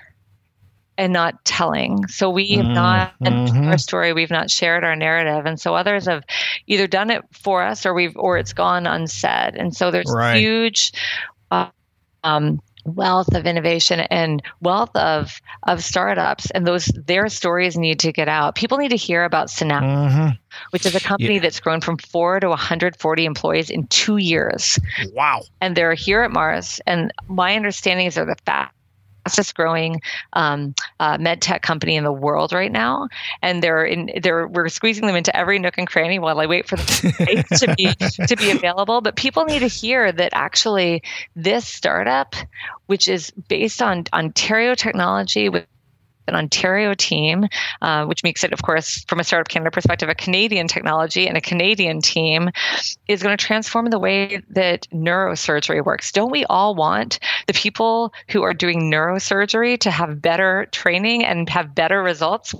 and 0.99 1.13
not 1.13 1.45
telling. 1.45 2.07
So 2.09 2.31
we 2.31 2.57
have 2.57 2.67
not 2.67 3.13
Mhm. 3.21 3.69
our 3.69 3.79
story, 3.79 4.13
we've 4.13 4.31
not 4.31 4.51
shared 4.51 4.85
our 4.85 4.97
narrative. 4.97 5.47
And 5.47 5.61
so 5.61 5.75
others 5.75 6.07
have 6.07 6.25
either 6.67 6.87
done 6.87 7.11
it 7.11 7.23
for 7.33 7.63
us 7.63 7.85
or 7.85 7.95
we've 7.95 8.17
or 8.17 8.39
it's 8.39 8.53
gone 8.53 8.87
unsaid. 8.87 9.55
And 9.57 9.75
so 9.75 9.91
there's 9.91 10.13
Right. 10.15 10.37
huge 10.39 10.93
uh, 11.51 11.67
um, 12.25 12.61
wealth 12.87 13.35
of 13.35 13.47
innovation 13.47 14.01
and 14.01 14.41
wealth 14.61 14.95
of 14.95 15.41
of 15.67 15.83
startups 15.83 16.51
and 16.53 16.67
those 16.67 16.87
their 17.07 17.29
stories 17.29 17.77
need 17.77 17.99
to 17.99 18.13
get 18.13 18.29
out. 18.29 18.55
People 18.55 18.79
need 18.79 18.91
to 18.91 18.97
hear 18.97 19.25
about 19.25 19.49
Synaptive, 19.51 20.13
Mhm. 20.13 20.39
which 20.71 20.87
is 20.87 20.95
a 20.95 21.01
company 21.01 21.39
that's 21.41 21.59
grown 21.59 21.81
from 21.81 21.99
4 21.99 22.39
to 22.41 22.49
140 22.51 23.25
employees 23.25 23.71
in 23.71 23.87
2 23.89 24.19
years 24.19 24.79
Wow. 25.15 25.43
and 25.61 25.77
they're 25.77 25.95
here 25.95 26.23
at 26.23 26.31
MaRS. 26.31 26.81
And 26.87 27.13
my 27.29 27.57
understanding 27.57 28.07
is 28.07 28.15
they're 28.15 28.25
the 28.25 28.37
fastest 28.47 28.76
growing 29.55 30.01
um, 30.33 30.75
uh, 31.01 31.17
med 31.19 31.43
tech 31.43 31.63
company 31.63 31.97
in 31.97 32.05
the 32.05 32.13
world 32.13 32.53
right 32.53 32.73
now, 32.73 33.09
and 33.43 33.63
they're 33.63 33.85
in. 33.85 34.11
They're 34.23 34.47
we're 34.47 34.69
squeezing 34.69 35.07
them 35.07 35.17
into 35.17 35.35
every 35.37 35.59
nook 35.59 35.79
and 35.79 35.87
cranny 35.87 36.19
while 36.19 36.41
I 36.41 36.47
wait 36.47 36.69
for 36.69 36.77
the 36.77 37.45
to 37.67 37.75
be 37.75 38.27
to 38.27 38.37
be 38.37 38.51
available. 38.51 39.01
But 39.01 39.17
people 39.17 39.45
need 39.45 39.61
to 39.61 39.67
hear 39.67 40.13
that 40.13 40.31
actually 40.35 41.03
this 41.35 41.67
startup, 41.67 42.35
which 42.87 43.09
is 43.09 43.31
based 43.49 43.83
on 43.83 44.05
Ontario 44.13 44.75
technology 44.75 45.49
with 45.49 45.67
an 46.29 46.35
Ontario 46.35 46.95
team, 46.95 47.47
uh, 47.83 48.05
which 48.07 48.23
makes 48.23 48.45
it, 48.45 48.53
of 48.53 48.63
course, 48.63 49.05
from 49.09 49.21
a 49.21 49.25
Startup 49.25 49.49
Canada 49.49 49.71
perspective, 49.71 50.09
a 50.09 50.15
Canadian 50.15 50.69
technology 50.69 51.27
and 51.27 51.37
a 51.37 51.41
Canadian 51.41 52.01
team, 52.01 52.51
is 53.09 53.23
going 53.23 53.37
to 53.37 53.45
transform 53.45 53.91
the 53.91 53.99
way 53.99 54.43
that 54.51 54.87
neurosurgery 54.93 55.85
works. 55.85 56.13
Don't 56.13 56.31
we 56.31 56.45
all 56.47 56.75
want 56.75 57.19
the 57.47 57.53
people 57.53 58.13
who 58.29 58.43
are 58.43 58.55
doing 58.55 58.91
neurosurgery 58.91 59.79
to 59.81 59.91
have 59.91 60.21
better 60.21 60.67
training 60.73 61.25
and 61.25 61.49
have 61.49 61.75
better 61.75 62.03
results 62.03 62.55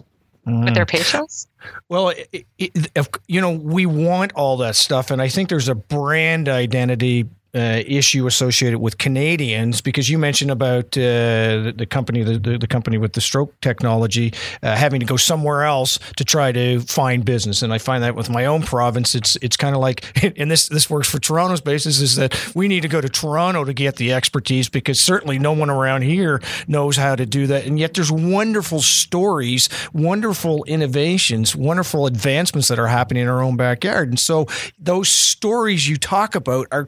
with 0.45 0.75
their 0.75 0.87
patients? 0.87 1.49
Well, 1.89 2.11
it, 2.11 2.47
it, 2.59 2.91
if- 2.95 3.09
you 3.27 3.41
know, 3.41 3.51
we 3.51 3.85
want 3.85 4.33
all 4.35 4.57
that 4.59 4.77
stuff, 4.77 5.11
and 5.11 5.21
I 5.21 5.29
think 5.29 5.49
there's 5.49 5.69
a 5.69 5.75
brand 5.75 6.49
identity 6.49 7.27
uh, 7.57 7.83
issue 7.87 8.27
associated 8.27 8.79
with 8.79 8.99
Canadians 8.99 9.81
because 9.81 10.11
you 10.11 10.19
mentioned 10.19 10.51
about 10.51 10.97
uh, 10.97 11.01
the, 11.01 11.75
the 11.77 11.87
company, 11.87 12.23
the, 12.23 12.39
the, 12.39 12.59
the 12.59 12.67
company 12.67 12.99
with 12.99 13.15
the 13.15 13.21
stroke 13.21 13.59
technology, 13.61 14.35
uh, 14.63 14.77
having 14.77 15.01
to 15.01 15.07
go 15.07 15.17
somewhere 15.17 15.65
else 15.65 15.99
to 16.17 16.25
try 16.25 16.53
to 16.53 16.81
find 16.81 17.25
business, 17.25 17.63
and 17.63 17.73
I 17.73 17.79
find 17.79 18.05
that 18.05 18.15
with 18.15 18.29
my 18.29 18.45
own 18.45 18.63
province, 18.63 19.15
it's 19.15 19.37
it's 19.37 19.57
kind 19.57 19.75
of 19.75 19.81
like, 19.81 20.23
and 20.39 20.51
this 20.51 20.69
this 20.69 20.91
works 20.91 21.09
for 21.09 21.19
Toronto's 21.19 21.63
basis, 21.63 22.01
is 22.01 22.17
that 22.17 22.55
we 22.55 22.69
need 22.69 22.83
to 22.83 22.89
go 22.89 23.01
to 23.01 23.09
Toronto 23.09 23.65
to 23.65 23.73
get 23.73 23.97
the 23.97 24.13
expertise 24.13 24.69
because 24.69 25.01
certainly 25.01 25.39
no 25.39 25.53
one 25.53 25.71
around 25.71 26.03
here 26.03 26.43
knows 26.69 26.97
how 26.97 27.17
to 27.17 27.25
do 27.25 27.47
that, 27.47 27.65
and 27.65 27.79
yet 27.79 27.95
there's 27.95 28.13
wonderful 28.13 28.83
stories, 28.83 29.71
wonderful 29.95 30.63
innovations, 30.65 31.57
wonderful 31.57 32.07
advancements 32.07 32.69
that 32.69 32.79
are 32.79 32.89
happening 32.89 33.23
in 33.23 33.29
our 33.29 33.43
own 33.43 33.57
backyard. 33.57 34.09
And 34.11 34.21
so 34.21 34.47
those 34.79 35.09
stories 35.09 35.89
you 35.89 35.97
talk 35.97 36.35
about 36.35 36.67
are 36.71 36.85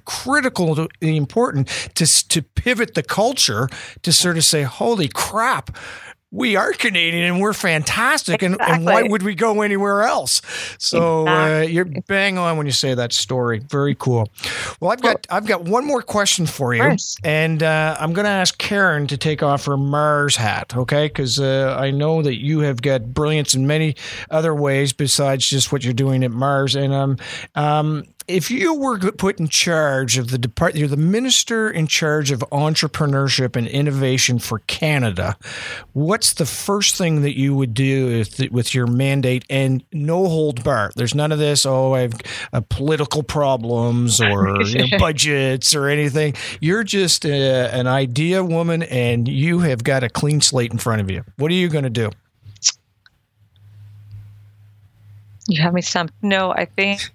critically 0.67 1.17
important 1.17 1.69
to, 1.95 2.29
to 2.29 2.43
pivot 2.43 2.95
the 2.95 3.03
culture 3.03 3.69
to 4.03 4.13
sort 4.13 4.37
of 4.37 4.45
say, 4.45 4.63
holy 4.63 5.09
crap, 5.09 5.77
we 6.31 6.57
are 6.57 6.73
Canadian 6.73 7.25
and 7.25 7.41
we're 7.41 7.55
fantastic. 7.55 8.43
And, 8.43 8.61
and 8.61 8.85
why 8.85 9.03
would 9.03 9.23
we 9.23 9.35
go 9.35 9.63
anywhere 9.63 10.03
else? 10.03 10.43
So 10.79 11.27
uh, 11.27 11.61
you're 11.61 11.87
bang 12.07 12.37
on 12.37 12.57
when 12.59 12.67
you 12.67 12.73
say 12.73 12.95
that 12.95 13.13
story. 13.13 13.61
Very 13.61 13.95
cool. 13.95 14.31
Well, 14.81 14.91
I've 14.91 15.01
got 15.01 15.27
I've 15.31 15.47
got 15.47 15.65
one 15.65 15.87
more 15.87 16.03
question 16.03 16.47
for 16.47 16.75
you, 16.75 16.97
and 17.25 17.63
uh, 17.63 17.97
I'm 17.99 18.13
going 18.13 18.27
to 18.27 18.31
ask 18.31 18.59
Karen 18.59 19.07
to 19.07 19.17
take 19.17 19.43
off 19.43 19.65
her 19.65 19.77
MaRS 19.77 20.37
hat, 20.37 20.77
okay? 20.77 21.07
Because 21.07 21.41
uh, 21.41 21.77
I 21.81 21.91
know 21.91 22.21
that 22.21 22.37
you 22.37 22.61
have 22.61 22.83
got 22.83 23.15
brilliance 23.15 23.55
in 23.55 23.67
many 23.67 23.97
other 24.31 24.55
ways 24.55 24.93
besides 24.93 25.47
just 25.47 25.73
what 25.73 25.83
you're 25.83 25.95
doing 25.95 26.25
at 26.25 26.31
MaRS. 26.31 26.77
And 26.77 26.93
um, 26.93 27.17
um, 27.55 28.05
if 28.29 28.51
you 28.51 28.75
were 28.75 28.99
put 29.13 29.41
in 29.41 29.49
charge 29.49 30.19
of 30.19 30.31
the 30.31 30.37
depart, 30.37 30.77
you're 30.77 30.87
the 30.87 30.99
minister 30.99 31.71
in 31.71 31.87
charge 31.87 32.31
of 32.31 32.41
entrepreneurship 32.53 33.57
and 33.57 33.67
innovation 33.67 34.39
for 34.39 34.59
Canada. 34.61 35.37
What's 35.95 36.35
the 36.35 36.45
first 36.45 36.97
thing 36.97 37.23
that 37.23 37.39
you 37.39 37.55
would 37.55 37.73
do 37.73 38.19
with, 38.19 38.51
with 38.53 38.75
your 38.75 38.87
mandate 38.87 39.45
and 39.49 39.83
no 39.93 40.29
hold 40.29 40.63
bar? 40.63 40.93
There's 40.95 41.15
none 41.15 41.33
of 41.33 41.39
this. 41.39 41.65
Oh, 41.65 41.95
I 41.95 42.01
have 42.01 42.21
uh, 42.53 42.61
political 42.69 43.23
problems 43.23 44.21
or 44.21 44.63
you 44.63 44.87
know, 44.87 44.99
budgets 44.99 45.75
or 45.75 45.89
anything. 45.89 46.35
You're 46.61 46.85
just 46.85 47.25
uh, 47.25 47.29
an 47.29 47.87
idea 47.87 48.45
woman, 48.45 48.83
and 48.83 49.27
you 49.27 49.61
have 49.61 49.83
got 49.83 50.05
a 50.05 50.11
clean 50.11 50.43
slate 50.43 50.71
in 50.71 50.79
front 50.79 51.01
of 51.01 51.11
you. 51.11 51.25
What 51.37 51.51
are 51.51 51.55
you 51.55 51.69
going 51.69 51.85
to 51.85 51.91
do? 51.91 52.11
You 55.49 55.63
have 55.63 55.73
me 55.73 55.81
stumped. 55.81 56.13
No, 56.21 56.53
I 56.53 56.67
think 56.67 57.11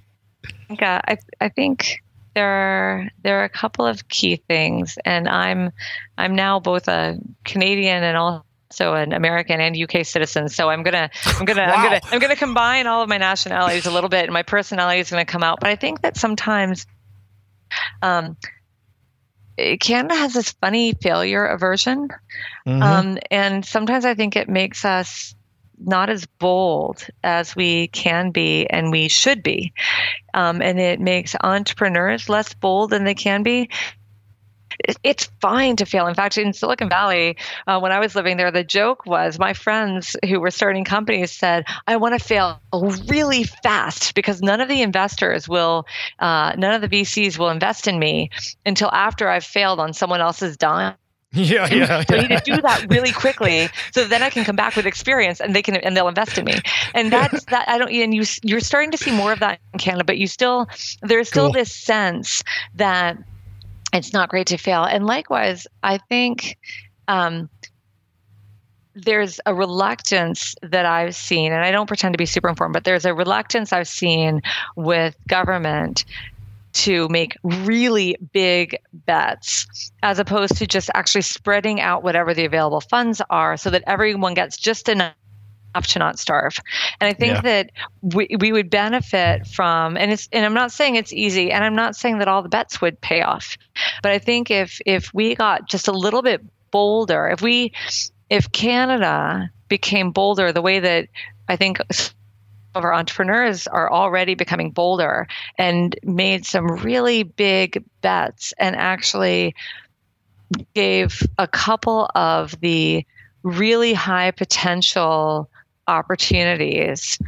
uh, 0.82 1.02
I 1.08 1.18
I 1.40 1.50
think 1.50 2.02
there 2.36 2.48
are 2.48 3.10
there 3.24 3.42
are 3.42 3.44
a 3.44 3.50
couple 3.50 3.86
of 3.86 4.08
key 4.08 4.38
things, 4.48 4.98
and 5.06 5.28
I'm 5.28 5.72
I'm 6.18 6.36
now 6.36 6.60
both 6.60 6.88
a 6.88 7.18
Canadian 7.46 8.04
and 8.04 8.18
also 8.18 8.94
an 8.94 9.14
American 9.14 9.62
and 9.62 9.78
UK 9.78 10.06
citizen. 10.06 10.50
So 10.50 10.70
I'm 10.70 10.84
gonna 10.84 11.10
I'm 11.26 11.46
gonna 11.46 11.62
I'm 11.64 11.84
gonna 11.84 12.02
I'm 12.12 12.20
gonna 12.20 12.36
combine 12.36 12.88
all 12.88 13.04
of 13.04 13.10
my 13.10 13.18
nationalities 13.18 13.86
a 13.86 13.92
little 13.92 14.10
bit, 14.10 14.24
and 14.24 14.34
my 14.34 14.44
personality 14.44 15.00
is 15.00 15.10
gonna 15.10 15.26
come 15.26 15.44
out. 15.44 15.60
But 15.60 15.70
I 15.70 15.76
think 15.76 16.02
that 16.02 16.18
sometimes. 16.18 16.86
Um, 18.02 18.38
Canada 19.80 20.16
has 20.16 20.34
this 20.34 20.52
funny 20.54 20.94
failure 20.94 21.46
aversion. 21.46 22.10
Mhm. 22.68 22.82
Um, 22.82 23.18
and 23.30 23.66
sometimes 23.66 24.06
I 24.06 24.16
think 24.16 24.36
it 24.36 24.50
makes 24.50 24.84
us 24.84 25.36
not 25.78 26.10
as 26.10 26.26
bold 26.26 27.08
as 27.24 27.56
we 27.56 27.88
can 27.88 28.32
be 28.32 28.68
and 28.70 28.92
we 28.92 29.08
should 29.08 29.44
be. 29.44 29.74
Um, 30.34 30.62
and 30.62 30.80
it 30.80 31.00
makes 31.00 31.36
entrepreneurs 31.42 32.30
less 32.30 32.54
bold 32.54 32.92
than 32.92 33.04
they 33.04 33.16
can 33.16 33.44
be. 33.44 33.70
It's 35.04 35.30
fine 35.40 35.76
to 35.78 35.86
fail. 35.86 36.08
In 36.08 36.16
fact, 36.16 36.38
in 36.38 36.52
Silicon 36.52 36.90
Valley, 36.90 37.38
uh, 37.68 37.80
when 37.80 37.92
I 37.92 38.00
was 38.00 38.16
living 38.16 38.38
there, 38.38 38.52
the 38.52 38.64
joke 38.64 39.06
was 39.06 39.38
my 39.38 39.54
friends 39.54 40.16
who 40.28 40.40
were 40.40 40.50
starting 40.50 40.84
companies 40.84 41.32
said, 41.32 41.66
I 41.86 41.98
want 41.98 42.20
to 42.20 42.26
fail 42.26 42.60
really 43.08 43.44
fast 43.44 44.16
because 44.16 44.42
none 44.42 44.62
of 44.62 44.70
the 44.70 44.82
investors 44.82 45.48
will, 45.48 45.86
uh, 46.18 46.54
none 46.58 46.74
of 46.74 46.82
the 46.82 46.90
VCs 46.90 47.38
will 47.38 47.50
invest 47.50 47.88
in 47.88 48.00
me 48.00 48.32
until 48.66 48.90
after 48.92 49.30
I've 49.30 49.46
failed 49.46 49.80
on 49.80 49.94
someone 49.94 50.22
else's 50.22 50.58
dime. 50.58 50.96
yeah, 51.36 51.68
yeah, 51.74 52.04
So 52.08 52.16
I 52.16 52.28
need 52.28 52.38
to 52.38 52.42
do 52.46 52.62
that 52.62 52.86
really 52.90 53.12
quickly, 53.24 53.68
so 53.92 54.06
then 54.06 54.22
I 54.22 54.30
can 54.30 54.44
come 54.46 54.56
back 54.56 54.76
with 54.76 54.86
experience, 54.86 55.42
and 55.42 55.56
they 55.56 55.64
can 55.64 55.76
and 55.78 55.98
they'll 55.98 56.08
invest 56.08 56.38
in 56.38 56.46
me. 56.46 56.60
And 56.94 57.12
that's 57.12 57.44
that. 57.50 57.68
I 57.68 57.80
don't. 57.80 57.92
And 57.92 58.14
you 58.14 58.24
you're 58.44 58.60
starting 58.60 58.92
to 58.92 58.98
see 58.98 59.12
more 59.12 59.32
of 59.34 59.40
that 59.40 59.60
in 59.74 59.80
Canada, 59.80 60.04
but 60.04 60.20
you 60.20 60.28
still 60.28 60.68
there's 61.02 61.30
still 61.30 61.46
Cool. 61.46 61.54
this 61.54 61.74
sense 61.74 62.44
that 62.76 63.18
it's 63.92 64.14
not 64.14 64.30
great 64.30 64.48
to 64.48 64.58
fail. 64.58 64.84
And 64.84 65.06
likewise, 65.06 65.66
I 65.82 65.98
think. 65.98 66.58
Um, 67.08 67.50
there's 68.96 69.40
a 69.48 69.56
reluctance 69.56 70.54
that 70.62 70.86
I've 70.86 71.16
seen, 71.16 71.52
and 71.52 71.66
I 71.66 71.72
don't 71.72 71.88
pretend 71.88 72.14
to 72.14 72.18
be 72.20 72.28
super 72.28 72.48
informed, 72.48 72.74
but 72.74 72.84
there's 72.84 73.06
a 73.06 73.14
reluctance 73.14 73.74
I've 73.74 73.88
seen 73.88 74.44
with 74.76 75.16
government 75.28 76.06
to 76.74 77.08
make 77.10 77.38
really 77.44 78.18
big 78.34 78.78
bets 78.94 79.92
as 80.02 80.20
opposed 80.20 80.58
to 80.58 80.68
just 80.68 80.90
actually 80.94 81.22
spreading 81.22 81.80
out 81.80 82.04
whatever 82.04 82.34
the 82.34 82.46
available 82.46 82.82
funds 82.82 83.22
are 83.30 83.58
so 83.58 83.70
that 83.70 83.84
everyone 83.88 84.34
gets 84.34 84.58
just 84.58 84.90
enough 84.90 85.14
to 85.82 86.00
not 86.00 86.20
starve. 86.20 86.60
And 87.00 87.08
I 87.08 87.14
think 87.14 87.38
Yeah. 87.38 87.42
that 87.42 87.72
we, 88.02 88.28
we 88.40 88.52
would 88.52 88.70
benefit 88.70 89.48
from 89.48 89.98
and 89.98 90.12
it's 90.12 90.30
and 90.32 90.46
I'm 90.46 90.54
not 90.54 90.72
saying 90.72 90.96
it's 90.96 91.14
easy 91.14 91.52
and 91.52 91.64
I'm 91.64 91.76
not 91.76 91.96
saying 91.96 92.20
that 92.20 92.28
all 92.28 92.44
the 92.44 92.50
bets 92.50 92.82
would 92.82 93.00
pay 93.02 93.22
off. 93.22 93.58
But 94.02 94.12
I 94.12 94.20
think 94.20 94.52
if 94.52 94.80
if 94.86 95.12
we 95.14 95.36
got 95.36 95.68
just 95.68 95.88
a 95.88 95.92
little 95.92 96.22
bit 96.22 96.42
bolder, 96.72 97.28
if 97.28 97.42
we 97.42 97.72
if 98.30 98.52
Canada 98.52 99.50
became 99.68 100.12
bolder 100.12 100.52
the 100.52 100.62
way 100.62 100.80
that 100.80 101.08
I 101.48 101.56
think 101.56 101.80
of 102.76 102.84
our 102.84 102.94
entrepreneurs 102.94 103.68
are 103.68 103.92
already 103.92 104.36
becoming 104.36 104.72
bolder 104.72 105.28
and 105.58 105.98
made 106.04 106.46
some 106.46 106.68
really 106.68 107.24
big 107.24 107.84
bets 108.02 108.54
and 108.60 108.76
actually 108.76 109.56
gave 110.74 111.22
a 111.38 111.48
couple 111.48 112.10
of 112.16 112.60
the 112.62 113.06
really 113.44 113.94
high 113.94 114.32
potential 114.32 115.50
opportunities 115.88 117.20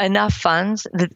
enough 0.00 0.34
funds 0.34 0.86
that 0.92 1.12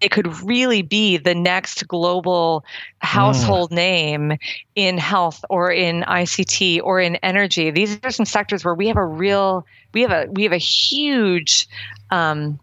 it 0.00 0.10
could 0.10 0.26
really 0.42 0.82
be 0.82 1.18
the 1.18 1.34
next 1.34 1.86
global 1.86 2.64
household 3.00 3.70
mm. 3.70 3.76
name 3.76 4.32
in 4.74 4.96
health 4.96 5.44
or 5.50 5.70
in 5.70 6.02
ICT 6.02 6.80
or 6.82 7.00
in 7.00 7.16
energy. 7.16 7.70
These 7.70 7.98
are 8.02 8.10
some 8.10 8.24
sectors 8.24 8.64
where 8.64 8.74
we 8.74 8.88
have 8.88 8.96
a 8.96 9.04
real, 9.04 9.66
we 9.92 10.00
have 10.02 10.10
a 10.10 10.26
we 10.30 10.42
have 10.44 10.52
a 10.52 10.58
huge 10.58 11.68
um, 12.10 12.58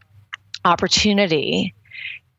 opportunity, 0.67 1.73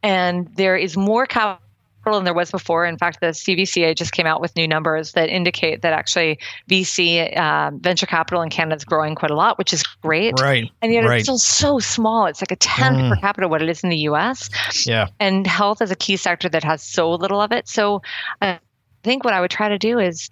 and 0.02 0.48
there 0.56 0.76
is 0.76 0.96
more 0.96 1.26
capital 1.26 1.60
than 2.04 2.24
there 2.24 2.34
was 2.34 2.50
before. 2.50 2.86
In 2.86 2.96
fact, 2.96 3.20
the 3.20 3.28
CVCA 3.28 3.96
just 3.96 4.12
came 4.12 4.26
out 4.26 4.40
with 4.40 4.54
new 4.56 4.66
numbers 4.66 5.12
that 5.12 5.28
indicate 5.28 5.82
that 5.82 5.92
actually 5.92 6.38
VC 6.70 7.36
uh, 7.36 7.70
venture 7.74 8.06
capital 8.06 8.42
in 8.42 8.50
Canada 8.50 8.76
is 8.76 8.84
growing 8.84 9.14
quite 9.14 9.30
a 9.30 9.34
lot, 9.34 9.58
which 9.58 9.72
is 9.72 9.82
great. 9.82 10.38
Right. 10.40 10.70
And 10.80 10.92
yet 10.92 11.04
right. 11.04 11.16
it's 11.16 11.24
still 11.24 11.38
so 11.38 11.78
small. 11.78 12.26
It's 12.26 12.40
like 12.40 12.52
a 12.52 12.56
tenth 12.56 12.98
mm. 12.98 13.10
per 13.10 13.20
capita 13.20 13.48
what 13.48 13.62
it 13.62 13.68
is 13.68 13.82
in 13.82 13.90
the 13.90 13.98
US. 14.10 14.48
Yeah. 14.86 15.08
And 15.20 15.46
health 15.46 15.82
is 15.82 15.90
a 15.90 15.96
key 15.96 16.16
sector 16.16 16.48
that 16.48 16.64
has 16.64 16.82
so 16.82 17.10
little 17.12 17.40
of 17.40 17.52
it. 17.52 17.68
So 17.68 18.02
I 18.40 18.58
think 19.02 19.24
what 19.24 19.34
I 19.34 19.40
would 19.40 19.50
try 19.50 19.68
to 19.68 19.78
do 19.78 19.98
is 19.98 20.28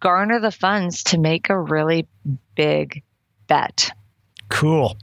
garner 0.00 0.40
the 0.40 0.52
funds 0.52 1.02
to 1.04 1.18
make 1.18 1.50
a 1.50 1.58
really 1.58 2.06
big 2.54 3.02
bet. 3.46 3.90
Cool. 4.48 4.96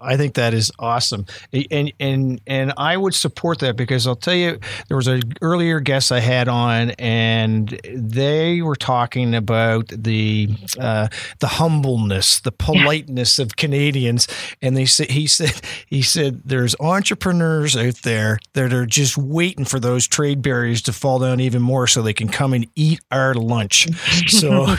I 0.00 0.16
think 0.16 0.34
that 0.34 0.54
is 0.54 0.70
awesome, 0.78 1.26
and 1.70 1.92
and 1.98 2.40
and 2.46 2.72
I 2.76 2.96
would 2.96 3.14
support 3.14 3.58
that 3.60 3.76
because 3.76 4.06
I'll 4.06 4.14
tell 4.14 4.34
you 4.34 4.58
there 4.86 4.96
was 4.96 5.08
an 5.08 5.22
earlier 5.42 5.80
guest 5.80 6.12
I 6.12 6.20
had 6.20 6.46
on, 6.46 6.90
and 6.98 7.68
they 7.84 8.62
were 8.62 8.76
talking 8.76 9.34
about 9.34 9.88
the 9.88 10.50
uh, 10.78 11.08
the 11.40 11.48
humbleness, 11.48 12.40
the 12.40 12.52
politeness 12.52 13.40
of 13.40 13.56
Canadians, 13.56 14.28
and 14.62 14.76
they 14.76 14.86
said 14.86 15.10
he 15.10 15.26
said 15.26 15.60
he 15.86 16.02
said 16.02 16.42
there's 16.44 16.76
entrepreneurs 16.78 17.76
out 17.76 18.02
there 18.02 18.38
that 18.52 18.72
are 18.72 18.86
just 18.86 19.18
waiting 19.18 19.64
for 19.64 19.80
those 19.80 20.06
trade 20.06 20.42
barriers 20.42 20.80
to 20.82 20.92
fall 20.92 21.18
down 21.18 21.40
even 21.40 21.60
more 21.60 21.88
so 21.88 22.02
they 22.02 22.12
can 22.12 22.28
come 22.28 22.52
and 22.52 22.68
eat 22.76 23.00
our 23.10 23.34
lunch, 23.34 23.88
so 24.28 24.76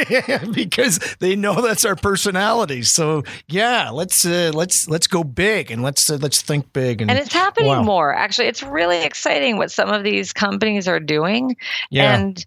because 0.54 0.98
they 1.20 1.36
know 1.36 1.60
that's 1.60 1.84
our 1.84 1.96
personality. 1.96 2.80
So 2.80 3.22
yeah, 3.48 3.90
let's. 3.90 4.24
Uh, 4.24 4.50
let's 4.61 4.61
let's 4.62 4.88
let's 4.88 5.08
go 5.08 5.24
big 5.24 5.72
and 5.72 5.82
let's 5.82 6.08
uh, 6.08 6.16
let's 6.20 6.40
think 6.40 6.72
big 6.72 7.02
and, 7.02 7.10
and 7.10 7.18
it's 7.18 7.32
happening 7.32 7.68
wow. 7.68 7.82
more 7.82 8.14
actually. 8.14 8.46
It's 8.46 8.62
really 8.62 9.02
exciting 9.02 9.56
what 9.56 9.72
some 9.72 9.90
of 9.90 10.04
these 10.04 10.32
companies 10.32 10.86
are 10.86 11.00
doing. 11.00 11.56
Yeah. 11.90 12.14
and 12.14 12.46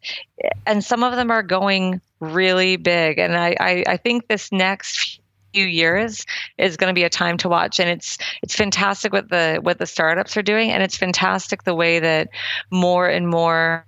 and 0.66 0.82
some 0.82 1.03
of 1.03 1.18
them 1.18 1.30
are 1.30 1.43
going 1.43 1.99
really 2.22 2.78
big. 2.78 3.20
And 3.20 3.36
I, 3.36 3.55
I, 3.59 3.84
I 3.88 3.97
think 3.97 4.30
this 4.30 4.49
next 4.53 5.20
few 5.53 5.66
years 5.66 6.26
is 6.57 6.78
going 6.78 6.89
to 6.89 6.93
be 6.93 7.03
a 7.03 7.09
time 7.09 7.38
to 7.39 7.49
watch. 7.49 7.82
And 7.82 7.89
it's 7.89 8.18
it's 8.41 8.55
fantastic 8.55 9.11
what 9.11 9.30
the 9.30 9.59
what 9.61 9.78
the 9.78 9.86
startups 9.86 10.38
are 10.38 10.41
doing. 10.41 10.72
And 10.72 10.84
it's 10.84 10.95
fantastic 10.95 11.63
the 11.63 11.76
way 11.76 11.99
that 11.99 12.30
more 12.72 13.09
and 13.09 13.28
more 13.28 13.86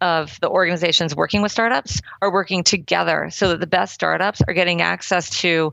of 0.00 0.40
the 0.40 0.48
organizations 0.48 1.14
working 1.14 1.42
with 1.42 1.52
startups 1.52 2.00
are 2.22 2.32
working 2.32 2.64
together 2.64 3.28
so 3.30 3.50
that 3.50 3.60
the 3.60 3.66
best 3.66 3.92
startups 3.92 4.40
are 4.48 4.54
getting 4.54 4.80
access 4.80 5.28
to 5.40 5.72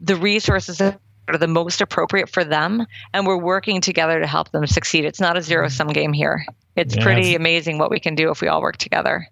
the 0.00 0.16
resources 0.16 0.78
that 0.78 1.00
are 1.28 1.38
the 1.38 1.46
most 1.46 1.80
appropriate 1.80 2.28
for 2.28 2.42
them 2.42 2.86
and 3.12 3.26
we're 3.26 3.36
working 3.36 3.80
together 3.80 4.18
to 4.20 4.26
help 4.26 4.50
them 4.52 4.66
succeed 4.66 5.04
it's 5.04 5.20
not 5.20 5.36
a 5.36 5.42
zero 5.42 5.68
sum 5.68 5.88
game 5.88 6.12
here 6.12 6.44
it's 6.76 6.96
yeah. 6.96 7.02
pretty 7.02 7.34
amazing 7.34 7.78
what 7.78 7.90
we 7.90 8.00
can 8.00 8.14
do 8.14 8.30
if 8.30 8.40
we 8.40 8.48
all 8.48 8.62
work 8.62 8.76
together 8.76 9.26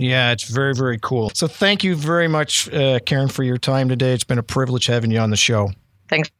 yeah, 0.00 0.32
it's 0.32 0.44
very, 0.44 0.74
very 0.74 0.98
cool. 0.98 1.30
So, 1.34 1.46
thank 1.46 1.84
you 1.84 1.94
very 1.94 2.26
much, 2.26 2.72
uh, 2.72 3.00
Karen, 3.00 3.28
for 3.28 3.42
your 3.42 3.58
time 3.58 3.88
today. 3.90 4.14
It's 4.14 4.24
been 4.24 4.38
a 4.38 4.42
privilege 4.42 4.86
having 4.86 5.10
you 5.10 5.18
on 5.18 5.28
the 5.28 5.36
show. 5.36 5.70
Thanks 6.08 6.30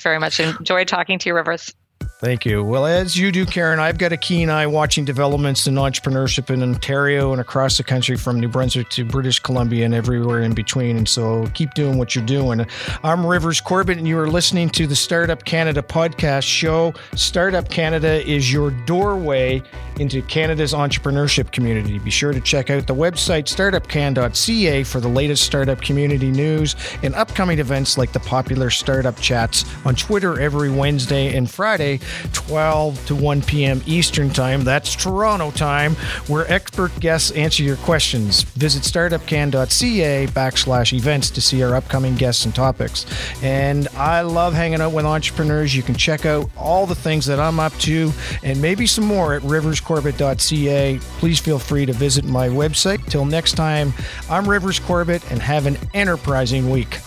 very 0.00 0.18
much. 0.18 0.40
enjoy 0.40 0.84
talking 0.84 1.18
to 1.18 1.28
you, 1.28 1.34
Rivers. 1.34 1.74
Thank 2.20 2.44
you. 2.44 2.64
Well, 2.64 2.84
as 2.84 3.16
you 3.16 3.30
do, 3.30 3.46
Karen, 3.46 3.78
I've 3.78 3.96
got 3.96 4.12
a 4.12 4.16
keen 4.16 4.50
eye 4.50 4.66
watching 4.66 5.04
developments 5.04 5.68
in 5.68 5.76
entrepreneurship 5.76 6.50
in 6.50 6.64
Ontario 6.64 7.30
and 7.30 7.40
across 7.40 7.76
the 7.76 7.84
country 7.84 8.16
from 8.16 8.40
New 8.40 8.48
Brunswick 8.48 8.88
to 8.88 9.04
British 9.04 9.38
Columbia 9.38 9.84
and 9.84 9.94
everywhere 9.94 10.40
in 10.40 10.52
between. 10.52 10.96
And 10.96 11.08
so 11.08 11.46
keep 11.54 11.74
doing 11.74 11.96
what 11.96 12.16
you're 12.16 12.26
doing. 12.26 12.66
I'm 13.04 13.24
Rivers 13.24 13.60
Corbett, 13.60 13.98
and 13.98 14.08
you 14.08 14.18
are 14.18 14.26
listening 14.28 14.68
to 14.70 14.88
the 14.88 14.96
Startup 14.96 15.44
Canada 15.44 15.80
podcast 15.80 16.42
show. 16.42 16.92
Startup 17.14 17.68
Canada 17.68 18.28
is 18.28 18.52
your 18.52 18.72
doorway 18.72 19.62
into 20.00 20.20
Canada's 20.22 20.72
entrepreneurship 20.72 21.52
community. 21.52 22.00
Be 22.00 22.10
sure 22.10 22.32
to 22.32 22.40
check 22.40 22.68
out 22.68 22.88
the 22.88 22.96
website 22.96 23.44
startupcan.ca 23.44 24.82
for 24.82 24.98
the 24.98 25.08
latest 25.08 25.44
startup 25.44 25.80
community 25.80 26.32
news 26.32 26.74
and 27.04 27.14
upcoming 27.14 27.60
events 27.60 27.96
like 27.96 28.10
the 28.10 28.20
popular 28.20 28.70
Startup 28.70 29.16
Chats 29.20 29.64
on 29.86 29.94
Twitter 29.94 30.40
every 30.40 30.68
Wednesday 30.68 31.36
and 31.36 31.48
Friday 31.48 32.00
12 32.32 33.06
to 33.06 33.14
1 33.14 33.42
p.m. 33.42 33.82
Eastern 33.86 34.30
Time. 34.30 34.64
That's 34.64 34.94
Toronto 34.94 35.50
time, 35.50 35.94
where 36.26 36.50
expert 36.50 36.98
guests 37.00 37.30
answer 37.32 37.62
your 37.62 37.76
questions. 37.76 38.42
Visit 38.42 38.82
startupcan.ca 38.82 40.26
backslash 40.28 40.92
events 40.92 41.30
to 41.30 41.40
see 41.40 41.62
our 41.62 41.74
upcoming 41.74 42.14
guests 42.14 42.44
and 42.44 42.54
topics. 42.54 43.06
And 43.42 43.88
I 43.96 44.22
love 44.22 44.54
hanging 44.54 44.80
out 44.80 44.92
with 44.92 45.04
entrepreneurs. 45.04 45.74
You 45.74 45.82
can 45.82 45.94
check 45.94 46.26
out 46.26 46.50
all 46.56 46.86
the 46.86 46.94
things 46.94 47.26
that 47.26 47.40
I'm 47.40 47.60
up 47.60 47.72
to 47.80 48.12
and 48.42 48.60
maybe 48.60 48.86
some 48.86 49.04
more 49.04 49.34
at 49.34 49.42
riverscorbett.ca. 49.42 50.98
Please 51.18 51.38
feel 51.38 51.58
free 51.58 51.86
to 51.86 51.92
visit 51.92 52.24
my 52.24 52.48
website. 52.48 53.04
Till 53.06 53.24
next 53.24 53.52
time, 53.52 53.92
I'm 54.30 54.48
Rivers 54.48 54.78
Corbett 54.78 55.28
and 55.30 55.40
have 55.40 55.66
an 55.66 55.76
enterprising 55.94 56.70
week. 56.70 56.98